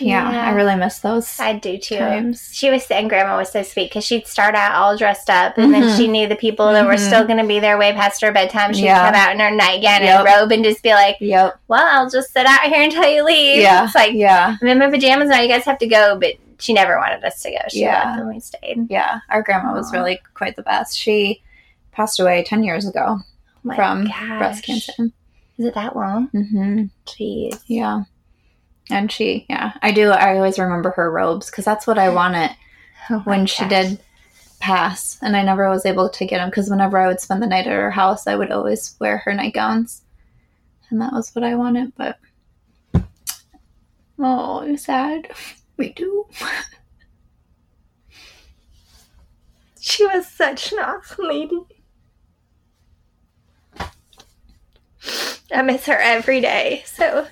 yeah, 0.01 0.31
Yeah. 0.31 0.47
I 0.47 0.51
really 0.51 0.75
miss 0.75 0.99
those 0.99 1.39
I 1.39 1.53
do 1.53 1.77
too. 1.77 1.97
times. 1.97 2.49
She 2.53 2.69
was, 2.69 2.85
and 2.91 3.09
Grandma 3.09 3.37
was 3.37 3.51
so 3.51 3.63
sweet 3.63 3.89
because 3.89 4.03
she'd 4.05 4.27
start 4.27 4.55
out 4.55 4.73
all 4.75 4.95
dressed 4.97 5.29
up, 5.29 5.57
and 5.57 5.73
then 5.73 5.83
Mhm. 5.83 5.97
she 5.97 6.07
knew 6.07 6.27
the 6.27 6.35
people 6.35 6.71
that 6.71 6.85
were 6.85 6.93
Mhm. 6.95 7.07
still 7.07 7.25
going 7.25 7.39
to 7.39 7.45
be 7.47 7.59
there 7.59 7.77
way 7.77 7.93
past 7.93 8.21
her 8.21 8.31
bedtime. 8.31 8.73
She'd 8.73 8.83
Yeah. 8.85 9.05
come 9.05 9.15
out 9.15 9.31
in 9.33 9.39
her 9.39 9.51
nightgown 9.51 10.03
Yep. 10.03 10.19
and 10.19 10.25
robe 10.25 10.51
and 10.51 10.63
just 10.63 10.81
be 10.83 10.91
like, 10.91 11.17
Yep. 11.19 11.57
"Well, 11.67 11.85
I'll 11.85 12.09
just 12.09 12.31
sit 12.33 12.45
out 12.45 12.61
here 12.63 12.81
until 12.81 13.09
you 13.09 13.23
leave." 13.23 13.61
Yeah. 13.61 13.85
It's 13.85 13.95
like 13.95 14.13
yeah. 14.13 14.55
I'm 14.61 14.67
in 14.67 14.79
my 14.79 14.89
pajamas 14.89 15.29
now. 15.29 15.41
You 15.41 15.47
guys 15.49 15.65
have 15.65 15.77
to 15.79 15.87
go, 15.87 16.17
but 16.19 16.33
she 16.59 16.73
never 16.73 16.97
wanted 16.97 17.23
us 17.23 17.41
to 17.43 17.51
go. 17.51 17.57
She 17.69 17.81
Yeah. 17.81 18.17
and 18.17 18.27
we 18.27 18.39
stayed. 18.39 18.87
Yeah. 18.89 19.19
Our 19.29 19.41
grandma 19.43 19.73
was 19.73 19.93
really 19.93 20.19
quite 20.33 20.55
the 20.55 20.63
best. 20.63 20.97
She 20.97 21.41
passed 21.91 22.19
away 22.19 22.43
10 22.43 22.63
years 22.63 22.87
ago 22.87 23.19
Oh 23.69 23.75
from 23.75 24.05
gosh. 24.05 24.37
breast 24.37 24.63
cancer. 24.63 24.93
Is 25.59 25.65
it 25.65 25.73
that 25.73 25.95
long? 25.95 26.27
hmm 26.27 26.83
Jeez. 27.07 27.61
Yeah. 27.67 28.01
And 28.89 29.11
she, 29.11 29.45
yeah, 29.49 29.73
I 29.81 29.91
do. 29.91 30.11
I 30.11 30.35
always 30.35 30.59
remember 30.59 30.91
her 30.91 31.11
robes 31.11 31.49
because 31.49 31.65
that's 31.65 31.85
what 31.85 31.99
I 31.99 32.09
wanted 32.09 32.51
Oh 33.09 33.19
when 33.19 33.45
she 33.45 33.67
did 33.67 33.99
pass. 34.59 35.17
And 35.21 35.35
I 35.35 35.43
never 35.43 35.69
was 35.69 35.85
able 35.85 36.09
to 36.09 36.25
get 36.25 36.37
them 36.37 36.49
because 36.49 36.69
whenever 36.69 36.97
I 36.97 37.07
would 37.07 37.19
spend 37.19 37.41
the 37.41 37.47
night 37.47 37.67
at 37.67 37.73
her 37.73 37.91
house, 37.91 38.27
I 38.27 38.35
would 38.35 38.51
always 38.51 38.95
wear 38.99 39.17
her 39.19 39.33
nightgowns. 39.33 40.01
And 40.89 41.01
that 41.01 41.13
was 41.13 41.35
what 41.35 41.43
I 41.43 41.55
wanted. 41.55 41.93
But, 41.95 42.17
oh, 44.19 44.61
it's 44.61 44.85
sad. 44.85 45.31
We 45.77 45.89
do. 45.93 46.25
She 49.79 50.05
was 50.05 50.27
such 50.27 50.73
an 50.73 50.79
awesome 50.79 51.25
lady. 51.25 51.61
I 55.49 55.61
miss 55.61 55.85
her 55.85 55.97
every 55.97 56.41
day. 56.41 56.83
So 56.85 57.27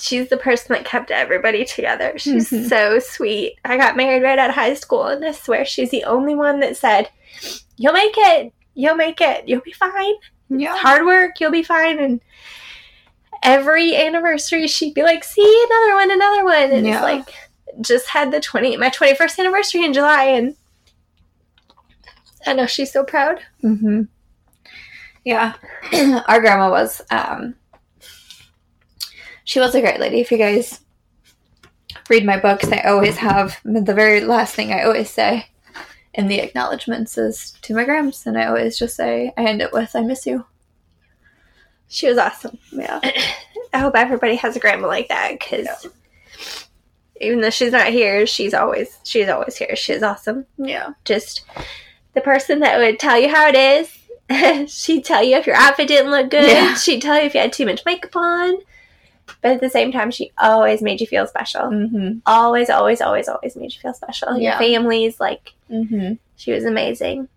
she's 0.00 0.28
the 0.28 0.36
person 0.36 0.74
that 0.74 0.84
kept 0.84 1.10
everybody 1.10 1.64
together. 1.64 2.14
She's 2.16 2.50
Mhm. 2.50 2.68
so 2.68 2.98
sweet. 2.98 3.56
I 3.64 3.76
got 3.76 3.96
married 3.96 4.22
right 4.22 4.38
out 4.38 4.50
of 4.50 4.54
high 4.56 4.74
school, 4.74 5.04
and 5.06 5.24
I 5.24 5.32
swear 5.32 5.64
she's 5.64 5.90
the 5.90 6.04
only 6.04 6.34
one 6.34 6.60
that 6.60 6.76
said, 6.76 7.10
You'll 7.76 7.92
make 7.94 8.14
it. 8.16 8.52
You'll 8.74 8.96
make 8.96 9.20
it. 9.20 9.48
You'll 9.48 9.60
be 9.62 9.72
fine. 9.72 10.14
Yeah. 10.48 10.76
Hard 10.76 11.06
work. 11.06 11.40
You'll 11.40 11.50
be 11.52 11.62
fine. 11.62 11.98
And 11.98 12.20
every 13.42 13.96
anniversary, 13.96 14.66
she'd 14.66 14.94
be 14.94 15.02
like, 15.02 15.24
See, 15.24 15.66
another 15.70 15.94
one, 15.94 16.10
another 16.10 16.44
one. 16.44 16.70
And 16.72 16.86
Yeah. 16.86 16.94
it's 16.94 17.02
like, 17.02 17.34
just 17.80 18.08
had 18.08 18.32
the 18.32 18.40
20, 18.40 18.76
my 18.76 18.90
21st 18.90 19.38
anniversary 19.38 19.84
in 19.84 19.92
July, 19.92 20.24
and 20.24 20.56
I 22.46 22.52
know 22.54 22.66
she's 22.66 22.92
so 22.92 23.04
proud. 23.04 23.40
hmm 23.60 24.02
Yeah. 25.24 25.54
Our 26.28 26.40
grandma 26.40 26.70
was, 26.70 27.00
um, 27.10 27.54
she 29.50 29.58
was 29.58 29.74
a 29.74 29.80
great 29.80 29.98
lady. 29.98 30.20
If 30.20 30.30
you 30.30 30.38
guys 30.38 30.78
read 32.08 32.24
my 32.24 32.38
books, 32.38 32.68
I 32.70 32.82
always 32.82 33.16
have 33.16 33.58
the 33.64 33.92
very 33.92 34.20
last 34.20 34.54
thing 34.54 34.72
I 34.72 34.84
always 34.84 35.10
say 35.10 35.48
in 36.14 36.28
the 36.28 36.38
acknowledgments 36.38 37.18
is 37.18 37.58
to 37.62 37.74
my 37.74 37.82
grams, 37.82 38.24
and 38.28 38.38
I 38.38 38.46
always 38.46 38.78
just 38.78 38.94
say, 38.94 39.32
I 39.36 39.46
end 39.46 39.60
it 39.60 39.72
with, 39.72 39.96
I 39.96 40.02
miss 40.02 40.24
you. 40.24 40.46
She 41.88 42.06
was 42.06 42.16
awesome. 42.16 42.58
Yeah. 42.70 43.00
I 43.72 43.78
hope 43.80 43.96
everybody 43.96 44.36
has 44.36 44.54
a 44.54 44.60
grandma 44.60 44.86
like 44.86 45.08
that 45.08 45.32
because 45.32 45.88
even 47.20 47.40
though 47.40 47.50
she's 47.50 47.72
not 47.72 47.88
here, 47.88 48.28
she's 48.28 48.54
always 48.54 49.00
she's 49.02 49.28
always 49.28 49.56
here. 49.56 49.74
She's 49.74 50.04
awesome. 50.04 50.46
Yeah. 50.58 50.90
Just 51.04 51.44
the 52.14 52.20
person 52.20 52.60
that 52.60 52.78
would 52.78 53.00
tell 53.00 53.18
you 53.18 53.28
how 53.28 53.48
it 53.48 53.56
is. 53.56 54.72
She'd 54.72 55.04
tell 55.04 55.24
you 55.24 55.36
if 55.36 55.46
your 55.48 55.56
outfit 55.56 55.88
didn't 55.88 56.12
look 56.12 56.30
good. 56.30 56.48
Yeah. 56.48 56.74
She'd 56.74 57.02
tell 57.02 57.16
you 57.18 57.24
if 57.24 57.34
you 57.34 57.40
had 57.40 57.52
too 57.52 57.66
much 57.66 57.84
makeup 57.84 58.14
on. 58.14 58.58
But 59.42 59.52
at 59.52 59.60
the 59.60 59.70
same 59.70 59.92
time, 59.92 60.10
she 60.10 60.32
always 60.38 60.82
made 60.82 61.00
you 61.00 61.06
feel 61.06 61.26
special. 61.26 61.62
Mm-hmm. 61.62 62.18
Always, 62.26 62.70
always, 62.70 63.00
always, 63.00 63.28
always 63.28 63.56
made 63.56 63.72
you 63.74 63.80
feel 63.80 63.94
special. 63.94 64.32
Your 64.32 64.52
Yeah. 64.52 64.58
family's 64.58 65.20
like 65.20 65.52
Mm-hmm. 65.70 66.14
she 66.36 66.52
was 66.52 66.64
amazing. 66.64 67.28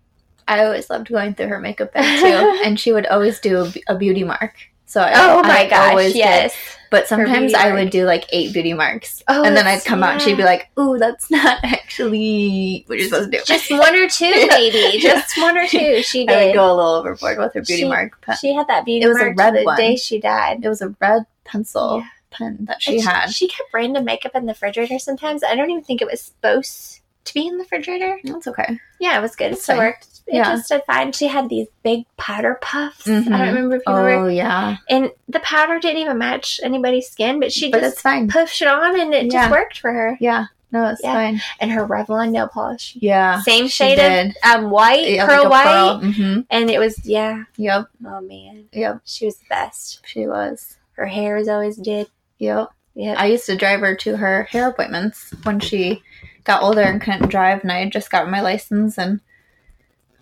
I 0.48 0.64
always 0.64 0.90
loved 0.90 1.08
going 1.08 1.34
through 1.34 1.48
her 1.48 1.60
makeup 1.60 1.92
bag 1.94 2.20
too, 2.20 2.60
and 2.64 2.78
she 2.78 2.92
would 2.92 3.06
always 3.06 3.40
do 3.40 3.70
a 3.88 3.94
beauty 3.96 4.24
mark. 4.24 4.54
So 4.86 5.00
I, 5.00 5.12
Oh 5.14 5.42
my 5.42 5.60
I 5.60 5.68
gosh, 5.68 5.90
always 5.90 6.12
did. 6.12 6.18
yes. 6.18 6.54
But 6.90 7.08
sometimes 7.08 7.54
I 7.54 7.70
mark. 7.70 7.74
would 7.76 7.90
do 7.90 8.04
like 8.04 8.26
eight 8.30 8.52
beauty 8.52 8.74
marks, 8.74 9.22
Oh, 9.26 9.42
and 9.42 9.56
then 9.56 9.66
I'd 9.66 9.84
come 9.84 10.02
out 10.04 10.12
and 10.12 10.22
she'd 10.22 10.36
be 10.36 10.44
like, 10.44 10.68
"Ooh, 10.78 10.96
that's 10.98 11.28
not 11.30 11.58
actually 11.64 12.84
what 12.86 12.98
you're 12.98 13.08
supposed 13.08 13.32
to 13.32 13.38
do." 13.38 13.44
Just 13.44 13.70
one 13.70 13.94
or 13.96 14.08
two, 14.08 14.26
Yeah. 14.26 14.46
maybe. 14.50 14.98
Just 15.00 15.36
one 15.38 15.56
or 15.56 15.66
two. 15.66 16.02
She 16.02 16.28
I 16.28 16.32
would 16.32 16.40
did. 16.48 16.54
go 16.54 16.66
a 16.72 16.74
little 16.74 16.90
overboard 16.92 17.38
with 17.38 17.54
her 17.54 17.62
beauty 17.62 17.82
She- 17.82 17.88
mark 17.88 18.20
pen. 18.20 18.36
She 18.40 18.54
had 18.54 18.68
that 18.68 18.84
beauty 18.84 19.06
It 19.06 19.08
was 19.08 19.16
a 19.20 19.32
red 19.32 19.64
one. 19.64 19.76
day 19.76 19.96
she 19.96 20.20
died. 20.20 20.60
It 20.64 20.68
was 20.68 20.82
a 20.82 20.94
red 21.00 21.24
pencil 21.44 21.98
Yeah. 21.98 22.08
pen 22.30 22.58
that 22.62 22.82
she 22.82 22.96
And 22.96 23.04
had. 23.04 23.26
She 23.30 23.48
kept 23.48 23.72
random 23.72 24.04
makeup 24.04 24.32
in 24.34 24.46
the 24.46 24.52
refrigerator 24.52 24.98
sometimes. 24.98 25.42
I 25.44 25.54
don't 25.54 25.70
even 25.70 25.84
think 25.84 26.02
it 26.02 26.08
was 26.10 26.20
supposed 26.20 27.00
to 27.24 27.34
be 27.34 27.46
in 27.46 27.56
the 27.56 27.62
refrigerator. 27.64 28.18
That's 28.24 28.46
okay. 28.48 28.78
Yeah, 29.00 29.18
it 29.18 29.22
was 29.22 29.34
good. 29.36 29.46
It 29.46 29.50
That's 29.50 29.62
still 29.62 29.76
fine. 29.76 29.86
worked. 29.86 30.06
It 30.26 30.34
Yeah. 30.36 30.44
just 30.44 30.68
did 30.68 30.82
fine. 30.86 31.12
She 31.12 31.26
had 31.28 31.48
these 31.48 31.68
big 31.82 32.04
powder 32.16 32.58
puffs. 32.60 33.06
I 33.06 33.10
Mhm. 33.10 33.24
don't 33.28 33.40
remember 33.40 33.76
if 33.76 33.82
you 33.86 33.92
remember. 33.94 34.26
Oh 34.26 34.28
yeah, 34.28 34.76
And 34.88 35.10
the 35.28 35.40
powder 35.40 35.78
didn't 35.78 35.98
even 36.02 36.18
match 36.18 36.60
anybody's 36.62 37.08
skin, 37.08 37.40
but 37.40 37.52
she 37.52 37.70
but 37.70 37.80
just 37.80 38.00
fine. 38.00 38.28
puffed 38.28 38.60
it 38.60 38.68
on 38.68 38.98
and 38.98 39.12
it 39.14 39.26
Yeah. 39.32 39.42
just 39.42 39.50
worked 39.50 39.78
for 39.78 39.92
her. 39.92 40.16
Yeah, 40.20 40.46
no, 40.72 40.86
it's 40.88 41.02
Yeah. 41.04 41.12
fine. 41.14 41.40
And 41.60 41.70
her 41.72 41.86
Revlon 41.86 42.30
nail 42.30 42.48
polish. 42.48 42.96
Yeah, 43.00 43.40
Same 43.42 43.68
shade 43.68 43.98
of 43.98 44.34
um, 44.42 44.70
white, 44.70 45.08
Yeah, 45.08 45.26
pearl 45.26 45.44
like 45.44 45.64
white. 45.66 46.00
Mm-hmm. 46.02 46.40
And 46.50 46.70
it 46.70 46.78
was, 46.78 46.98
yeah. 47.06 47.44
Yep, 47.56 47.86
Oh, 48.06 48.20
man. 48.22 48.64
yep. 48.72 49.00
She 49.04 49.24
was 49.26 49.36
the 49.36 49.44
best. 49.50 50.00
She 50.06 50.26
was. 50.26 50.76
Her 50.94 51.06
hair 51.06 51.36
is 51.36 51.48
always 51.48 51.76
did. 51.76 52.08
Yep. 52.38 52.68
Yeah. 52.94 53.14
I 53.18 53.26
used 53.26 53.46
to 53.46 53.56
drive 53.56 53.80
her 53.80 53.94
to 53.96 54.16
her 54.16 54.44
hair 54.44 54.68
appointments 54.68 55.32
when 55.42 55.60
she 55.60 56.02
got 56.44 56.62
older 56.62 56.82
and 56.82 57.00
couldn't 57.00 57.28
drive, 57.30 57.62
and 57.62 57.72
I 57.72 57.78
had 57.80 57.92
just 57.92 58.10
got 58.10 58.30
my 58.30 58.40
license, 58.40 58.98
and 58.98 59.20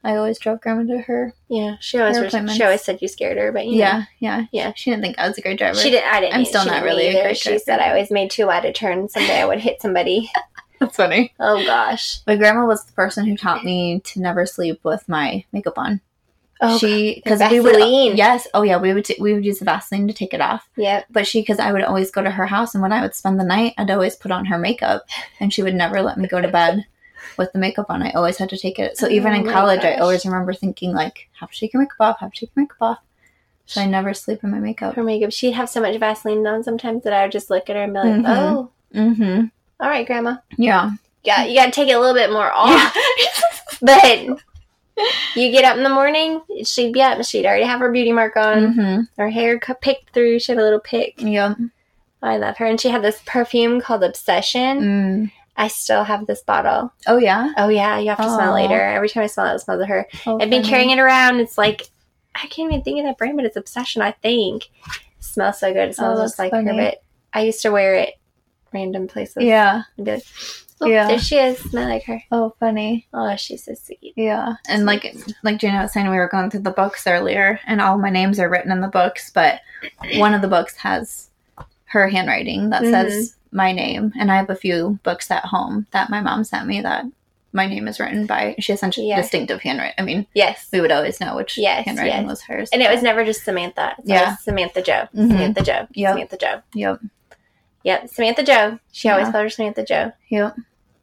I 0.04 0.16
always 0.16 0.38
drove 0.38 0.60
grandma 0.60 0.82
to 0.94 1.00
her. 1.02 1.34
yeah. 1.48 1.76
She 1.80 1.98
always, 1.98 2.16
Hair 2.16 2.24
was, 2.24 2.32
appointments. 2.34 2.56
she 2.56 2.64
always 2.64 2.82
said 2.82 3.00
you 3.02 3.08
scared 3.08 3.36
her, 3.36 3.52
but 3.52 3.66
you 3.66 3.72
know. 3.72 3.78
Yeah, 3.78 4.04
yeah, 4.18 4.44
Yeah. 4.50 4.72
She 4.74 4.90
didn't 4.90 5.02
think 5.04 5.18
I 5.18 5.28
was 5.28 5.38
a 5.38 5.42
great 5.42 5.58
driver. 5.58 5.78
She 5.78 5.90
did. 5.90 6.02
I 6.04 6.20
didn't. 6.20 6.34
I'm 6.34 6.44
still 6.44 6.64
not 6.64 6.82
really 6.82 7.06
a 7.06 7.10
either. 7.10 7.22
great 7.22 7.36
She 7.38 7.50
driver. 7.50 7.62
said 7.64 7.80
I 7.80 7.90
always 7.90 8.10
made 8.10 8.30
too 8.30 8.46
wide 8.46 8.64
a 8.64 8.72
turn. 8.72 9.08
Someday 9.08 9.40
I 9.42 9.46
would 9.46 9.60
hit 9.60 9.80
somebody. 9.82 10.30
That's 10.80 10.96
funny. 10.96 11.32
Oh 11.38 11.64
gosh. 11.64 12.18
My 12.26 12.34
grandma 12.36 12.64
was 12.66 12.84
the 12.84 12.92
person 12.94 13.24
who 13.26 13.36
taught 13.36 13.64
me 13.64 14.00
to 14.00 14.20
never 14.20 14.44
sleep 14.46 14.80
with 14.82 15.08
my 15.08 15.44
makeup 15.52 15.78
on. 15.78 16.00
Oh. 16.60 16.78
she 16.78 17.20
because 17.24 17.40
we 17.50 17.58
would 17.60 17.76
yes 18.16 18.46
oh 18.54 18.62
yeah 18.62 18.76
we 18.76 18.94
would 18.94 19.04
t- 19.04 19.16
we 19.18 19.34
would 19.34 19.44
use 19.44 19.58
the 19.58 19.64
Vaseline 19.64 20.06
to 20.06 20.14
take 20.14 20.32
it 20.32 20.40
off. 20.40 20.68
yeah 20.76 21.02
But 21.10 21.26
she 21.26 21.40
because 21.40 21.58
I 21.58 21.72
would 21.72 21.82
always 21.82 22.10
go 22.12 22.22
to 22.22 22.30
her 22.30 22.46
house 22.46 22.74
and 22.74 22.82
when 22.82 22.92
I 22.92 23.00
would 23.02 23.14
spend 23.16 23.40
the 23.40 23.44
night 23.44 23.74
I'd 23.78 23.90
always 23.90 24.14
put 24.14 24.30
on 24.30 24.44
her 24.46 24.58
makeup 24.58 25.06
and 25.40 25.52
she 25.52 25.62
would 25.64 25.74
never 25.74 26.00
let 26.02 26.18
me 26.18 26.28
go 26.28 26.40
to 26.40 26.46
bed 26.48 26.84
with 27.38 27.52
the 27.52 27.58
makeup 27.58 27.86
on. 27.88 28.02
I 28.02 28.10
always 28.12 28.36
had 28.36 28.48
to 28.50 28.56
take 28.58 28.78
it. 28.78 28.96
So 28.96 29.08
even 29.08 29.32
Oh 29.32 29.36
in 29.36 29.48
college 29.50 29.80
I 29.84 29.94
always 29.96 30.24
remember 30.24 30.52
thinking 30.54 30.92
like 30.92 31.28
have 31.40 31.50
to 31.50 31.58
take 31.58 31.72
your 31.72 31.82
makeup 31.82 31.96
off, 32.00 32.20
have 32.20 32.32
to 32.32 32.40
take 32.40 32.50
your 32.54 32.62
makeup 32.64 32.76
off. 32.80 32.98
So 33.66 33.80
I 33.80 33.86
never 33.86 34.12
sleep 34.14 34.44
in 34.44 34.50
my 34.50 34.58
makeup. 34.58 34.94
Her 34.94 35.02
makeup. 35.02 35.32
She'd 35.32 35.52
have 35.52 35.68
so 35.68 35.80
much 35.80 35.98
Vaseline 35.98 36.46
on 36.46 36.62
sometimes 36.62 37.02
that 37.04 37.12
I 37.12 37.22
would 37.22 37.32
just 37.32 37.48
look 37.50 37.70
at 37.70 37.76
her 37.76 37.82
and 37.82 37.92
be 37.92 37.98
like, 38.00 38.12
Mhm. 38.20 38.24
"Oh, 38.26 38.70
Mm-hmm. 38.94 39.44
all 39.80 39.88
right, 39.88 40.06
Grandma. 40.06 40.36
Yeah. 40.58 40.90
Yeah, 41.24 41.44
you 41.44 41.54
got 41.56 41.66
to 41.66 41.70
take 41.72 41.88
it 41.88 41.92
a 41.92 42.00
little 42.00 42.14
bit 42.14 42.30
more 42.30 42.52
off." 42.52 42.96
But 43.80 44.26
you 45.36 45.50
get 45.50 45.64
up 45.64 45.76
in 45.76 45.82
the 45.82 45.88
morning, 45.90 46.42
she'd 46.64 46.92
be 46.92 47.00
up. 47.02 47.24
She'd 47.24 47.46
already 47.46 47.64
have 47.64 47.80
her 47.80 47.90
beauty 47.90 48.12
mark 48.12 48.36
on. 48.36 48.74
mm-hmm. 48.74 49.00
Her 49.20 49.30
hair 49.30 49.58
cut 49.58 49.80
picked 49.80 50.12
through. 50.12 50.38
She 50.40 50.52
had 50.52 50.58
a 50.58 50.62
little 50.64 50.80
pick. 50.80 51.14
Yep. 51.20 51.56
I 52.22 52.36
love 52.36 52.56
her, 52.58 52.66
and 52.66 52.80
she 52.80 52.88
had 52.88 53.02
this 53.02 53.20
perfume 53.26 53.80
called 53.80 54.04
Obsession. 54.04 54.80
Mm. 54.80 55.32
I 55.56 55.68
still 55.68 56.04
have 56.04 56.26
this 56.26 56.42
bottle. 56.42 56.92
Oh 57.06 57.18
yeah. 57.18 57.52
Oh 57.56 57.68
yeah, 57.68 57.98
you 57.98 58.08
have 58.08 58.18
to 58.18 58.24
smell 58.24 58.52
Aw. 58.52 58.54
later. 58.54 58.80
Every 58.80 59.08
time 59.08 59.24
I 59.24 59.26
smell 59.26 59.46
it, 59.52 59.56
it 59.56 59.58
smells 59.60 59.82
of 59.82 59.88
her. 59.88 60.06
Oh, 60.26 60.34
I've 60.40 60.48
been 60.50 60.62
funny. 60.62 60.68
carrying 60.68 60.90
it 60.90 60.98
around. 60.98 61.40
It's 61.40 61.58
like 61.58 61.88
I 62.34 62.46
can't 62.46 62.70
even 62.72 62.82
think 62.82 62.98
of 63.00 63.04
that 63.04 63.18
brand, 63.18 63.36
but 63.36 63.44
it's 63.44 63.56
Obsession. 63.56 64.00
I 64.02 64.12
think 64.12 64.70
it 64.86 65.24
smells 65.24 65.58
so 65.60 65.72
good. 65.72 65.90
It 65.90 65.96
smells 65.96 66.18
Oh, 66.20 66.22
just 66.22 66.38
like 66.38 66.52
her. 66.52 66.62
But 66.64 67.02
I 67.34 67.42
used 67.42 67.60
to 67.62 67.70
wear 67.70 67.94
it 67.94 68.14
random 68.72 69.08
places. 69.08 69.42
Yeah. 69.42 69.82
like, 69.98 70.22
oh, 70.82 70.86
Yeah. 70.88 71.06
there 71.08 71.18
she 71.18 71.36
is. 71.38 71.58
Smell 71.58 71.88
like 71.88 72.04
her. 72.04 72.22
Oh 72.30 72.54
funny. 72.60 73.06
Oh, 73.14 73.34
she's 73.36 73.64
so 73.64 73.74
sweet. 73.74 74.12
Yeah, 74.16 74.54
and 74.68 74.84
like 74.86 75.14
like 75.42 75.58
Gina 75.58 75.80
was 75.82 75.92
saying, 75.92 76.08
we 76.10 76.16
were 76.16 76.28
going 76.28 76.50
through 76.50 76.60
the 76.60 76.70
books 76.70 77.06
earlier, 77.06 77.60
and 77.66 77.80
all 77.80 77.98
my 77.98 78.10
names 78.10 78.38
are 78.38 78.48
written 78.48 78.72
in 78.72 78.80
the 78.80 78.88
books, 78.88 79.30
but 79.30 79.60
one 80.16 80.34
of 80.34 80.42
the 80.42 80.48
books 80.48 80.76
has 80.76 81.28
her 81.86 82.08
handwriting 82.08 82.70
that 82.70 82.82
says 82.82 83.36
my 83.50 83.72
name, 83.72 84.12
and 84.18 84.30
I 84.32 84.36
have 84.36 84.50
a 84.50 84.54
few 84.56 84.98
books 85.02 85.30
at 85.30 85.44
home 85.44 85.86
that 85.90 86.08
my 86.10 86.20
mom 86.20 86.44
sent 86.44 86.66
me 86.66 86.80
that 86.80 87.04
my 87.54 87.66
name 87.66 87.86
is 87.86 88.00
written 88.00 88.24
by. 88.24 88.54
She 88.60 88.72
has 88.72 88.80
such 88.80 88.96
a 88.96 89.02
Yeah. 89.02 89.16
distinctive 89.20 89.60
handwriting. 89.60 89.92
I 89.98 90.02
mean, 90.02 90.26
Yes. 90.32 90.68
we 90.72 90.80
would 90.80 90.90
always 90.90 91.20
know 91.20 91.36
which 91.36 91.58
Yes, 91.58 91.84
handwriting 91.84 92.20
yes. 92.22 92.26
was 92.26 92.40
hers. 92.44 92.70
And 92.72 92.80
it 92.80 92.90
was 92.90 93.02
never 93.02 93.26
just 93.26 93.44
Samantha. 93.44 93.94
It's 93.98 94.08
Yeah. 94.08 94.36
Samantha 94.36 94.80
Joe. 94.80 95.06
Mhm. 95.14 95.28
Samantha 95.28 95.62
Joe. 95.62 95.86
Yep. 95.92 96.12
Samantha 96.14 96.36
Joe. 96.38 96.62
Yep. 96.72 97.00
Yep. 97.84 98.08
Samantha 98.08 98.42
Joe. 98.42 98.78
She 98.90 99.10
always 99.10 99.26
Yeah. 99.26 99.32
called 99.32 99.44
her 99.44 99.50
Samantha 99.50 99.84
Joe. 99.84 100.12
Yep. 100.30 100.56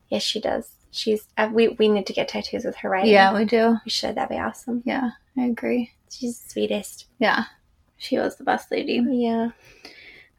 Yes, 0.09 0.23
she 0.23 0.41
does. 0.41 0.71
She's. 0.91 1.27
Uh, 1.37 1.49
we 1.53 1.69
we 1.69 1.87
need 1.87 2.07
to 2.07 2.13
get 2.13 2.27
tattoos 2.27 2.65
with 2.65 2.75
her 2.77 2.89
writing. 2.89 3.11
Yeah, 3.11 3.33
we 3.35 3.45
do. 3.45 3.77
we 3.85 3.91
should. 3.91 4.15
That'd 4.15 4.29
be 4.29 4.41
awesome. 4.41 4.81
Yeah, 4.85 5.11
I 5.37 5.43
agree. 5.45 5.91
She's 6.09 6.39
the 6.39 6.49
sweetest. 6.49 7.05
Yeah, 7.19 7.43
she 7.97 8.17
was 8.17 8.35
the 8.37 8.43
best 8.43 8.71
lady. 8.71 9.03
Yeah. 9.07 9.49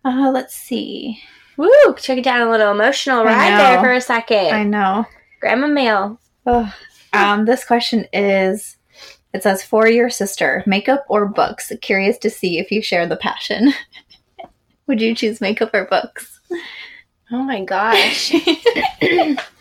Uh, 0.04 0.30
let's 0.32 0.54
see. 0.54 1.20
Woo! 1.56 1.68
Took 1.96 2.18
it 2.18 2.24
down 2.24 2.46
a 2.46 2.50
little 2.50 2.72
emotional 2.72 3.24
ride 3.24 3.58
there 3.58 3.80
for 3.80 3.92
a 3.92 4.00
second. 4.00 4.54
I 4.54 4.64
know. 4.64 5.04
Grandma 5.40 5.66
Mail. 5.66 6.18
Oh, 6.46 6.72
um, 7.12 7.44
this 7.44 7.64
question 7.64 8.06
is 8.12 8.76
it 9.32 9.42
says 9.42 9.62
for 9.62 9.86
your 9.86 10.10
sister, 10.10 10.64
makeup 10.66 11.04
or 11.08 11.26
books? 11.26 11.70
Curious 11.80 12.18
to 12.18 12.30
see 12.30 12.58
if 12.58 12.70
you 12.72 12.82
share 12.82 13.06
the 13.06 13.16
passion. 13.16 13.72
Would 14.86 15.00
you 15.00 15.14
choose 15.14 15.40
makeup 15.40 15.70
or 15.72 15.84
books? 15.84 16.40
Oh 17.30 17.42
my 17.42 17.64
gosh. 17.64 18.32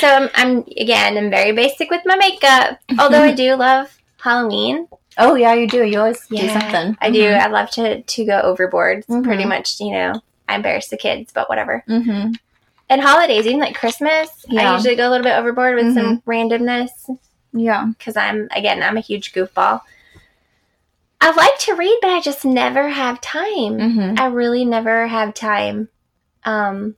so 0.00 0.06
I'm, 0.08 0.30
I'm 0.34 0.58
again. 0.76 1.16
I'm 1.18 1.30
very 1.30 1.52
basic 1.52 1.90
with 1.90 2.02
my 2.04 2.16
makeup. 2.16 2.78
Although 2.98 3.22
I 3.22 3.32
do 3.44 3.54
love 3.56 3.96
Halloween. 4.20 4.88
oh 5.18 5.34
yeah, 5.34 5.54
you 5.54 5.68
do. 5.68 5.84
You 5.84 5.98
always 6.00 6.26
do 6.28 6.48
something. 6.48 6.96
I 7.00 7.10
do. 7.10 7.26
I 7.28 7.46
love 7.48 7.70
to 7.72 8.02
to 8.02 8.24
go 8.24 8.40
overboard. 8.40 8.98
It's 8.98 9.08
Mhm. 9.08 9.24
Pretty 9.24 9.44
much, 9.44 9.80
you 9.80 9.92
know. 9.92 10.20
I 10.48 10.56
embarrass 10.56 10.88
the 10.88 10.96
kids, 10.96 11.32
but 11.32 11.48
whatever. 11.48 11.84
Mm-hmm. 11.88 12.32
And 12.90 13.00
holidays, 13.00 13.46
even 13.46 13.60
like 13.60 13.74
Christmas, 13.74 14.28
I 14.50 14.74
usually 14.74 14.96
go 14.96 15.08
a 15.08 15.10
little 15.10 15.24
bit 15.24 15.38
overboard 15.38 15.76
with 15.76 15.94
some 15.94 16.20
randomness 16.22 16.90
Yeah. 17.52 17.86
because 17.96 18.16
I'm 18.16 18.48
again 18.54 18.82
I'm 18.82 18.96
a 18.98 19.00
huge 19.00 19.32
goofball. 19.32 19.80
I 21.20 21.30
like 21.32 21.56
to 21.60 21.74
read, 21.74 21.98
but 22.02 22.10
I 22.10 22.20
just 22.20 22.44
never 22.44 22.88
have 22.88 23.20
time. 23.20 23.78
Mm-hmm. 23.78 24.18
I 24.18 24.26
really 24.26 24.64
never 24.64 25.06
have 25.06 25.32
time. 25.34 25.88
Um, 26.44 26.96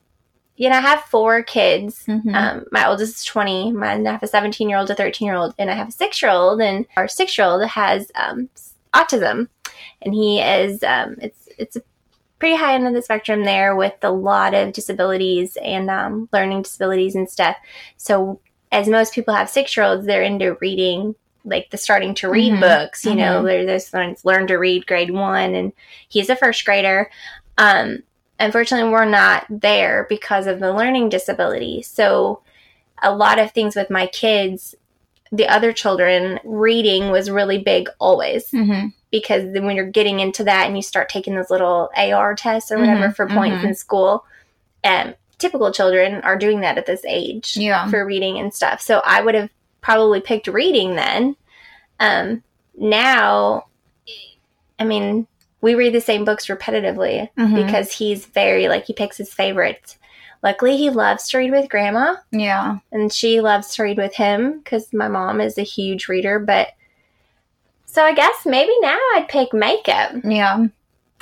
you 0.56 0.68
know, 0.70 0.76
I 0.76 0.80
have 0.80 1.00
four 1.04 1.42
kids. 1.42 2.04
Mm-hmm. 2.06 2.34
Um, 2.34 2.64
my 2.70 2.86
oldest 2.88 3.16
is 3.18 3.24
20. 3.24 3.72
Mine, 3.72 4.06
I 4.06 4.12
have 4.12 4.22
a 4.22 4.26
17 4.28 4.68
year 4.68 4.78
old, 4.78 4.90
a 4.90 4.94
13 4.94 5.26
year 5.26 5.34
old, 5.34 5.54
and 5.58 5.70
I 5.70 5.74
have 5.74 5.88
a 5.88 5.92
six 5.92 6.22
year 6.22 6.30
old. 6.30 6.60
And 6.60 6.86
our 6.96 7.08
six 7.08 7.36
year 7.36 7.46
old 7.46 7.64
has 7.66 8.10
um, 8.14 8.48
autism, 8.92 9.48
and 10.02 10.14
he 10.14 10.40
is 10.40 10.82
um, 10.84 11.16
it's 11.20 11.48
it's 11.58 11.76
a 11.76 11.82
pretty 12.38 12.56
high 12.56 12.74
end 12.74 12.86
of 12.86 12.94
the 12.94 13.02
spectrum 13.02 13.44
there 13.44 13.74
with 13.74 13.94
a 14.02 14.10
lot 14.10 14.54
of 14.54 14.72
disabilities 14.72 15.56
and 15.62 15.90
um, 15.90 16.28
learning 16.32 16.62
disabilities 16.62 17.14
and 17.14 17.28
stuff. 17.30 17.56
So, 17.96 18.40
as 18.70 18.88
most 18.88 19.12
people 19.14 19.34
have 19.34 19.48
six 19.50 19.76
year 19.76 19.86
olds, 19.86 20.06
they're 20.06 20.22
into 20.22 20.56
reading. 20.60 21.14
Like 21.46 21.68
the 21.70 21.76
starting 21.76 22.14
to 22.14 22.30
read 22.30 22.54
Mhm. 22.54 22.60
books, 22.60 23.04
you 23.04 23.14
know, 23.14 23.42
Mhm. 23.42 23.44
there, 23.44 23.66
there's 23.66 23.92
ones 23.92 24.24
learn 24.24 24.46
to 24.46 24.56
read 24.56 24.86
grade 24.86 25.10
one, 25.10 25.54
and 25.54 25.72
he's 26.08 26.30
a 26.30 26.36
first 26.36 26.64
grader. 26.64 27.10
Um, 27.58 28.02
unfortunately 28.40 28.90
we're 28.90 29.04
not 29.04 29.44
there 29.48 30.06
because 30.08 30.46
of 30.46 30.60
the 30.60 30.72
learning 30.72 31.08
disability 31.08 31.82
so 31.82 32.42
a 33.02 33.14
lot 33.14 33.38
of 33.38 33.52
things 33.52 33.76
with 33.76 33.90
my 33.90 34.06
kids 34.06 34.74
the 35.32 35.48
other 35.48 35.72
children 35.72 36.38
reading 36.44 37.10
was 37.10 37.30
really 37.30 37.58
big 37.58 37.88
always 37.98 38.50
Mm-hmm. 38.50 38.88
because 39.10 39.52
then 39.52 39.64
when 39.66 39.76
you're 39.76 39.90
getting 39.90 40.20
into 40.20 40.44
that 40.44 40.66
and 40.66 40.76
you 40.76 40.82
start 40.82 41.08
taking 41.08 41.34
those 41.34 41.50
little 41.50 41.90
ar 41.96 42.34
tests 42.34 42.70
or 42.70 42.78
whatever 42.78 43.08
Mhm, 43.08 43.16
for 43.16 43.26
points 43.28 43.62
mhm. 43.62 43.68
in 43.68 43.74
school 43.74 44.24
um, 44.84 45.14
typical 45.38 45.72
children 45.72 46.20
are 46.22 46.36
doing 46.38 46.60
that 46.60 46.78
at 46.78 46.86
this 46.86 47.04
age 47.06 47.56
Yeah. 47.56 47.88
for 47.88 48.04
reading 48.06 48.38
and 48.38 48.52
stuff. 48.54 48.80
So 48.80 49.00
I 49.04 49.20
would 49.20 49.34
have 49.34 49.50
probably 49.80 50.20
picked 50.20 50.46
reading 50.46 50.94
then. 50.94 51.36
Um, 51.98 52.42
now, 52.78 53.66
I 54.78 54.84
mean, 54.84 55.26
we 55.64 55.74
read 55.74 55.94
the 55.94 56.00
same 56.00 56.24
books 56.26 56.46
repetitively 56.46 57.28
Mhm. 57.38 57.64
because 57.66 57.90
he's 57.92 58.26
very 58.26 58.68
like 58.68 58.84
he 58.84 58.92
picks 58.92 59.16
his 59.16 59.32
favorites. 59.32 59.96
Luckily, 60.42 60.76
he 60.76 60.90
loves 60.90 61.26
to 61.30 61.38
read 61.38 61.52
with 61.52 61.70
grandma, 61.70 62.16
yeah. 62.30 62.76
and 62.92 63.10
she 63.10 63.40
loves 63.40 63.74
to 63.74 63.82
read 63.82 63.96
with 63.96 64.14
him 64.14 64.58
because 64.58 64.92
my 64.92 65.08
mom 65.08 65.40
is 65.40 65.56
a 65.56 65.62
huge 65.62 66.06
reader. 66.06 66.38
But 66.38 66.68
so 67.86 68.04
I 68.04 68.12
guess 68.12 68.44
maybe 68.44 68.72
now 68.82 68.98
I'd 69.14 69.26
pick 69.28 69.54
makeup. 69.54 70.12
Yeah. 70.22 70.66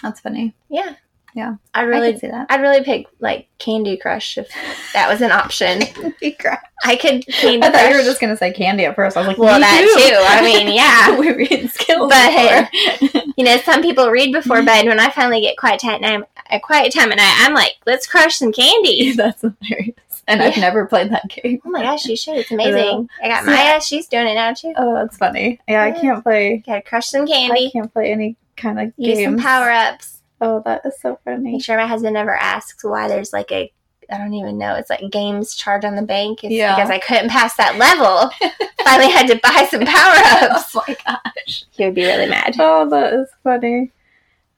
That's 0.02 0.18
funny. 0.18 0.54
Yeah, 0.68 0.94
Yeah. 1.34 1.54
I'd 1.74 1.80
I 1.80 1.82
really, 1.84 2.18
see 2.18 2.26
that. 2.28 2.46
I'd 2.50 2.60
really 2.60 2.84
pick 2.84 3.06
like 3.20 3.48
Candy 3.58 3.96
Crush 3.96 4.36
if 4.38 4.48
that 4.92 5.08
was 5.10 5.20
an 5.22 5.30
option. 5.32 5.80
Candy 5.86 6.32
Crush. 6.32 6.58
I 6.84 6.96
could 6.96 7.26
Candy 7.26 7.66
I 7.66 7.70
thought 7.70 7.90
you 7.90 7.96
were 7.96 8.02
just 8.02 8.20
gonna 8.20 8.36
say 8.36 8.52
candy 8.52 8.84
at 8.84 8.94
first. 8.96 9.16
I 9.16 9.20
was 9.20 9.28
like, 9.28 9.38
Well, 9.38 9.54
me 9.58 9.60
that 9.62 9.82
too. 9.96 10.16
I 10.28 10.42
mean, 10.42 10.74
yeah. 10.74 11.18
we 11.18 11.32
read 11.32 11.70
skills, 11.70 12.10
But- 12.10 13.08
before. 13.10 13.22
You 13.38 13.44
know, 13.44 13.56
some 13.58 13.80
people 13.82 14.10
read 14.10 14.28
Mm-hmm. 14.34 14.42
before 14.42 14.62
bed. 14.62 14.86
When 14.86 15.00
I 15.00 15.10
finally 15.10 15.40
get 15.40 15.56
quiet 15.56 15.80
time, 15.80 16.04
and 16.04 16.06
I'm, 16.06 16.24
a 16.50 16.60
quiet 16.60 16.92
time 16.92 17.10
at 17.12 17.16
night, 17.16 17.34
I'm 17.38 17.54
like, 17.54 17.76
let's 17.86 18.06
crush 18.06 18.36
some 18.36 18.52
candy. 18.52 19.12
that's 19.12 19.40
hilarious. 19.40 19.94
And 20.28 20.40
I've 20.42 20.56
never 20.58 20.86
played 20.86 21.10
that 21.10 21.28
game. 21.28 21.60
Oh 21.64 21.70
my 21.70 21.82
gosh, 21.82 22.04
you 22.04 22.16
should. 22.16 22.36
It's 22.36 22.50
amazing. 22.52 23.08
I 23.22 23.28
got 23.28 23.44
Maya. 23.46 23.80
She's 23.80 24.06
doing 24.06 24.28
it 24.28 24.34
now 24.34 24.52
too. 24.52 24.72
Oh, 24.76 24.94
that's 24.94 25.16
funny. 25.16 25.58
Yeah, 25.66 25.82
I 25.82 25.90
can't 25.92 26.22
play. 26.22 26.62
Gotta 26.64 26.82
crush 26.82 27.06
some 27.06 27.26
candy. 27.26 27.68
I 27.68 27.70
can't 27.70 27.92
play 27.92 28.12
any 28.12 28.36
kind 28.56 28.78
of 28.78 28.96
game. 28.96 29.16
Use 29.18 29.24
some 29.24 29.38
power 29.38 29.70
ups. 29.70 30.20
Oh, 30.44 30.60
that 30.66 30.82
is 30.84 31.00
so 31.00 31.18
funny. 31.24 31.52
Make 31.52 31.62
sure 31.64 31.76
my 31.78 31.86
husband 31.86 32.14
never 32.14 32.34
asks 32.34 32.82
why 32.84 33.06
there's 33.08 33.32
like 33.32 33.50
a 33.52 33.72
I 34.10 34.18
don't 34.18 34.34
even 34.34 34.58
know. 34.58 34.74
It's 34.74 34.90
like 34.90 35.00
games 35.10 35.54
charge 35.54 35.84
on 35.86 35.94
the 35.94 36.02
bank. 36.02 36.44
It's 36.44 36.52
Yeah. 36.52 36.74
because 36.74 36.90
I 36.90 36.98
couldn't 36.98 37.30
pass 37.30 37.56
that 37.56 37.78
level. 37.78 38.30
Finally 38.84 39.10
had 39.10 39.26
to 39.28 39.40
buy 39.42 39.66
some 39.70 39.86
power 39.86 40.50
ups. 40.52 40.74
Oh 40.76 40.82
my 40.86 40.96
gosh. 41.06 41.64
He 41.70 41.84
would 41.84 41.94
be 41.94 42.04
really 42.04 42.26
mad. 42.28 42.56
Oh, 42.58 42.88
that 42.90 43.14
is 43.14 43.28
funny. 43.42 43.90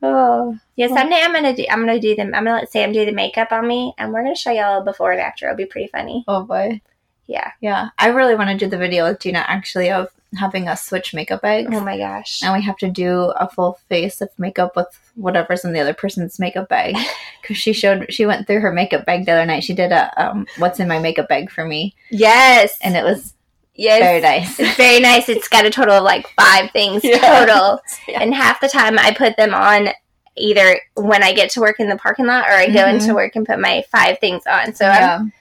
Oh, 0.03 0.59
Yeah, 0.77 0.89
someday 0.89 1.21
I'm 1.23 1.33
gonna 1.33 1.55
do. 1.55 1.65
I'm 1.71 1.81
gonna 1.81 2.01
do 2.01 2.17
them. 2.17 2.35
I'm 2.35 2.45
gonna 2.45 2.57
let 2.61 2.73
Sam 2.73 2.93
do 2.93 3.05
the 3.05 3.13
makeup 3.13 3.53
on 3.53 3.69
me, 3.69 3.95
and 3.97 4.13
we're 4.13 4.23
gonna 4.23 4.35
show 4.35 4.51
y'all 4.51 4.83
before 4.83 5.13
and 5.13 5.21
after. 5.21 5.47
It'll 5.47 5.57
be 5.57 5.67
pretty 5.67 5.89
funny. 5.89 6.25
oh 6.27 6.43
boy. 6.43 6.81
Yeah. 7.27 7.53
Yeah, 7.61 7.89
I 7.99 8.09
really 8.09 8.35
want 8.35 8.51
to 8.51 8.57
do 8.57 8.69
the 8.69 8.77
video 8.79 9.09
with 9.09 9.21
Gina 9.21 9.45
actually 9.47 9.91
of 9.91 10.09
having 10.37 10.69
us 10.69 10.83
switch 10.85 11.15
makeup 11.15 11.43
bags. 11.43 11.69
Oh 11.73 11.81
my 11.81 11.97
gosh. 11.99 12.43
and 12.43 12.53
we 12.53 12.63
have 12.63 12.77
to 12.79 12.91
do 12.91 13.33
a 13.39 13.49
full 13.49 13.79
face 13.89 14.21
of 14.21 14.29
makeup 14.39 14.77
with 14.77 14.89
whatever's 15.15 15.65
in 15.65 15.73
the 15.73 15.81
other 15.81 15.95
person's 15.95 16.39
makeup 16.39 16.69
bag 16.69 16.97
because 17.43 17.57
she 17.57 17.73
showed 17.73 18.13
she 18.13 18.27
went 18.27 18.47
through 18.47 18.61
her 18.61 18.73
makeup 18.73 19.05
bag 19.07 19.25
the 19.27 19.33
other 19.33 19.47
night 19.47 19.63
she 19.65 19.75
did 19.75 19.93
a 19.93 20.11
um 20.23 20.47
what's 20.59 20.81
in 20.81 20.89
my 20.89 20.99
makeup 20.99 21.29
bag 21.29 21.51
for 21.51 21.65
me 21.65 21.95
Yes. 22.11 22.77
and 22.83 22.97
it 22.97 23.05
was 23.05 23.35
yes. 23.75 24.01
very 24.01 24.21
nice 24.21 24.59
It's 24.61 24.77
very 24.77 25.01
nice. 25.01 25.29
It's 25.29 25.49
got 25.49 25.65
a 25.67 25.71
total 25.71 25.95
of 25.95 26.03
like 26.05 26.27
five 26.31 26.71
things 26.73 27.03
Yeah. 27.05 27.19
total, 27.45 27.81
Yeah. 28.09 28.23
and 28.23 28.35
half 28.35 28.61
the 28.61 28.69
time 28.69 28.99
I 28.99 29.13
put 29.13 29.37
them 29.37 29.55
on 29.55 29.89
either 30.37 30.81
when 30.95 31.23
I 31.23 31.33
get 31.33 31.51
to 31.51 31.61
work 31.61 31.79
in 31.79 31.89
the 31.89 31.97
parking 31.97 32.27
lot 32.27 32.47
or 32.49 32.53
I 32.53 32.67
go 32.67 32.81
Mhm. 32.85 32.95
into 32.95 33.15
work 33.15 33.37
and 33.37 33.47
put 33.47 33.61
my 33.61 33.85
five 33.93 34.19
things 34.19 34.43
on. 34.49 34.75
So 34.75 34.87
I'm 34.87 35.33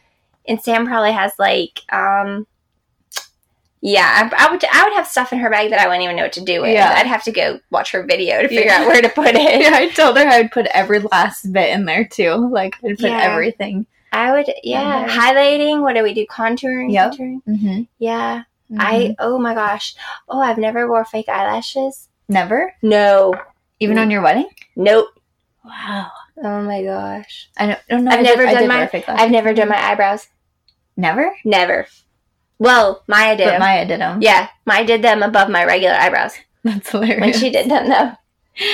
and 0.47 0.61
Sam 0.61 0.85
probably 0.85 1.13
has 1.13 1.31
like 1.39 1.79
um 1.91 2.45
yeah 3.85 4.29
I, 4.31 4.47
I 4.47 4.51
would 4.51 4.63
I 4.71 4.83
would 4.85 4.93
have 4.93 5.05
stuff 5.07 5.33
in 5.33 5.39
her 5.39 5.49
bag 5.49 5.69
that 5.71 5.79
I 5.79 5.87
wouldn't 5.87 6.03
even 6.03 6.15
know 6.15 6.23
what 6.23 6.33
to 6.33 6.41
do 6.43 6.61
with. 6.61 6.71
Yeah. 6.71 6.93
I'd 6.97 7.05
have 7.05 7.23
to 7.25 7.31
go 7.31 7.59
watch 7.69 7.91
her 7.91 8.03
video 8.03 8.41
to 8.41 8.47
figure 8.47 8.65
Yeah. 8.65 8.79
out 8.81 8.87
where 8.87 9.01
to 9.01 9.09
put 9.09 9.35
it. 9.35 9.61
yeah 9.61 9.75
i 9.75 9.89
told 9.89 10.17
her 10.17 10.25
i 10.27 10.41
would 10.41 10.51
put 10.51 10.65
every 10.67 10.99
last 10.99 11.51
bit 11.51 11.69
in 11.71 11.85
there 11.85 12.05
too 12.05 12.49
like 12.49 12.75
i'd 12.85 12.97
put 12.97 13.09
Yeah. 13.09 13.19
everything 13.21 13.85
I 14.15 14.31
would 14.31 14.47
yeah 14.63 15.07
highlighting. 15.07 15.81
What 15.81 15.93
do 15.95 16.03
we 16.03 16.13
do? 16.13 16.25
Contouring. 16.27 16.91
Yep. 16.93 17.13
Contouring? 17.13 17.41
mm-hmm. 17.47 17.81
Yeah. 17.99 18.43
I 18.77 19.15
oh 19.19 19.37
my 19.39 19.53
gosh. 19.55 19.95
Oh, 20.29 20.39
I've 20.39 20.57
never 20.59 20.87
wore 20.87 21.03
fake 21.03 21.27
eyelashes. 21.29 22.09
never 22.29 22.73
No. 22.83 23.33
even 23.79 23.97
on 23.97 24.09
your 24.11 24.21
wedding 24.21 24.49
Nope. 24.75 25.07
wow 25.65 26.11
Oh 26.43 26.61
my 26.61 26.83
gosh. 26.83 27.49
i 27.57 27.65
don't, 27.67 27.79
don't 27.89 28.03
know 28.05 28.11
I've 28.11 28.19
I 28.19 28.21
never 28.21 28.45
did, 28.45 28.53
done 28.53 28.67
my- 28.67 28.87
fake. 28.87 29.05
I've 29.07 29.31
never 29.31 29.51
done 29.53 29.69
my 29.69 29.83
eyebrows. 29.83 30.27
never 30.95 31.35
Never. 31.43 31.87
Well, 32.59 33.03
Maya 33.07 33.35
did 33.35 33.45
but 33.45 33.51
them. 33.51 33.59
maya 33.59 33.85
did 33.85 33.99
them 33.99 34.21
yeah, 34.21 34.49
Maya 34.65 34.85
did 34.85 35.01
them 35.01 35.23
above 35.23 35.49
my 35.49 35.65
regular 35.65 35.95
eyebrows 35.95 36.33
that's 36.63 36.91
hilarious 36.91 37.19
when 37.21 37.33
she 37.33 37.49
did 37.49 37.69
them 37.69 37.89
though. 37.89 38.11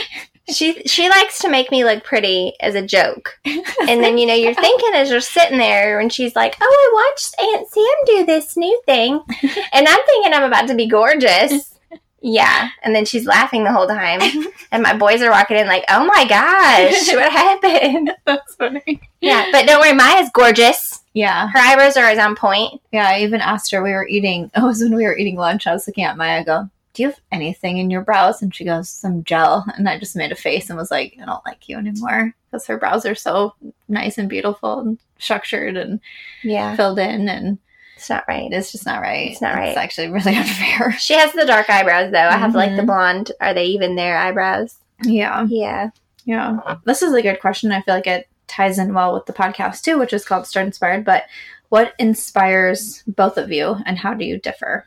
She 0.51 0.81
she 0.87 1.09
likes 1.09 1.37
to 1.39 1.49
make 1.49 1.69
me 1.69 1.83
look 1.83 2.03
pretty 2.03 2.53
as 2.59 2.73
a 2.73 2.81
joke. 2.81 3.37
And 3.45 4.03
then 4.03 4.17
you 4.17 4.25
know 4.25 4.33
you're 4.33 4.53
thinking 4.65 4.95
as 4.95 5.11
you're 5.11 5.21
sitting 5.21 5.59
there 5.59 5.99
and 5.99 6.11
she's 6.11 6.35
like, 6.35 6.55
"Oh, 6.59 6.65
I 6.65 7.11
watched 7.11 7.35
Aunt 7.39 7.67
Sam 7.69 7.83
do 8.07 8.25
this 8.25 8.57
new 8.57 8.81
thing." 8.87 9.21
And 9.71 9.87
I'm 9.87 9.99
thinking 10.07 10.33
I'm 10.33 10.43
about 10.43 10.67
to 10.69 10.73
be 10.73 10.87
gorgeous. 10.87 11.75
Yeah, 12.21 12.69
and 12.83 12.93
then 12.93 13.05
she's 13.05 13.25
laughing 13.25 13.63
the 13.63 13.71
whole 13.71 13.87
time. 13.87 14.19
And 14.71 14.83
my 14.83 14.95
boys 14.95 15.23
are 15.23 15.31
walking 15.31 15.57
in 15.57 15.65
like, 15.65 15.83
"Oh 15.89 16.05
my 16.05 16.25
gosh, 16.27 17.07
what 17.15 17.31
happened?" 17.31 18.11
that's 18.25 18.53
funny 18.53 19.01
Yeah, 19.19 19.47
but 19.51 19.65
don't 19.65 19.79
worry, 19.81 19.93
Maya's 19.93 20.29
gorgeous. 20.31 20.99
yeah 21.13 21.47
Her 21.47 21.57
eyebrows 21.57 21.97
are 21.97 22.03
always 22.03 22.19
on 22.19 22.35
point. 22.35 22.79
Yeah, 22.91 23.09
I 23.09 23.21
even 23.21 23.41
asked 23.41 23.71
her. 23.71 23.81
We 23.81 23.93
were 23.93 24.07
eating. 24.07 24.51
It 24.55 24.61
was 24.61 24.79
when 24.81 24.93
we 24.93 25.05
were 25.05 25.17
eating 25.17 25.37
lunch. 25.37 25.65
I 25.65 25.73
was 25.73 25.87
looking 25.87 26.03
at 26.03 26.17
Maya. 26.17 26.41
I 26.41 26.43
go, 26.43 26.69
"Do 26.93 27.01
you 27.01 27.09
have 27.09 27.19
anything 27.31 27.79
in 27.79 27.89
your 27.89 28.01
brows?" 28.01 28.43
And 28.43 28.53
she 28.53 28.63
goes, 28.63 28.89
"Some 28.89 29.23
gel." 29.23 29.65
And 29.75 29.89
I 29.89 29.97
just 29.97 30.15
made 30.15 30.31
a 30.31 30.35
face 30.35 30.69
and 30.69 30.77
was 30.77 30.91
like, 30.91 31.17
"I 31.19 31.25
don't 31.25 31.45
like 31.47 31.67
you 31.67 31.77
anymore," 31.79 32.35
because 32.51 32.67
her 32.67 32.77
brows 32.77 33.07
are 33.07 33.15
so 33.15 33.55
nice 33.87 34.19
and 34.19 34.29
beautiful 34.29 34.81
and 34.81 34.99
structured 35.17 35.77
and 35.77 35.99
Yeah, 36.43 36.75
filled 36.75 36.99
in, 36.99 37.27
and 37.27 37.57
it's 37.99 38.09
not 38.09 38.23
right. 38.27 38.51
it's 38.51 38.71
just 38.71 38.85
not 38.85 39.01
right. 39.01 39.31
It's 39.31 39.41
not 39.41 39.55
right. 39.55 39.69
It's 39.69 39.77
actually 39.77 40.09
really 40.09 40.35
unfair. 40.35 40.91
She 40.99 41.13
has 41.13 41.31
the 41.33 41.45
dark 41.45 41.69
eyebrows 41.69 42.11
though. 42.11 42.17
I 42.17 42.37
have 42.37 42.55
like 42.55 42.75
the 42.75 42.81
Mhm. 42.81 42.85
blonde. 42.87 43.31
Are 43.41 43.53
they 43.53 43.65
even 43.65 43.95
their 43.95 44.17
eyebrows? 44.17 44.77
Yeah, 45.03 45.45
Yeah. 45.49 45.89
yeah. 46.25 46.75
This 46.85 47.01
is 47.01 47.13
a 47.13 47.21
good 47.21 47.39
question. 47.39 47.71
I 47.71 47.81
feel 47.81 47.95
like 47.95 48.07
it 48.07 48.27
ties 48.47 48.79
in 48.79 48.93
well 48.93 49.13
with 49.13 49.25
the 49.25 49.33
podcast 49.33 49.81
too, 49.83 49.97
which 49.99 50.13
is 50.13 50.25
called 50.25 50.47
Start 50.47 50.65
Inspired. 50.65 51.05
But 51.05 51.23
what 51.69 51.93
inspires 51.99 53.03
both 53.07 53.37
of 53.37 53.51
you, 53.51 53.75
and 53.85 53.97
how 53.97 54.13
do 54.13 54.25
you 54.25 54.39
differ? 54.39 54.85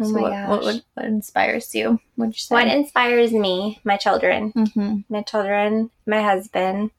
Oh 0.00 0.04
So 0.04 0.10
my 0.12 0.20
what, 0.22 0.30
gosh. 0.30 0.48
what, 0.48 0.62
what, 0.62 0.82
what 0.94 1.06
inspires 1.06 1.74
you? 1.74 1.98
What'd 2.16 2.34
you 2.34 2.38
say? 2.40 2.54
What 2.54 2.68
inspires 2.68 3.32
me? 3.32 3.80
My 3.84 3.96
children. 3.96 4.52
mm-hmm. 4.52 4.96
my 5.08 5.22
children, 5.22 5.90
my 6.06 6.22
husband, 6.22 6.90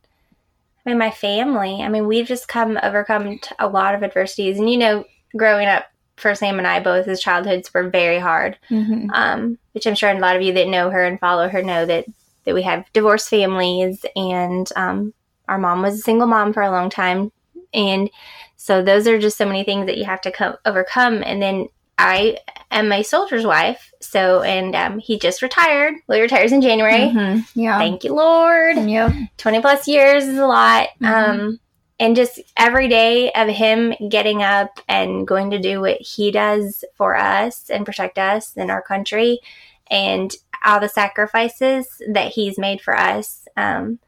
I 0.85 0.89
mean, 0.89 0.97
my 0.99 1.11
family. 1.11 1.81
I 1.81 1.89
mean, 1.89 2.07
we've 2.07 2.27
just 2.27 2.47
come 2.47 2.77
overcome 2.83 3.39
t- 3.39 3.55
a 3.57 3.67
lot 3.67 3.95
of 3.95 4.03
adversities, 4.03 4.59
and 4.59 4.69
you 4.69 4.77
know, 4.77 5.05
growing 5.35 5.67
up 5.67 5.85
for 6.17 6.33
Sam 6.33 6.57
and 6.57 6.67
I, 6.67 6.79
both 6.79 7.05
his 7.05 7.19
childhoods 7.19 7.73
were 7.73 7.89
very 7.89 8.19
hard. 8.19 8.57
Mm-hmm. 8.69 9.09
Um, 9.11 9.57
which 9.73 9.85
I'm 9.85 9.95
sure 9.95 10.09
a 10.09 10.19
lot 10.19 10.35
of 10.35 10.41
you 10.41 10.53
that 10.53 10.67
know 10.67 10.89
her 10.89 11.03
and 11.03 11.19
follow 11.19 11.49
her 11.49 11.61
know 11.61 11.85
that 11.85 12.05
that 12.45 12.53
we 12.55 12.61
have 12.61 12.85
divorced 12.93 13.29
families, 13.29 14.05
and 14.15 14.69
um, 14.75 15.13
our 15.47 15.57
mom 15.57 15.81
was 15.81 15.95
a 15.95 16.03
single 16.03 16.27
mom 16.27 16.53
for 16.53 16.61
a 16.61 16.71
long 16.71 16.89
time, 16.89 17.31
and 17.73 18.09
so 18.55 18.81
those 18.83 19.07
are 19.07 19.19
just 19.19 19.37
so 19.37 19.45
many 19.45 19.63
things 19.63 19.87
that 19.87 19.97
you 19.97 20.05
have 20.05 20.21
to 20.21 20.31
come 20.31 20.55
overcome, 20.65 21.21
and 21.23 21.41
then. 21.41 21.67
I 21.97 22.39
am 22.71 22.91
a 22.91 23.03
soldier's 23.03 23.45
wife, 23.45 23.93
so 24.01 24.41
and 24.41 24.75
um, 24.75 24.99
he 24.99 25.17
just 25.17 25.41
retired. 25.41 25.93
Well, 26.07 26.17
he 26.17 26.21
retires 26.23 26.51
in 26.51 26.61
January. 26.61 27.09
Mhm. 27.09 27.47
Yeah. 27.55 27.77
Thank 27.77 28.03
you, 28.03 28.13
Lord. 28.13 28.75
Yep. 28.75 29.13
20 29.37 29.61
plus 29.61 29.87
years 29.87 30.25
is 30.25 30.37
a 30.37 30.45
lot. 30.45 30.89
Mhm. 31.01 31.07
Um, 31.07 31.59
and 31.99 32.15
just 32.15 32.39
every 32.57 32.87
day 32.87 33.31
of 33.31 33.47
him 33.47 33.93
getting 34.09 34.43
up 34.43 34.79
and 34.87 35.27
going 35.27 35.51
to 35.51 35.59
do 35.59 35.79
what 35.81 36.01
he 36.01 36.31
does 36.31 36.83
for 36.95 37.15
us 37.15 37.69
and 37.69 37.85
protect 37.85 38.17
us 38.17 38.53
and 38.57 38.69
our 38.69 38.81
country 38.81 39.39
and 39.89 40.35
all 40.65 40.79
the 40.79 40.89
sacrifices 40.89 42.01
that 42.09 42.31
he's 42.33 42.57
made 42.57 42.81
for 42.81 42.97
us, 42.97 43.47
um, 43.55 43.99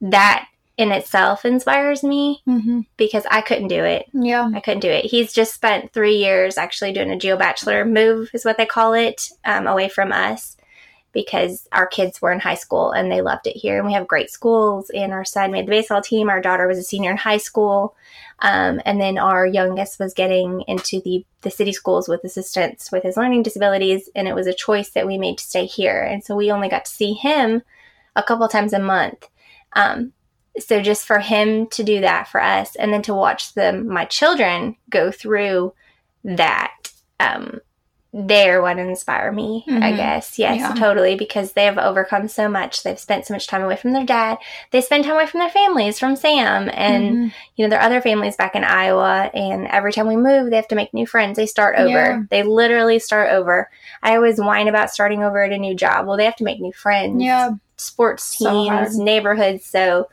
that 0.00 0.46
in 0.76 0.92
itself 0.92 1.44
inspires 1.44 2.02
me 2.02 2.42
Mm-hmm. 2.48 2.80
because 2.96 3.26
I 3.30 3.42
couldn't 3.42 3.68
do 3.68 3.84
it. 3.84 4.06
Yeah. 4.14 4.50
I 4.54 4.60
couldn't 4.60 4.80
do 4.80 4.88
it. 4.88 5.04
He's 5.04 5.32
just 5.32 5.52
spent 5.54 5.92
three 5.92 6.16
years 6.16 6.56
actually 6.56 6.92
doing 6.92 7.10
a 7.10 7.18
geo 7.18 7.36
bachelor 7.36 7.84
move, 7.84 8.30
is 8.32 8.46
what 8.46 8.56
they 8.56 8.64
call 8.66 8.94
it, 8.94 9.28
um, 9.44 9.66
away 9.66 9.90
from 9.90 10.10
us 10.10 10.56
because 11.12 11.68
our 11.72 11.86
kids 11.86 12.22
were 12.22 12.32
in 12.32 12.40
high 12.40 12.54
school 12.54 12.92
and 12.92 13.10
they 13.10 13.20
loved 13.20 13.46
it 13.46 13.56
here. 13.56 13.78
And 13.78 13.86
we 13.86 13.92
have 13.92 14.06
great 14.06 14.30
schools. 14.30 14.90
And 14.90 15.12
our 15.12 15.24
son 15.24 15.50
made 15.50 15.66
the 15.66 15.70
baseball 15.70 16.02
team. 16.02 16.28
Our 16.28 16.40
daughter 16.40 16.66
was 16.66 16.78
a 16.78 16.82
senior 16.82 17.10
in 17.10 17.16
high 17.16 17.38
school. 17.38 17.96
Um, 18.40 18.80
and 18.84 19.00
then 19.00 19.18
our 19.18 19.46
youngest 19.46 19.98
was 19.98 20.14
getting 20.14 20.62
into 20.68 21.00
the, 21.02 21.24
the 21.42 21.50
city 21.50 21.72
schools 21.72 22.08
with 22.08 22.24
assistance 22.24 22.90
with 22.92 23.02
his 23.02 23.16
learning 23.16 23.42
disabilities. 23.42 24.08
And 24.14 24.28
it 24.28 24.34
was 24.34 24.46
a 24.46 24.54
choice 24.54 24.90
that 24.90 25.06
we 25.06 25.18
made 25.18 25.38
to 25.38 25.44
stay 25.44 25.66
here. 25.66 26.00
And 26.00 26.24
so 26.24 26.36
we 26.36 26.52
only 26.52 26.68
got 26.68 26.84
to 26.84 26.90
see 26.90 27.14
him 27.14 27.62
a 28.16 28.22
couple 28.22 28.48
times 28.48 28.72
a 28.72 28.78
month. 28.78 29.28
Um, 29.72 30.12
so 30.58 30.80
just 30.80 31.06
for 31.06 31.18
him 31.18 31.66
to 31.68 31.84
do 31.84 32.00
that 32.00 32.28
for 32.28 32.42
us 32.42 32.76
and 32.76 32.92
then 32.92 33.02
to 33.02 33.14
watch 33.14 33.54
them 33.54 33.86
my 33.86 34.04
children 34.04 34.76
go 34.88 35.10
through 35.10 35.72
that 36.24 36.92
um 37.20 37.60
they're 38.12 38.60
what 38.60 38.76
inspire 38.76 39.30
me, 39.30 39.64
I 39.68 39.92
Mhm. 39.92 39.96
guess. 39.96 40.36
Yes, 40.36 40.58
Yeah. 40.58 40.74
totally, 40.74 41.14
because 41.14 41.52
they 41.52 41.64
have 41.66 41.78
overcome 41.78 42.26
so 42.26 42.48
much. 42.48 42.82
They've 42.82 42.98
spent 42.98 43.24
so 43.24 43.34
much 43.34 43.46
time 43.46 43.62
away 43.62 43.76
from 43.76 43.92
their 43.92 44.04
dad. 44.04 44.38
They 44.72 44.80
spend 44.80 45.04
time 45.04 45.14
away 45.14 45.26
from 45.26 45.38
their 45.38 45.48
families, 45.48 45.98
from 46.00 46.16
Sam, 46.16 46.68
and 46.74 47.16
Mhm. 47.16 47.32
you 47.54 47.64
know, 47.64 47.70
their 47.70 47.80
other 47.80 48.00
families 48.00 48.34
back 48.34 48.56
in 48.56 48.64
Iowa. 48.64 49.30
And 49.32 49.68
every 49.68 49.92
time 49.92 50.08
we 50.08 50.16
move, 50.16 50.50
they 50.50 50.56
have 50.56 50.66
to 50.68 50.74
make 50.74 50.92
new 50.92 51.06
friends. 51.06 51.36
They 51.36 51.46
start 51.46 51.76
over. 51.78 51.88
Yeah. 51.88 52.22
They 52.30 52.42
literally 52.42 52.98
start 52.98 53.30
over. 53.30 53.70
I 54.02 54.16
always 54.16 54.40
whine 54.40 54.66
about 54.66 54.90
starting 54.90 55.22
over 55.22 55.44
at 55.44 55.52
a 55.52 55.58
new 55.58 55.74
job. 55.76 56.06
Well, 56.08 56.16
they 56.16 56.24
have 56.24 56.36
to 56.36 56.44
make 56.44 56.60
new 56.60 56.72
friends. 56.72 57.22
yeah, 57.22 57.50
Sports 57.76 58.36
teams, 58.36 58.68
hard. 58.68 58.92
neighborhoods. 58.94 59.64
So, 59.64 60.08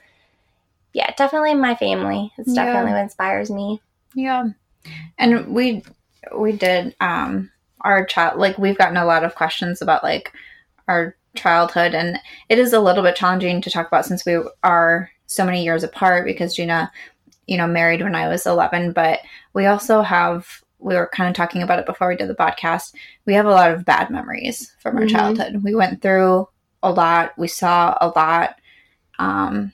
yeah, 0.93 1.09
definitely 1.17 1.55
my 1.55 1.73
family. 1.73 2.31
It's 2.37 2.49
Yeah. 2.55 2.65
definitely 2.65 2.91
what 2.93 3.01
inspires 3.01 3.49
me. 3.49 3.81
yeah. 4.13 4.45
And 5.17 5.47
we 5.47 5.83
we 6.35 6.51
did 6.53 6.95
um 7.01 7.49
our 7.81 8.05
child 8.05 8.39
like 8.39 8.57
we've 8.57 8.77
gotten 8.77 8.97
a 8.97 9.05
lot 9.05 9.23
of 9.23 9.35
questions 9.35 9.81
about 9.81 10.03
like 10.03 10.31
our 10.87 11.15
childhood 11.35 11.93
and 11.93 12.17
it 12.49 12.57
is 12.57 12.73
a 12.73 12.79
little 12.79 13.03
bit 13.03 13.15
challenging 13.15 13.61
to 13.61 13.69
talk 13.69 13.87
about 13.87 14.05
since 14.05 14.25
we 14.25 14.37
are 14.63 15.09
so 15.27 15.45
many 15.45 15.63
years 15.63 15.83
apart 15.83 16.25
because 16.25 16.55
Gina, 16.55 16.91
you 17.45 17.57
know, 17.57 17.67
married 17.67 18.01
when 18.01 18.15
I 18.15 18.27
was 18.27 18.45
11, 18.45 18.93
but 18.93 19.19
we 19.53 19.65
also 19.65 20.01
have 20.01 20.61
we 20.79 20.95
were 20.95 21.09
kind 21.11 21.27
of 21.29 21.35
talking 21.35 21.61
about 21.63 21.79
it 21.79 21.85
before 21.87 22.07
we 22.07 22.15
did 22.15 22.29
the 22.29 22.35
podcast. 22.35 22.93
We 23.25 23.33
have 23.33 23.45
a 23.47 23.51
lot 23.51 23.71
of 23.71 23.83
bad 23.85 24.09
memories 24.11 24.75
from 24.79 24.95
our 24.97 25.03
Mhm. 25.03 25.09
childhood. 25.11 25.63
We 25.63 25.73
went 25.75 26.01
through 26.01 26.47
a 26.83 26.91
lot. 26.91 27.33
We 27.37 27.47
saw 27.47 27.97
a 27.99 28.09
lot. 28.09 28.55
Um, 29.19 29.73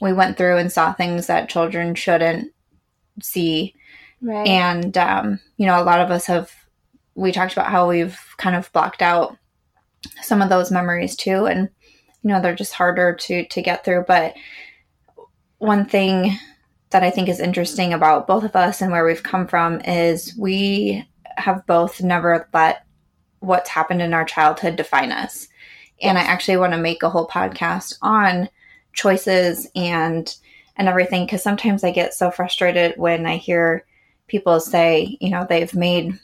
we 0.00 0.12
went 0.14 0.36
through 0.38 0.56
and 0.56 0.72
saw 0.72 0.92
things 0.94 1.26
that 1.26 1.48
children 1.50 1.94
shouldn't 1.94 2.52
see 3.22 3.74
Right. 4.20 4.46
and 4.46 4.96
um, 4.98 5.40
you 5.58 5.66
know 5.66 5.80
a 5.80 5.84
lot 5.84 6.00
of 6.00 6.10
us 6.10 6.26
have 6.26 6.50
we 7.18 7.32
talked 7.32 7.52
about 7.52 7.70
how 7.70 7.88
we've 7.88 8.18
kind 8.36 8.54
of 8.54 8.72
blocked 8.72 9.02
out 9.02 9.36
some 10.22 10.40
of 10.40 10.48
those 10.48 10.70
memories 10.70 11.16
too 11.16 11.46
and 11.46 11.68
you 12.22 12.30
know 12.30 12.40
they're 12.40 12.54
just 12.54 12.72
harder 12.72 13.14
to 13.14 13.44
to 13.46 13.62
get 13.62 13.84
through. 13.84 14.04
But 14.06 14.34
one 15.58 15.86
thing 15.86 16.38
that 16.90 17.02
i 17.02 17.10
think 17.10 17.28
is 17.28 17.40
interesting 17.40 17.92
about 17.92 18.26
both 18.26 18.44
of 18.44 18.54
us 18.56 18.80
and 18.80 18.92
where 18.92 19.04
we've 19.04 19.22
come 19.22 19.46
from 19.46 19.80
is 19.82 20.34
we 20.38 21.06
have 21.36 21.66
both 21.66 22.00
never 22.00 22.48
let 22.54 22.86
what's 23.40 23.68
happened 23.68 24.00
in 24.00 24.14
our 24.14 24.24
childhood 24.24 24.76
define 24.76 25.12
us. 25.12 25.48
And 26.00 26.16
i 26.16 26.22
actually 26.22 26.56
want 26.56 26.72
to 26.72 26.78
make 26.78 27.02
a 27.02 27.10
whole 27.10 27.26
podcast 27.26 27.98
on 28.02 28.48
choices 28.92 29.68
and 29.74 30.34
and 30.76 30.88
everything 30.88 31.24
because 31.24 31.42
sometimes 31.42 31.82
i 31.82 31.90
get 31.90 32.14
so 32.14 32.30
frustrated 32.30 32.94
when 32.96 33.26
i 33.26 33.36
hear 33.36 33.84
people 34.28 34.60
say, 34.60 35.16
you 35.20 35.30
know, 35.30 35.46
they've 35.48 35.74
made 35.74 36.18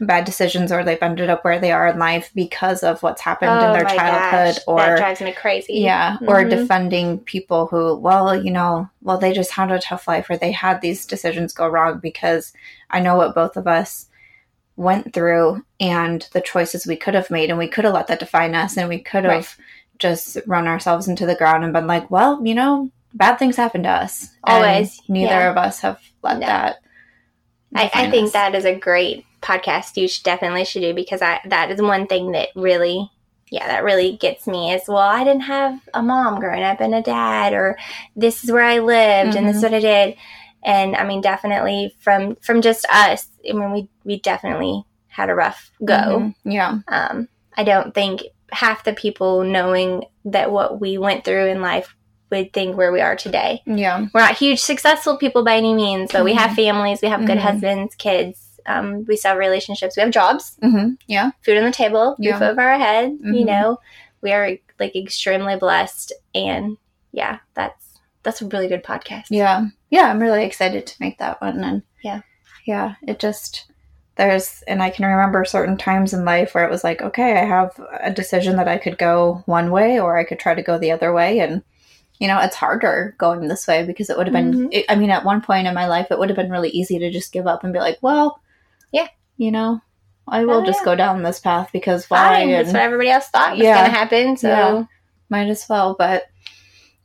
bad 0.00 0.24
decisions 0.24 0.72
or 0.72 0.82
they've 0.82 1.02
ended 1.02 1.28
up 1.30 1.44
where 1.44 1.58
they 1.58 1.72
are 1.72 1.88
in 1.88 1.98
life 1.98 2.30
because 2.34 2.82
of 2.82 3.02
what's 3.02 3.20
happened 3.20 3.62
in 3.62 3.72
their 3.72 3.82
Oh 3.82 3.84
my 3.84 3.96
childhood 3.96 4.54
gosh, 4.56 4.64
or 4.66 4.78
that 4.78 4.96
drives 4.98 5.20
me 5.20 5.32
crazy. 5.32 5.74
yeah, 5.74 6.16
or 6.26 6.42
Mhm. 6.44 6.50
defending 6.50 7.18
people 7.18 7.66
who, 7.66 7.96
well, 7.96 8.34
you 8.34 8.50
know, 8.50 8.88
well, 9.02 9.18
they 9.18 9.32
just 9.32 9.52
had 9.52 9.70
a 9.70 9.78
tough 9.78 10.08
life 10.08 10.28
or 10.30 10.36
they 10.36 10.52
had 10.52 10.80
these 10.80 11.04
decisions 11.06 11.52
go 11.52 11.68
wrong 11.68 11.98
because 11.98 12.52
I 12.90 13.00
know 13.00 13.16
what 13.16 13.34
both 13.34 13.56
of 13.56 13.66
us 13.66 14.06
went 14.76 15.12
through 15.12 15.62
and 15.78 16.26
the 16.32 16.40
choices 16.40 16.86
we 16.86 16.96
could 16.96 17.14
have 17.14 17.30
made 17.30 17.50
and 17.50 17.58
we 17.58 17.68
could 17.68 17.84
have 17.84 17.92
let 17.94 18.06
that 18.06 18.20
define 18.20 18.54
us 18.54 18.76
and 18.78 18.88
we 18.88 18.98
could 19.00 19.24
have 19.24 19.32
Right. 19.34 19.56
just 19.98 20.38
run 20.46 20.66
ourselves 20.66 21.06
into 21.08 21.26
the 21.26 21.34
ground 21.34 21.62
and 21.64 21.72
been 21.74 21.86
like, 21.86 22.10
well, 22.10 22.40
you 22.46 22.54
know, 22.54 22.90
bad 23.12 23.38
things 23.38 23.56
happen 23.56 23.82
to 23.82 23.90
us. 23.90 24.30
And 24.46 24.54
Always, 24.64 25.02
neither 25.08 25.32
yeah. 25.32 25.50
of 25.50 25.58
us 25.58 25.80
have 25.80 26.00
let 26.22 26.38
No. 26.38 26.46
that. 26.46 26.76
I, 27.74 27.90
I 27.92 28.10
think 28.10 28.32
that 28.32 28.54
is 28.54 28.64
a 28.64 28.74
great 28.74 29.26
podcast 29.42 29.96
you 29.96 30.06
should 30.08 30.24
definitely 30.24 30.64
should 30.64 30.82
do 30.82 30.94
because 30.94 31.22
I 31.22 31.40
that 31.46 31.70
is 31.70 31.80
one 31.80 32.06
thing 32.06 32.32
that 32.32 32.48
really 32.54 33.10
yeah 33.50 33.66
that 33.66 33.84
really 33.84 34.16
gets 34.16 34.46
me 34.46 34.72
is 34.72 34.82
well 34.86 34.98
I 34.98 35.24
didn't 35.24 35.42
have 35.42 35.80
a 35.94 36.02
mom 36.02 36.40
growing 36.40 36.62
up 36.62 36.80
and 36.80 36.94
a 36.94 37.02
dad 37.02 37.52
or 37.52 37.78
this 38.16 38.44
is 38.44 38.52
where 38.52 38.64
I 38.64 38.78
lived 38.78 39.36
and 39.36 39.48
this 39.48 39.56
is 39.56 39.62
Mhm. 39.62 39.70
what 39.70 39.74
I 39.74 39.80
did 39.80 40.16
and 40.62 40.94
I 40.96 41.04
mean 41.04 41.20
definitely 41.20 41.94
from 42.00 42.36
from 42.36 42.60
just 42.60 42.84
us 42.90 43.28
I 43.48 43.52
mean 43.54 43.72
we 43.72 43.88
we 44.04 44.20
definitely 44.20 44.84
had 45.08 45.30
a 45.30 45.34
rough 45.34 45.70
go 45.84 45.94
Mhm. 46.20 46.34
Yeah. 46.44 46.78
um, 46.88 47.28
I 47.56 47.64
don't 47.64 47.94
think 47.94 48.22
half 48.52 48.84
the 48.84 48.92
people 48.92 49.42
knowing 49.44 50.04
that 50.26 50.50
what 50.52 50.80
we 50.80 50.98
went 50.98 51.24
through 51.24 51.46
in 51.46 51.60
life 51.62 51.94
would 52.30 52.52
think 52.52 52.76
where 52.76 52.92
we 52.92 53.00
are 53.00 53.16
today 53.16 53.62
Yeah. 53.66 54.06
we're 54.14 54.20
not 54.20 54.36
huge 54.36 54.60
successful 54.60 55.16
people 55.16 55.42
by 55.44 55.56
any 55.56 55.74
means, 55.74 56.12
but 56.12 56.24
we 56.24 56.34
have 56.34 56.52
families, 56.54 57.00
we 57.02 57.08
have 57.08 57.26
good 57.26 57.38
Mhm. 57.38 57.42
husbands, 57.42 57.94
kids, 57.96 58.49
um, 58.70 59.04
we 59.06 59.16
still 59.16 59.30
have 59.32 59.38
relationships, 59.38 59.96
we 59.96 60.02
have 60.02 60.10
jobs, 60.10 60.56
hmm 60.62 60.90
Yeah. 61.06 61.30
food 61.42 61.56
on 61.58 61.64
the 61.64 61.72
table, 61.72 62.16
Yeah. 62.18 62.32
roof 62.32 62.42
over 62.42 62.60
our 62.62 62.78
head. 62.78 63.16
You 63.22 63.44
Mhm. 63.44 63.46
know, 63.46 63.80
we 64.22 64.32
are 64.32 64.50
like 64.78 64.94
extremely 64.96 65.56
blessed, 65.56 66.12
and 66.34 66.76
yeah, 67.12 67.38
that's 67.54 67.86
that's 68.22 68.42
a 68.42 68.46
really 68.46 68.68
good 68.68 68.84
podcast. 68.84 69.24
Yeah. 69.30 69.66
Yeah. 69.88 70.10
I'm 70.10 70.20
really 70.20 70.44
excited 70.44 70.86
to 70.86 70.94
make 71.00 71.16
that 71.18 71.40
one. 71.40 71.64
And 71.64 71.82
Yeah. 72.02 72.20
Yeah. 72.66 72.94
It 73.06 73.18
just, 73.18 73.64
there's, 74.16 74.62
and 74.68 74.82
I 74.82 74.90
can 74.90 75.06
remember 75.06 75.42
certain 75.46 75.78
times 75.78 76.12
in 76.12 76.26
life 76.26 76.54
where 76.54 76.66
it 76.66 76.70
was 76.70 76.84
like, 76.84 77.00
okay, 77.00 77.38
I 77.38 77.44
have 77.46 77.70
a 78.02 78.10
decision 78.10 78.56
that 78.56 78.68
I 78.68 78.76
could 78.76 78.98
go 78.98 79.42
one 79.46 79.70
way 79.70 79.98
or 79.98 80.18
I 80.18 80.24
could 80.24 80.38
try 80.38 80.54
to 80.54 80.62
go 80.62 80.76
the 80.76 80.90
other 80.90 81.14
way. 81.14 81.38
And, 81.38 81.62
you 82.18 82.28
know, 82.28 82.38
it's 82.40 82.56
harder 82.56 83.14
going 83.16 83.48
this 83.48 83.66
way 83.66 83.86
because 83.86 84.10
it 84.10 84.18
would 84.18 84.26
have 84.26 84.34
been, 84.34 84.52
Mhm. 84.52 84.68
it, 84.70 84.84
I 84.90 84.96
mean, 84.96 85.10
at 85.10 85.24
one 85.24 85.40
point 85.40 85.66
in 85.66 85.72
my 85.72 85.86
life, 85.86 86.08
it 86.10 86.18
would 86.18 86.28
have 86.28 86.36
been 86.36 86.50
really 86.50 86.68
easy 86.68 86.98
to 86.98 87.10
just 87.10 87.32
give 87.32 87.46
up 87.46 87.64
and 87.64 87.72
be 87.72 87.78
like, 87.78 87.96
well, 88.02 88.38
Yeah. 88.92 89.08
you 89.36 89.50
know, 89.50 89.80
I 90.28 90.44
will 90.44 90.62
Oh, 90.62 90.64
just 90.64 90.80
yeah. 90.80 90.84
go 90.84 90.94
down 90.96 91.22
this 91.22 91.40
path 91.40 91.70
because 91.72 92.08
why? 92.10 92.40
Fine, 92.40 92.50
that's 92.52 92.72
what 92.72 92.82
everybody 92.82 93.10
else 93.10 93.28
thought 93.28 93.52
was 93.56 93.60
Yeah. 93.66 93.74
going 93.80 93.90
to 93.90 93.96
happen. 93.98 94.36
So 94.36 94.48
Yeah. 94.48 94.84
might 95.28 95.48
as 95.48 95.66
well. 95.68 95.96
But 95.98 96.24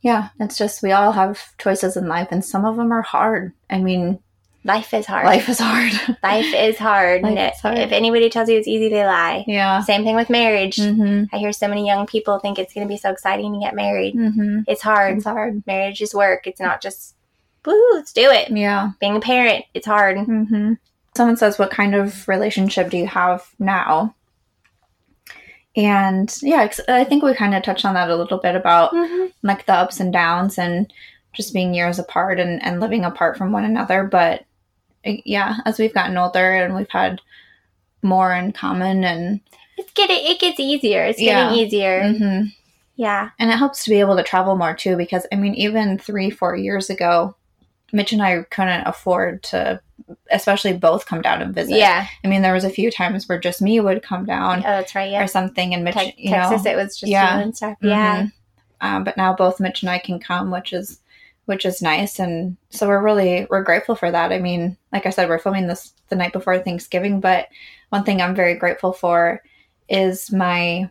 yeah, 0.02 0.28
it's 0.38 0.58
just 0.58 0.82
we 0.82 0.92
all 0.92 1.12
have 1.12 1.42
choices 1.58 1.96
in 1.96 2.06
life, 2.08 2.28
and 2.30 2.44
some 2.44 2.64
of 2.64 2.76
them 2.76 2.92
are 2.92 3.02
hard. 3.02 3.52
I 3.70 3.78
mean, 3.78 4.20
life 4.64 4.92
is 4.94 5.06
hard. 5.06 5.24
life 5.26 5.48
is 5.48 5.58
hard. 5.58 5.92
Life 6.22 6.52
is 6.54 6.76
hard. 6.78 7.22
Life 7.22 7.54
is 7.54 7.60
hard. 7.60 7.78
If 7.78 7.92
anybody 7.92 8.28
tells 8.30 8.48
you 8.48 8.58
it's 8.58 8.68
easy, 8.68 8.88
they 8.88 9.04
lie. 9.04 9.44
yeah. 9.46 9.80
Same 9.80 10.04
thing 10.04 10.16
with 10.16 10.28
marriage. 10.30 10.76
hmm 10.76 11.24
I 11.32 11.38
hear 11.38 11.52
so 11.52 11.68
many 11.68 11.86
young 11.86 12.06
people 12.06 12.38
think 12.38 12.58
it's 12.58 12.74
going 12.74 12.86
to 12.86 12.92
be 12.92 12.98
so 12.98 13.10
exciting 13.10 13.52
to 13.54 13.60
get 13.60 13.74
married. 13.74 14.14
hmm 14.14 14.60
It's 14.68 14.82
hard. 14.82 15.16
It's 15.16 15.24
hard. 15.24 15.62
marriage 15.66 16.02
is 16.02 16.14
work. 16.14 16.46
It's 16.46 16.60
not 16.60 16.82
just 16.82 17.14
woo, 17.64 17.90
let's 17.94 18.12
do 18.12 18.30
it. 18.30 18.50
Yeah. 18.50 18.90
Being 19.00 19.16
a 19.16 19.20
parent, 19.20 19.64
it's 19.74 19.86
hard. 19.86 20.18
hmm 20.18 20.74
Someone 21.16 21.36
says, 21.36 21.58
"What 21.58 21.70
kind 21.70 21.94
of 21.94 22.26
relationship 22.28 22.90
do 22.90 22.96
you 22.98 23.06
have 23.06 23.44
now?" 23.58 24.14
And 25.74 26.34
yeah, 26.42 26.68
I 26.88 27.04
think 27.04 27.22
we 27.22 27.34
kind 27.34 27.54
of 27.54 27.62
touched 27.62 27.84
on 27.84 27.94
that 27.94 28.08
a 28.08 28.16
little 28.16 28.38
bit 28.38 28.54
about 28.56 28.94
like 29.42 29.66
the 29.66 29.74
ups 29.74 30.00
and 30.00 30.12
downs 30.12 30.58
and 30.58 30.90
just 31.34 31.52
being 31.52 31.74
years 31.74 31.98
apart 31.98 32.40
and, 32.40 32.62
and 32.64 32.80
living 32.80 33.04
apart 33.04 33.36
from 33.36 33.52
one 33.52 33.64
another. 33.64 34.04
But 34.04 34.44
uh, 35.06 35.12
yeah, 35.26 35.56
as 35.66 35.78
we've 35.78 35.92
gotten 35.92 36.16
older 36.16 36.54
and 36.54 36.74
we've 36.74 36.88
had 36.90 37.20
more 38.02 38.32
in 38.34 38.52
common 38.52 39.04
and 39.04 39.40
It's 39.76 39.92
getting 39.92 40.16
it 40.20 40.40
gets 40.40 40.58
easier. 40.58 41.04
It's 41.04 41.20
Yeah. 41.20 41.44
getting 41.50 41.58
easier. 41.66 42.02
Mhm. 42.04 42.52
Yeah. 42.98 43.28
and 43.38 43.50
it 43.50 43.58
helps 43.58 43.84
to 43.84 43.90
be 43.90 44.00
able 44.00 44.16
to 44.16 44.22
travel 44.22 44.56
more 44.56 44.74
too 44.74 44.96
because 44.96 45.26
I 45.30 45.36
mean 45.36 45.54
even 45.56 45.98
three 45.98 46.30
four 46.30 46.56
years 46.56 46.88
ago, 46.88 47.36
Mitch 47.96 48.12
and 48.12 48.22
I 48.22 48.42
couldn't 48.42 48.86
afford 48.86 49.42
to, 49.44 49.80
especially 50.30 50.74
both 50.74 51.06
come 51.06 51.22
down 51.22 51.40
and 51.40 51.54
visit. 51.54 51.78
Yeah. 51.78 52.06
I 52.22 52.28
mean 52.28 52.42
there 52.42 52.52
was 52.52 52.64
a 52.64 52.70
few 52.70 52.90
times 52.90 53.26
where 53.26 53.40
just 53.40 53.62
me 53.62 53.80
would 53.80 54.02
come 54.02 54.26
down. 54.26 54.58
Oh, 54.58 54.62
that's 54.62 54.94
right. 54.94 55.10
Yeah. 55.10 55.24
or 55.24 55.26
something, 55.26 55.72
and 55.72 55.82
Mitch, 55.82 55.94
Te- 55.94 56.14
you 56.18 56.30
Texas, 56.30 56.64
know, 56.64 56.70
it 56.70 56.76
was 56.76 56.96
just 56.96 57.10
yeah. 57.10 57.38
you 57.38 57.42
and 57.44 57.56
stuff. 57.56 57.78
Yeah. 57.80 58.22
Mhm. 58.24 58.32
Um, 58.82 59.04
but 59.04 59.16
now 59.16 59.34
both 59.34 59.58
Mitch 59.58 59.82
and 59.82 59.90
I 59.90 59.98
can 59.98 60.20
come, 60.20 60.50
which 60.50 60.74
is 60.74 61.00
which 61.46 61.64
is 61.64 61.80
nice, 61.80 62.18
and 62.18 62.56
so 62.70 62.86
we're 62.86 63.02
really 63.02 63.46
we're 63.48 63.62
grateful 63.62 63.94
for 63.94 64.10
that. 64.10 64.32
I 64.32 64.38
mean, 64.38 64.76
like 64.92 65.06
I 65.06 65.10
said, 65.10 65.28
we're 65.28 65.38
filming 65.38 65.66
this 65.66 65.94
the 66.10 66.16
night 66.16 66.34
before 66.34 66.58
Thanksgiving, 66.58 67.20
but 67.20 67.48
one 67.88 68.04
thing 68.04 68.20
I'm 68.20 68.34
very 68.34 68.54
grateful 68.56 68.92
for 68.92 69.42
is 69.88 70.30
my 70.30 70.90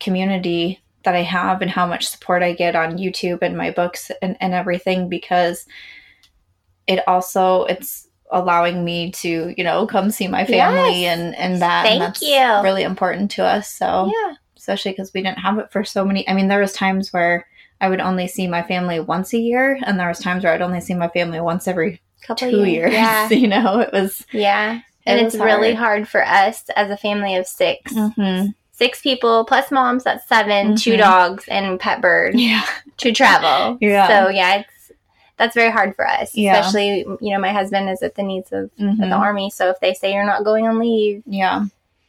community 0.00 0.80
that 1.04 1.14
I 1.14 1.22
have 1.22 1.62
and 1.62 1.70
how 1.70 1.86
much 1.86 2.06
support 2.06 2.42
I 2.42 2.52
get 2.52 2.74
on 2.74 2.98
YouTube 2.98 3.40
and 3.42 3.56
my 3.56 3.70
books 3.70 4.10
and, 4.20 4.36
and 4.40 4.52
everything 4.52 5.08
because 5.08 5.66
it 6.86 7.00
also 7.06 7.64
it's 7.64 8.08
allowing 8.30 8.84
me 8.84 9.10
to 9.12 9.54
you 9.56 9.62
know 9.64 9.86
come 9.86 10.10
see 10.10 10.26
my 10.28 10.44
family 10.44 11.02
Yes. 11.02 11.18
and 11.18 11.34
and 11.36 11.62
that 11.62 11.82
Thank 11.84 11.92
and 11.94 12.02
that's 12.02 12.22
you. 12.22 12.62
really 12.62 12.82
important 12.82 13.30
to 13.32 13.44
us 13.44 13.68
so 13.68 14.10
Yeah. 14.12 14.34
especially 14.56 14.92
because 14.92 15.12
we 15.14 15.22
didn't 15.22 15.38
have 15.38 15.58
it 15.58 15.70
for 15.70 15.84
so 15.84 16.04
many. 16.04 16.26
I 16.28 16.32
mean, 16.34 16.48
there 16.48 16.60
was 16.60 16.72
times 16.72 17.12
where 17.12 17.46
I 17.80 17.88
would 17.90 18.00
only 18.00 18.26
see 18.28 18.46
my 18.46 18.62
family 18.62 18.98
once 18.98 19.34
a 19.34 19.38
year, 19.38 19.78
and 19.84 19.98
there 20.00 20.08
was 20.08 20.18
times 20.20 20.42
where 20.42 20.54
I'd 20.54 20.62
only 20.62 20.80
see 20.80 20.94
my 20.94 21.08
family 21.08 21.38
once 21.40 21.68
every 21.68 22.00
Couple 22.22 22.48
two 22.50 22.64
years. 22.64 22.92
Yeah. 22.94 23.28
you 23.42 23.46
know, 23.46 23.80
it 23.80 23.92
was. 23.92 24.24
Yeah. 24.32 24.80
And 25.04 25.20
it's 25.20 25.34
really 25.34 25.74
hard. 25.74 26.06
hard 26.06 26.08
for 26.08 26.24
us 26.26 26.64
as 26.76 26.88
a 26.90 26.96
family 26.96 27.36
of 27.36 27.46
6 27.46 27.92
Mm-hmm. 27.92 28.46
Six 28.72 29.02
people 29.02 29.44
plus 29.44 29.70
moms, 29.70 30.02
that's 30.04 30.26
7 30.28 30.76
two 30.76 30.94
Mhm. 30.94 30.98
dogs, 30.98 31.44
and 31.48 31.78
pet 31.78 32.00
bird 32.00 32.34
Yeah, 32.38 32.64
to 32.98 33.12
travel. 33.12 33.76
Yeah. 33.82 34.08
So 34.08 34.28
yeah, 34.30 34.54
it's 34.60 34.73
that's 35.36 35.54
very 35.54 35.70
hard 35.70 35.94
for 35.96 36.06
us. 36.06 36.34
Yeah. 36.34 36.58
Especially, 36.60 36.98
you 37.20 37.32
know, 37.32 37.38
my 37.38 37.52
husband 37.52 37.90
is 37.90 38.02
at 38.02 38.14
the 38.14 38.22
needs 38.22 38.52
of, 38.52 38.70
Mhm. 38.78 38.98
the 38.98 39.10
army. 39.16 39.50
So 39.50 39.68
if 39.70 39.80
they 39.80 39.94
say 39.94 40.12
you're 40.12 40.24
not 40.26 40.44
going 40.44 40.66
on 40.66 40.78
leave, 40.78 41.22
Yeah. 41.26 41.64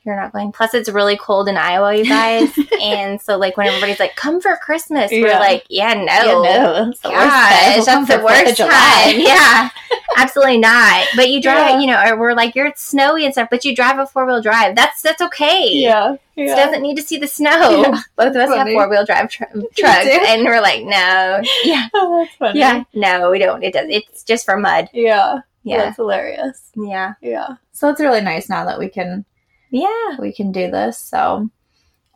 You're 0.05 0.15
not 0.15 0.31
going. 0.31 0.51
Plus, 0.51 0.73
it's 0.73 0.87
really 0.89 1.17
cold 1.17 1.47
in 1.49 1.57
Iowa, 1.57 1.95
you 1.95 2.05
guys. 2.05 2.51
and 2.81 3.19
so, 3.21 3.37
like, 3.37 3.57
when 3.57 3.67
everybody's 3.67 3.99
like, 3.99 4.15
come 4.15 4.39
for 4.39 4.55
Christmas, 4.57 5.09
we're 5.11 5.27
like, 5.39 5.65
yeah, 5.69 5.93
no. 5.93 6.03
Yeah, 6.03 6.23
no, 6.61 6.85
that's 6.85 6.99
the 7.01 7.09
worst 7.09 7.29
time. 7.29 7.75
We'll 7.75 7.85
that's 7.85 8.07
the 8.07 8.13
for 8.15 8.19
Fourth 8.21 8.41
of 8.41 8.45
worst 8.45 8.57
time. 8.57 9.19
Yeah, 9.19 9.69
absolutely 10.17 10.57
not. 10.59 11.07
But 11.15 11.29
you 11.29 11.41
drive, 11.41 11.57
Yeah. 11.69 11.79
you 11.79 11.87
know, 11.87 12.03
or 12.05 12.19
we're 12.19 12.33
like, 12.33 12.55
you're 12.55 12.67
it's 12.67 12.83
snowy 12.83 13.25
and 13.25 13.33
stuff, 13.33 13.47
but 13.49 13.65
you 13.65 13.75
drive 13.75 13.97
a 13.99 14.05
four 14.05 14.25
wheel 14.25 14.41
drive. 14.41 14.75
That's 14.75 15.01
that's 15.01 15.21
okay. 15.21 15.69
Yeah. 15.73 16.13
It 16.35 16.47
Yeah. 16.47 16.55
doesn't 16.55 16.81
need 16.81 16.97
to 16.97 17.03
see 17.03 17.17
the 17.17 17.27
snow. 17.27 17.81
Yeah. 17.81 17.99
Both 18.15 18.35
of 18.35 18.37
us 18.37 18.55
have 18.55 18.67
four 18.67 18.89
wheel 18.89 19.05
drive 19.05 19.29
tr- 19.29 19.43
trucks, 19.77 20.07
and 20.27 20.43
we're 20.45 20.61
like, 20.61 20.83
no, 20.83 21.41
yeah, 21.63 21.87
Oh, 21.93 22.19
that's 22.23 22.35
funny. 22.37 22.59
yeah, 22.59 22.83
no, 22.93 23.31
we 23.31 23.39
don't. 23.39 23.63
It 23.63 23.73
does. 23.73 23.87
It's 23.89 24.23
just 24.23 24.45
for 24.45 24.57
mud. 24.57 24.89
Yeah. 24.93 25.39
Yeah, 25.63 25.85
That's 25.85 25.95
hilarious. 25.95 26.69
yeah, 26.75 27.13
Yeah. 27.21 27.55
So 27.71 27.89
it's 27.89 27.99
really 27.99 28.21
nice 28.21 28.49
now 28.49 28.65
that 28.65 28.77
we 28.77 28.87
can 28.87 29.25
yeah. 29.69 30.17
we 30.19 30.33
can 30.33 30.51
do 30.51 30.71
this. 30.71 30.97
So 30.97 31.49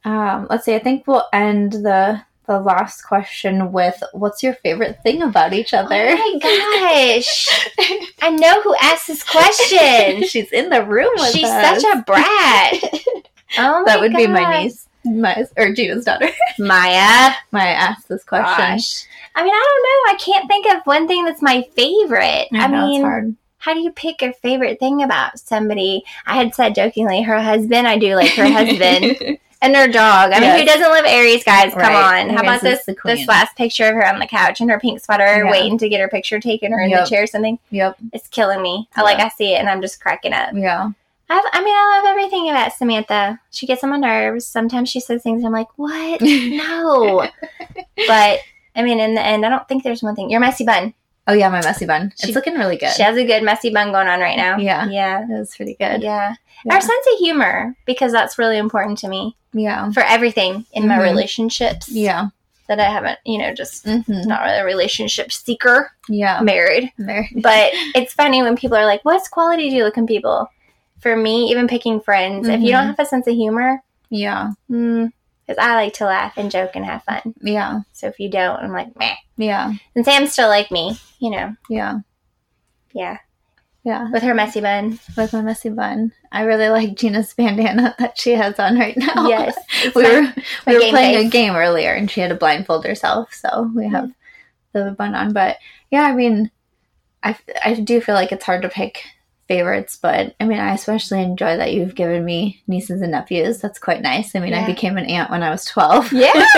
um 0.06 0.47
let's 0.50 0.66
see, 0.66 0.76
I 0.76 0.80
think 0.80 1.08
we'll 1.08 1.28
end 1.34 1.74
the 1.74 2.22
the 2.50 2.60
last 2.60 3.04
question 3.04 3.72
with 3.72 4.02
what's 4.12 4.41
your 4.41 4.56
favorite 4.56 5.04
thing 5.04 5.22
about 5.22 5.54
each 5.54 5.72
other? 5.72 6.08
Oh 6.10 6.16
my 6.16 6.39
gosh, 6.41 7.47
I 8.22 8.32
know 8.32 8.62
who 8.62 8.76
asked 8.82 9.08
this 9.08 9.24
question. 9.24 10.24
She's 10.28 10.52
in 10.52 10.70
the 10.72 10.84
room 10.84 11.12
with 11.18 11.32
She's 11.32 11.47
us. 11.47 11.82
such 11.82 11.95
a 11.95 12.02
brat. 12.02 12.84
Oh, 13.58 13.84
that 13.86 14.00
would 14.00 14.14
be 14.14 14.28
my 14.28 14.62
niece, 14.62 14.88
my 15.04 15.43
or 15.58 15.74
Gina's 15.74 16.06
daughter. 16.06 16.30
Maya. 16.60 17.34
Maya 17.52 17.74
asked 17.74 18.08
this 18.08 18.24
question. 18.24 18.45
Gosh. 18.45 19.06
I 19.36 19.43
mean, 19.43 19.52
I 19.52 19.58
don't 19.58 19.84
know. 19.84 20.14
I 20.14 20.18
can't 20.20 20.47
think 20.47 20.68
of 20.68 20.86
one 20.86 21.08
thing 21.08 21.26
that's 21.26 21.41
my 21.41 21.64
favorite. 21.76 22.47
I, 22.54 22.66
I, 22.66 22.68
know 22.68 22.86
mean, 22.86 23.02
it's 23.02 23.04
hard. 23.04 23.36
How 23.60 23.74
do 23.74 23.80
you 23.82 23.91
pick 23.91 24.22
a 24.22 24.34
favorite 24.34 24.80
thing 24.80 25.01
about 25.03 25.39
somebody? 25.39 26.03
I 26.26 26.36
had 26.36 26.55
said 26.55 26.76
jokingly, 26.76 27.22
her 27.24 27.39
husband. 27.41 27.88
I 27.88 27.97
do 27.97 28.16
like 28.16 28.32
her 28.32 28.49
husband 28.49 29.38
and 29.62 29.76
her 29.76 29.88
dog. 29.88 30.32
I 30.34 30.39
mean, 30.39 30.57
who 30.60 30.66
doesn't 30.66 30.82
love 30.89 31.05
Aries, 31.05 31.43
guys? 31.43 31.72
Come 31.74 31.82
Right. 31.82 32.22
on. 32.24 32.30
How 32.30 32.41
about 32.41 32.62
this 32.62 32.80
is 32.80 32.86
the 32.86 32.95
queen. 32.95 33.18
this 33.18 33.28
last 33.28 33.55
picture 33.57 33.86
of 33.86 33.95
her 33.95 34.07
on 34.07 34.20
the 34.20 34.28
couch 34.28 34.62
in 34.62 34.70
her 34.70 34.80
pink 34.80 35.01
sweater, 35.01 35.43
Yeah. 35.45 35.51
waiting 35.51 35.78
to 35.78 35.89
get 35.89 35.99
her 35.99 36.07
picture 36.07 36.39
taken, 36.39 36.74
or 36.74 36.80
in 36.80 36.89
Yep. 36.89 37.03
the 37.03 37.10
chair 37.10 37.24
or 37.24 37.28
something? 37.28 37.60
Yep. 37.72 37.97
It's 38.14 38.28
killing 38.30 38.62
me. 38.62 38.88
I 38.95 39.01
like. 39.01 39.20
I 39.20 39.28
see 39.30 39.53
it, 39.53 39.57
and 39.60 39.70
I'm 39.70 39.82
just 39.82 40.01
cracking 40.01 40.34
up. 40.34 40.51
Yeah. 40.53 40.89
I, 41.32 41.36
have, 41.36 41.43
I 41.53 41.64
mean, 41.64 41.76
I 41.76 41.97
love 42.01 42.10
everything 42.10 42.49
about 42.49 42.74
Samantha. 42.74 43.39
She 43.51 43.68
gets 43.68 43.84
on 43.84 43.91
my 43.91 43.97
nerves. 43.97 44.47
Sometimes 44.47 44.89
she 44.89 44.99
says 44.99 45.22
things 45.22 45.43
I'm 45.45 45.51
like, 45.51 45.68
what? 45.76 46.22
No. 46.24 47.28
but 48.07 48.39
I 48.76 48.82
mean, 48.82 48.99
in 48.99 49.14
the 49.16 49.22
end, 49.22 49.45
I 49.45 49.49
don't 49.49 49.68
think 49.68 49.84
there's 49.84 50.01
one 50.01 50.16
thing. 50.16 50.30
Your 50.30 50.39
messy 50.39 50.64
bun. 50.64 50.93
Oh 51.30 51.34
yeah, 51.34 51.49
my 51.49 51.61
messy 51.61 51.86
bun. 51.86 52.11
She- 52.17 52.27
it's 52.27 52.36
looking 52.36 52.55
really 52.55 52.77
good. 52.77 52.91
She 52.93 53.03
has 53.03 53.15
a 53.17 53.23
good 53.25 53.43
messy 53.43 53.69
bun 53.69 53.91
going 53.91 54.07
on 54.07 54.19
right 54.19 54.38
now. 54.38 54.57
Yeah. 54.57 54.88
Yeah. 54.89 55.23
It 55.23 55.30
was 55.30 55.55
pretty 55.55 55.75
good. 55.75 56.01
Yeah. 56.01 56.34
Yeah. 56.65 56.73
Our 56.73 56.82
sense 56.82 57.05
of 57.13 57.19
humor, 57.19 57.75
because 57.86 58.11
that's 58.11 58.38
really 58.38 58.57
important 58.57 58.97
to 58.99 59.07
me 59.07 59.36
Yeah. 59.53 59.91
for 59.91 60.01
everything 60.03 60.65
in 60.73 60.88
my 60.88 60.97
Mhm. 60.97 61.03
relationships. 61.03 61.88
Yeah. 61.89 62.27
That 62.67 62.80
I 62.80 62.89
haven't, 62.91 63.17
you 63.25 63.38
know, 63.39 63.53
just 63.53 63.86
Mm-hmm. 63.86 64.27
not 64.27 64.41
really 64.43 64.57
a 64.59 64.65
relationship 64.65 65.32
seeker. 65.32 65.91
Yeah. 66.09 66.38
I'm 66.39 66.45
married. 66.45 66.91
But 66.97 67.71
it's 67.95 68.13
funny 68.13 68.41
when 68.43 68.55
people 68.57 68.77
are 68.77 68.86
like, 68.86 69.03
what's 69.05 69.27
quality 69.27 69.69
do 69.69 69.75
you 69.75 69.84
look 69.86 69.97
in 69.97 70.05
people? 70.05 70.47
For 70.99 71.15
me, 71.15 71.49
even 71.49 71.67
picking 71.67 71.99
friends, 72.01 72.47
if 72.47 72.59
you 72.61 72.71
don't 72.71 72.84
Mhm. 72.84 72.88
have 72.97 72.99
a 72.99 73.05
sense 73.05 73.25
of 73.27 73.34
humor, 73.36 73.82
Yeah. 74.09 74.49
Because 75.50 75.64
I 75.64 75.74
like 75.74 75.93
to 75.93 76.06
laugh 76.06 76.34
and 76.38 76.52
joke 76.52 76.76
and 76.76 76.86
have 76.86 77.04
fun. 77.04 77.34
Yeah. 77.41 77.80
So 77.93 78.06
if 78.06 78.20
you 78.20 78.30
don't, 78.30 78.60
I'm 78.60 78.72
like, 78.72 78.95
meh. 79.00 79.16
Yeah. 79.36 79.74
And 79.95 80.06
Sam's 80.06 80.32
still 80.32 80.47
like 80.47 80.70
me, 80.70 80.95
you 81.18 81.32
know. 81.32 81.56
Yeah. 81.68 82.02
Yeah. 82.93 83.18
Yeah. 83.84 84.12
With 84.12 84.22
her 84.22 84.36
messy 84.36 84.62
bun. 84.62 85.00
With 85.18 85.34
my 85.34 85.41
messy 85.41 85.70
bun. 85.70 86.12
I 86.32 86.43
really 86.43 86.70
like 86.70 86.95
Gina's 86.95 87.34
bandana 87.34 87.95
that 88.00 88.20
she 88.20 88.32
has 88.34 88.60
on 88.60 88.78
right 88.78 88.95
now. 88.95 89.28
Yes. 89.28 89.58
We 89.95 90.04
my- 90.04 90.10
were 90.10 90.34
we 90.68 90.74
were 90.76 90.89
playing 90.91 91.26
a 91.26 91.30
game 91.30 91.56
earlier 91.56 91.93
and 91.93 92.12
she 92.12 92.22
had 92.22 92.30
to 92.30 92.36
blindfold 92.36 92.86
herself, 92.86 93.34
so 93.34 93.72
we 93.76 93.86
mm-hmm. 93.86 93.95
have 93.95 94.12
the 94.74 94.91
bun 94.91 95.16
on. 95.16 95.34
But 95.34 95.58
yeah, 95.89 96.04
I 96.04 96.14
mean, 96.14 96.52
I 97.24 97.36
I 97.66 97.74
do 97.74 98.02
feel 98.02 98.14
like 98.14 98.32
it's 98.32 98.45
hard 98.45 98.62
to 98.62 98.70
pick 98.70 99.04
favorites, 99.50 99.97
but 100.02 100.36
I 100.39 100.45
mean, 100.45 100.60
I 100.60 100.74
especially 100.76 101.22
enjoy 101.24 101.58
that 101.58 101.74
you've 101.74 101.95
given 101.95 102.24
me 102.24 102.62
nieces 102.68 103.02
and 103.02 103.12
nephews. 103.12 103.60
That's 103.60 103.80
quite 103.80 104.02
nice. 104.02 104.36
I 104.36 104.39
mean, 104.39 104.54
I 104.54 104.66
became 104.66 104.95
an 104.97 105.06
aunt 105.06 105.30
when 105.30 105.43
I 105.43 105.50
was 105.50 105.66
twelve. 105.66 106.14
Yeah. 106.14 106.32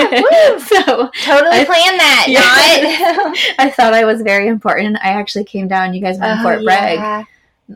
so 0.60 1.10
Totally 1.24 1.60
I- 1.62 1.66
planned 1.66 2.00
that. 2.00 2.26
Not. 2.30 3.38
I 3.66 3.70
thought 3.72 3.94
I 3.96 4.06
was 4.06 4.22
very 4.22 4.48
important. 4.48 4.98
I 5.02 5.10
actually 5.10 5.46
came 5.46 5.68
down. 5.68 5.94
You 5.96 6.02
guys 6.02 6.20
went 6.20 6.36
to 6.36 6.40
Oh, 6.42 6.44
Fort 6.44 6.64
Bragg 6.66 7.00
yeah. 7.00 7.24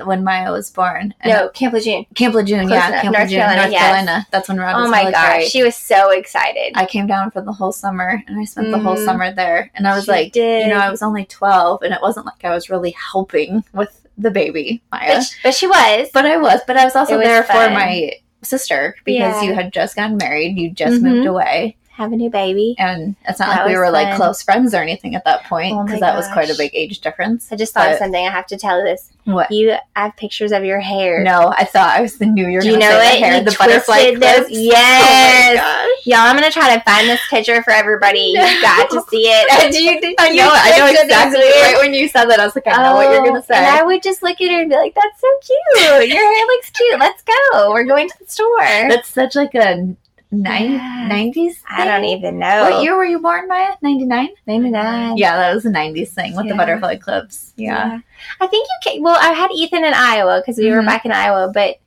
when 0.06 0.24
Maya 0.26 0.52
was 0.52 0.70
born. 0.70 1.14
And 1.22 1.32
No, 1.34 1.50
Camp 1.50 1.74
Lejeune. 1.74 2.06
Camp 2.14 2.36
Lejeune, 2.36 2.68
Close 2.68 2.72
yeah, 2.72 2.88
enough. 2.90 3.02
Camp 3.04 3.14
North 3.16 3.24
Lejeune, 3.28 3.40
Carolina, 3.40 3.62
North 3.62 3.72
yes. 3.72 3.82
Carolina. 3.82 4.28
That's 4.32 4.48
when 4.50 4.58
Rod 4.58 4.76
was 4.76 4.88
Oh 4.88 4.92
my 4.92 5.04
military. 5.04 5.40
gosh, 5.44 5.50
she 5.50 5.64
was 5.64 5.76
so 5.78 6.12
excited. 6.12 6.74
I 6.76 6.86
came 6.86 7.08
down 7.08 7.32
for 7.32 7.42
the 7.42 7.54
whole 7.54 7.72
summer 7.72 8.22
and 8.28 8.38
I 8.40 8.44
spent 8.44 8.72
the 8.72 8.80
whole 8.80 8.98
Mhm. 8.98 9.06
summer 9.06 9.32
there. 9.34 9.72
And 9.76 9.88
I 9.88 9.96
was 9.96 10.06
She 10.06 10.12
like, 10.12 10.34
did. 10.34 10.68
you 10.68 10.74
know, 10.74 10.80
I 10.80 10.90
was 10.90 11.02
only 11.02 11.24
12 11.26 11.84
and 11.84 11.94
it 11.94 12.02
wasn't 12.02 12.26
like 12.26 12.44
I 12.44 12.50
was 12.54 12.70
really 12.70 12.92
helping 13.14 13.64
with 13.74 14.02
the 14.18 14.32
baby, 14.32 14.82
Maya. 14.92 15.16
but, 15.16 15.22
she, 15.24 15.36
but 15.44 15.54
she 15.54 15.68
was. 15.68 16.10
But 16.14 16.26
I 16.26 16.38
was, 16.38 16.62
but 16.68 16.78
I 16.78 16.86
was 16.86 16.96
also 16.96 17.18
was 17.18 17.26
there 17.28 17.44
for 17.44 17.54
my 17.70 18.14
sister 18.42 18.96
because 19.06 19.42
Yeah. 19.42 19.50
you 19.50 19.54
had 19.56 19.74
just 19.74 19.96
gotten 19.96 20.18
married, 20.18 20.58
you 20.58 20.70
just 20.72 20.98
Mhm. 20.98 21.02
moved 21.04 21.28
away. 21.28 21.76
Have 21.92 22.12
a 22.12 22.16
new 22.18 22.30
baby. 22.30 22.76
And 22.78 23.16
it's 23.26 23.40
not 23.40 23.48
That 23.48 23.62
like 23.62 23.70
we 23.70 23.78
were 23.78 23.90
like 23.90 24.16
close 24.18 24.44
friends 24.44 24.74
or 24.74 24.82
anything 24.82 25.16
at 25.16 25.24
that 25.24 25.46
point 25.46 25.74
Oh 25.78 25.84
because 25.86 26.02
that 26.02 26.14
was 26.14 26.28
quite 26.28 26.50
a 26.50 26.56
big 26.56 26.72
age 26.74 27.00
difference. 27.00 27.48
I 27.52 27.56
just 27.56 27.74
thought 27.74 27.90
of 27.90 27.98
something. 27.98 28.28
I 28.28 28.30
have 28.30 28.46
to 28.48 28.58
tell 28.58 28.84
this. 28.84 29.12
What? 29.24 29.50
You 29.50 29.72
I 29.96 30.02
have 30.04 30.18
pictures 30.18 30.52
of 30.52 30.66
your 30.66 30.82
hair. 30.82 31.24
No, 31.24 31.54
I 31.58 31.64
thought 31.64 31.98
I 31.98 32.02
was 32.02 32.18
the 32.18 32.26
new 32.26 32.48
year. 32.50 32.60
Do 32.60 32.68
you 32.68 32.78
know 32.78 32.90
it? 33.00 33.20
The 33.20 33.26
hair, 33.26 33.38
You 33.38 33.44
the 33.46 33.56
butterfly 33.58 34.12
those- 34.16 34.18
clips. 34.20 34.48
Yes. 34.52 35.52
Oh 35.56 35.56
my 35.56 35.86
gosh. 35.88 35.95
Y'all, 36.06 36.20
I'm 36.20 36.36
gonna 36.36 36.52
try 36.52 36.76
to 36.76 36.82
find 36.84 37.08
this 37.10 37.20
picture 37.30 37.62
for 37.64 37.72
everybody. 37.72 38.34
You've 38.38 38.62
got 38.62 38.90
to 38.92 39.02
see 39.10 39.24
it. 39.26 39.72
Do 39.74 39.84
you, 39.84 40.00
think? 40.02 40.22
I 40.22 40.30
know, 40.30 40.50
I 40.52 40.78
know 40.78 40.86
exactly. 40.88 41.40
Right 41.40 41.76
when 41.80 41.94
you 41.94 42.08
said 42.08 42.26
that, 42.26 42.40
I 42.40 42.46
was 42.46 42.56
like, 42.56 42.68
I 42.68 42.82
know 42.84 42.94
what 42.96 43.12
you're 43.12 43.22
Oh, 43.22 43.26
gonna 43.26 43.44
say. 43.44 43.56
And 43.56 43.66
I 43.66 43.84
would 43.84 44.04
just 44.04 44.22
look 44.22 44.40
at 44.40 44.52
her 44.52 44.62
and 44.62 44.70
be 44.70 44.76
like, 44.76 44.94
"That's 44.96 45.20
so 45.20 45.28
cute. 45.42 46.10
Your 46.10 46.18
hair 46.36 46.46
looks 46.46 46.70
cute. 46.70 47.00
Let's 47.00 47.24
go. 47.24 47.72
We're 47.72 47.86
going 47.86 48.08
to 48.08 48.16
the 48.20 48.28
store." 48.30 48.60
That's 48.62 49.10
such 49.10 49.36
like 49.36 49.56
a 49.56 49.96
nine 50.32 50.74
Yeah. 50.74 51.08
nineties. 51.08 51.62
I 51.70 51.86
don't 51.86 52.04
even 52.06 52.38
know. 52.40 52.70
What 52.70 52.84
year 52.84 52.96
were 52.96 53.06
you 53.06 53.20
born, 53.20 53.48
Maya? 53.48 53.70
Ninety 53.82 54.06
nine. 54.06 54.30
Ninety 54.46 54.70
nine. 54.70 55.18
Yeah, 55.18 55.36
that 55.38 55.56
was 55.56 55.66
a 55.66 55.72
nineties 55.72 56.14
thing 56.14 56.36
with 56.36 56.48
the 56.48 56.56
butterfly 56.56 56.98
clips. 56.98 57.54
Yeah. 57.56 58.00
I 58.40 58.48
think 58.48 58.68
you 58.68 58.92
can. 58.92 59.02
Well, 59.04 59.18
I 59.20 59.34
had 59.34 59.50
Ethan 59.52 59.84
in 59.84 59.94
Iowa 59.96 60.42
because 60.42 60.58
we 60.60 60.70
were 60.70 60.82
Mhm. 60.82 60.86
back 60.88 61.06
in 61.06 61.12
Iowa, 61.12 61.50
but 61.54 61.78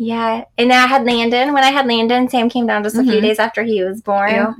yeah, 0.00 0.44
and 0.56 0.72
I 0.72 0.86
had 0.86 1.04
Landon. 1.04 1.52
When 1.52 1.62
I 1.62 1.70
had 1.70 1.86
Landon, 1.86 2.28
Sam 2.30 2.48
came 2.48 2.66
down 2.66 2.82
just 2.82 2.96
a 2.96 3.02
few 3.02 3.18
Mhm. 3.20 3.22
days 3.22 3.38
after 3.38 3.62
he 3.62 3.84
was 3.84 4.00
born. 4.00 4.30
Yeah. 4.30 4.52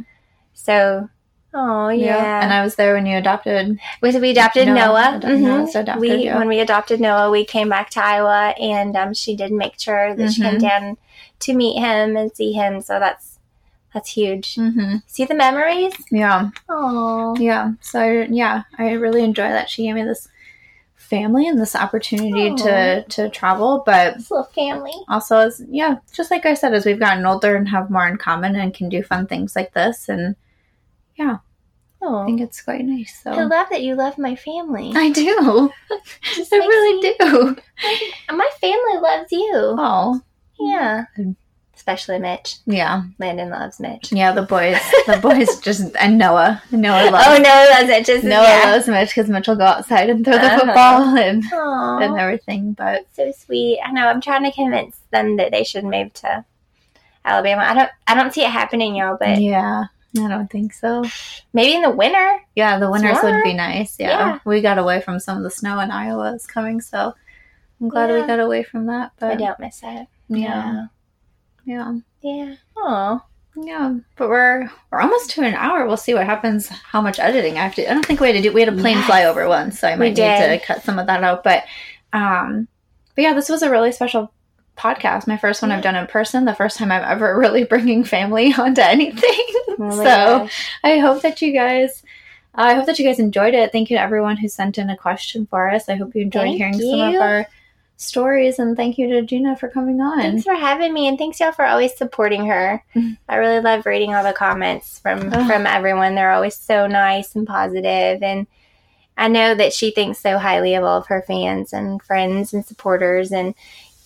So, 0.53 1.09
oh 1.55 1.89
yeah, 1.89 2.43
And 2.43 2.53
I 2.53 2.63
was 2.63 2.75
there 2.77 2.93
when 2.95 3.07
you 3.07 3.17
adopted. 3.17 3.79
we, 4.03 4.19
we 4.19 4.31
adopted 4.31 4.67
Noah. 4.69 4.75
Noah. 4.77 5.01
Ad- 5.17 5.23
Noah 5.25 5.37
Mhm. 5.39 5.61
was 5.63 5.75
adopted, 5.75 6.01
we 6.03 6.25
yeah. 6.27 6.39
when 6.39 6.47
we 6.49 6.61
adopted 6.61 7.01
Noah, 7.01 7.31
we 7.31 7.45
came 7.47 7.71
back 7.71 7.89
to 7.91 8.05
Iowa, 8.05 8.55
and 8.61 8.95
um, 8.97 9.15
she 9.15 9.35
did 9.35 9.51
make 9.51 9.81
sure 9.81 10.15
that 10.15 10.33
she 10.33 10.43
came 10.43 10.57
Mhm. 10.59 10.61
down 10.69 10.97
to 11.41 11.55
meet 11.55 11.79
him 11.81 12.17
and 12.19 12.31
see 12.37 12.53
him. 12.53 12.83
So 12.83 12.99
that's 13.01 13.39
that's 13.95 14.11
huge. 14.11 14.55
Mm-hmm. 14.55 14.97
See 15.07 15.25
the 15.25 15.35
memories. 15.35 15.95
Yeah. 16.13 16.51
Oh, 16.69 17.35
Yeah. 17.41 17.73
So 17.81 17.99
I, 18.01 18.27
yeah, 18.31 18.63
I 18.79 18.93
really 18.93 19.25
enjoy 19.25 19.49
that 19.49 19.69
she 19.71 19.85
gave 19.85 19.95
me 19.97 20.05
this 20.05 20.29
family 21.11 21.47
and 21.49 21.61
this 21.61 21.77
opportunity 21.77 22.55
to 22.63 23.05
to 23.09 23.29
travel, 23.29 23.83
but 23.85 24.15
this 24.17 24.31
little 24.31 24.45
family. 24.45 24.95
also 25.09 25.37
as 25.39 25.63
yeah, 25.69 25.97
just 26.15 26.31
like 26.31 26.47
I 26.47 26.55
said, 26.55 26.73
as 26.73 26.87
we've 26.87 26.99
gotten 26.99 27.27
older 27.27 27.57
and 27.57 27.69
have 27.69 27.91
more 27.91 28.07
in 28.09 28.17
common 28.17 28.57
and 28.57 28.73
can 28.73 28.89
do 28.89 29.03
fun 29.03 29.27
things 29.27 29.55
like 29.57 29.75
this, 29.75 30.09
and 30.09 30.37
yeah 31.17 31.39
Oh, 32.03 32.23
I 32.23 32.27
think 32.27 32.41
it's 32.41 32.63
quite 32.63 32.85
nice. 32.85 33.21
So 33.23 33.31
I 33.31 33.43
love 33.43 33.69
that 33.71 33.83
you 33.83 33.95
love 33.95 34.17
my 34.17 34.35
family. 34.35 34.93
I 34.95 35.11
do. 35.11 35.71
I 35.91 36.47
really 36.53 37.03
me- 37.03 37.15
do. 37.21 37.57
My 38.33 38.51
family 38.61 39.01
loves 39.03 39.31
you. 39.31 39.51
Oh, 39.55 40.21
Yeah. 40.59 41.05
Especially 41.81 42.19
Mitch. 42.19 42.57
yeah, 42.67 43.05
Landon 43.19 43.49
loves 43.49 43.81
Mitch. 43.81 44.13
yeah. 44.13 44.33
The 44.33 44.43
boys, 44.43 44.77
the 45.07 45.19
boys 45.21 45.59
just 45.61 45.97
and 45.99 46.19
Noah, 46.19 46.63
Noah 46.71 47.11
loves. 47.11 47.27
Oh 47.27 47.37
no, 47.39 47.43
that's 47.43 47.89
it. 47.89 48.05
Just 48.05 48.23
Noah 48.23 48.43
yeah. 48.45 48.71
loves 48.71 48.87
Mitch 48.87 49.09
because 49.09 49.31
Mitch 49.31 49.49
will 49.49 49.57
go 49.57 49.65
outside 49.65 50.11
and 50.11 50.23
throw 50.23 50.35
the 50.35 50.45
Uh-huh. 50.45 50.59
football 50.61 51.17
and, 51.19 51.43
and 52.05 52.21
everything. 52.21 52.75
But 52.75 53.07
so 53.15 53.33
sweet. 53.33 53.81
I 53.85 53.93
know. 53.93 54.07
I'm 54.07 54.21
trying 54.21 54.45
to 54.45 54.53
convince 54.53 54.99
them 55.11 55.39
that 55.39 55.53
they 55.53 55.65
should 55.65 55.85
move 55.85 56.13
to 56.15 56.45
Alabama. 57.25 57.63
I 57.63 57.73
don't. 57.75 57.91
I 58.07 58.15
don't 58.15 58.33
see 58.35 58.43
it 58.45 58.51
happening, 58.51 58.95
y'all. 58.97 59.17
But 59.19 59.41
yeah, 59.41 59.85
I 60.19 60.29
don't 60.29 60.51
think 60.51 60.75
so. 60.75 61.03
maybe 61.55 61.75
in 61.77 61.83
the 61.83 61.91
winter. 61.91 62.41
Yeah, 62.55 62.79
the 62.79 62.91
winters 62.91 63.19
would 63.23 63.43
be 63.43 63.55
nice. 63.55 63.97
Yeah. 63.99 64.09
Yeah. 64.09 64.39
we 64.45 64.61
got 64.61 64.77
away 64.79 65.01
from 65.01 65.19
some 65.19 65.39
of 65.39 65.43
the 65.45 65.51
snow 65.51 65.81
in 65.81 65.91
Iowa 65.91 66.35
is 66.35 66.47
coming, 66.47 66.83
so 66.83 67.15
I'm 67.81 67.89
glad 67.89 68.11
we 68.13 68.27
got 68.27 68.39
away 68.39 68.65
from 68.65 68.87
that. 68.87 69.13
But 69.19 69.31
I 69.33 69.35
don't 69.37 69.59
miss 69.59 69.81
it. 69.83 70.07
yeah, 70.29 70.87
yeah, 71.65 71.97
Yeah. 72.23 72.55
Oh. 72.77 73.23
Yeah, 73.57 73.97
but 74.17 74.29
we're 74.29 74.71
we're 74.91 75.01
almost 75.01 75.31
to 75.31 75.43
an 75.43 75.55
hour. 75.55 75.85
We'll 75.85 75.97
see 75.97 76.15
what 76.15 76.25
happens. 76.25 76.69
How 76.69 77.01
much 77.01 77.19
editing 77.19 77.59
I 77.59 77.65
have 77.65 77.75
to. 77.75 77.91
I 77.91 77.93
don't 77.93 78.07
think 78.07 78.21
we 78.21 78.29
had 78.29 78.37
to 78.37 78.43
do. 78.43 78.53
We 78.53 78.61
had 78.61 78.73
a 78.73 78.81
plane 78.81 78.97
Yes. 78.97 79.11
flyover 79.11 79.49
once, 79.49 79.79
so 79.81 79.89
I 79.89 79.97
might 79.97 80.11
need 80.11 80.17
to 80.17 80.61
cut 80.65 80.85
some 80.85 80.99
of 81.01 81.07
that 81.09 81.25
out. 81.25 81.43
But 81.43 81.65
um, 82.13 82.69
but 83.17 83.23
yeah, 83.23 83.35
this 83.35 83.49
was 83.49 83.63
a 83.63 83.71
really 83.71 83.91
special 83.91 84.33
podcast. 84.79 85.27
My 85.27 85.37
first 85.37 85.63
one 85.63 85.73
I've 85.73 85.83
done 85.83 85.97
in 85.97 86.07
person. 86.07 86.45
The 86.45 86.55
first 86.55 86.79
time 86.79 86.93
I'm 86.93 87.03
ever 87.03 87.37
really 87.39 87.65
bringing 87.65 88.05
family 88.05 88.55
onto 88.59 88.83
anything. 88.83 89.47
Oh 89.81 89.91
so 89.97 90.05
gosh. 90.05 90.69
I 90.85 90.99
hope 90.99 91.23
that 91.23 91.43
you 91.43 91.53
guys. 91.53 92.03
I 92.55 92.75
hope 92.75 92.87
that 92.87 92.99
you 93.01 93.05
guys 93.05 93.19
enjoyed 93.19 93.55
it. 93.55 93.73
Thank 93.73 93.91
you 93.91 93.97
to 93.97 94.03
everyone 94.03 94.37
who 94.37 94.49
sent 94.49 94.79
in 94.79 94.91
a 94.91 94.97
question 94.97 95.47
for 95.47 95.69
us. 95.69 95.89
I 95.89 95.97
hope 95.97 96.15
you 96.15 96.23
enjoyed 96.23 96.43
Thank 96.43 96.57
hearing 96.57 96.75
some 96.81 97.01
of 97.01 97.15
our 97.17 97.47
stories, 98.01 98.59
and 98.59 98.77
thank 98.77 98.99
you 98.99 99.09
to 99.11 99.23
Gina 99.23 99.57
for 99.57 99.69
coming 99.69 100.01
on. 100.01 100.19
Thanks 100.21 100.45
for 100.45 100.55
having 100.55 100.93
me, 100.93 101.07
and 101.09 101.19
thanks 101.19 101.39
y'all 101.41 101.53
for 101.53 101.65
always 101.65 101.97
supporting 101.97 102.47
her. 102.47 102.83
I 103.29 103.37
really 103.37 103.61
love 103.61 103.87
reading 103.87 104.15
all 104.15 104.25
the 104.25 104.33
comments 104.33 104.99
from 104.99 105.31
Oh. 105.33 105.47
from 105.47 105.67
everyone. 105.67 106.15
They're 106.15 106.33
always 106.33 106.57
so 106.57 106.87
nice 106.87 107.35
and 107.37 107.47
positive, 107.47 108.23
and 108.23 108.47
I 109.17 109.29
know 109.29 109.55
that 109.55 109.73
she 109.75 109.91
thinks 109.91 110.19
so 110.19 110.39
highly 110.39 110.75
of 110.75 110.85
all 110.85 110.99
of 110.99 111.07
her 111.09 111.23
fans 111.27 111.73
and 111.73 112.03
friends 112.03 112.55
and 112.55 112.65
supporters, 112.65 113.33
and 113.33 113.55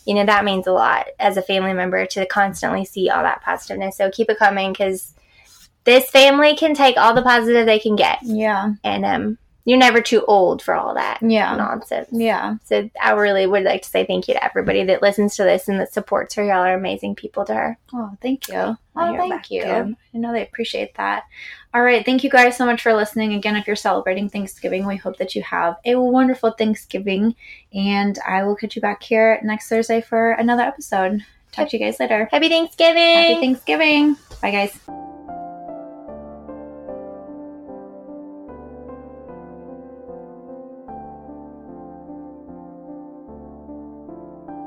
you 0.05 0.15
know 0.15 0.25
that 0.27 0.45
means 0.45 0.67
a 0.67 0.73
lot 0.73 1.07
as 1.21 1.37
a 1.37 1.43
family 1.43 1.73
member 1.73 2.05
to 2.07 2.27
constantly 2.27 2.85
see 2.85 3.09
all 3.11 3.23
that 3.23 3.43
positiveness. 3.43 3.97
So 3.97 4.11
keep 4.11 4.29
it 4.29 4.39
coming 4.39 4.73
because 4.73 5.15
this 5.85 6.11
family 6.11 6.57
can 6.57 6.75
take 6.75 6.97
all 6.97 7.15
the 7.15 7.23
positive 7.23 7.65
they 7.67 7.79
can 7.79 7.95
get, 7.95 8.19
Yeah, 8.23 8.73
and 8.83 9.05
um, 9.05 9.39
you're 9.65 9.79
never 9.79 10.01
too 10.03 10.23
old 10.27 10.61
for 10.63 10.75
all 10.75 10.95
that 10.95 11.19
yeah, 11.23 11.57
nonsense. 11.57 12.09
yeah. 12.13 12.57
So 12.65 12.91
I 13.03 13.13
really 13.13 13.47
would 13.47 13.63
like 13.65 13.83
to 13.83 13.89
say 13.89 14.05
thank 14.05 14.29
you 14.29 14.35
to 14.35 14.45
everybody 14.45 14.85
that 14.85 15.01
listens 15.01 15.37
to 15.37 15.43
this 15.45 15.69
and 15.69 15.81
that 15.81 15.93
supports 15.93 16.35
her. 16.35 16.45
Y'all 16.45 16.65
are 16.65 16.75
amazing 16.75 17.15
people 17.15 17.45
to 17.47 17.55
her. 17.55 17.79
Oh, 17.93 18.17
thank 18.21 18.49
you. 18.49 18.55
Oh, 18.57 18.77
Oh, 18.97 19.17
thank 19.17 19.51
you. 19.51 19.65
welcome. 19.65 19.97
I 20.15 20.19
know 20.19 20.33
they 20.33 20.43
appreciate 20.43 20.95
that. 20.97 21.25
All 21.73 21.83
right. 21.83 22.05
Thank 22.05 22.23
you 22.23 22.31
guys 22.31 22.57
so 22.57 22.65
much 22.67 22.83
for 22.83 22.95
listening. 22.95 23.33
Again, 23.35 23.57
if 23.57 23.67
you're 23.67 23.75
celebrating 23.75 24.29
Thanksgiving, 24.29 24.87
we 24.87 24.97
hope 24.97 25.17
that 25.17 25.35
you 25.35 25.43
have 25.43 25.77
a 25.85 25.97
wonderful 25.97 26.51
Thanksgiving. 26.53 27.35
And 27.73 28.19
I 28.27 28.45
will 28.45 28.55
catch 28.57 28.77
you 28.77 28.83
back 28.83 29.03
here 29.03 29.41
next 29.43 29.69
Thursday 29.69 30.01
for 30.01 30.33
another 30.33 30.63
episode. 30.63 31.25
Talk 31.53 31.71
to 31.71 31.79
you 31.79 31.85
guys 31.85 31.99
later. 31.99 32.29
Happy 32.31 32.49
Thanksgiving! 32.49 32.97
Happy 33.15 33.41
Thanksgiving. 33.41 34.17
Bye, 34.43 34.51
guys. 34.51 35.04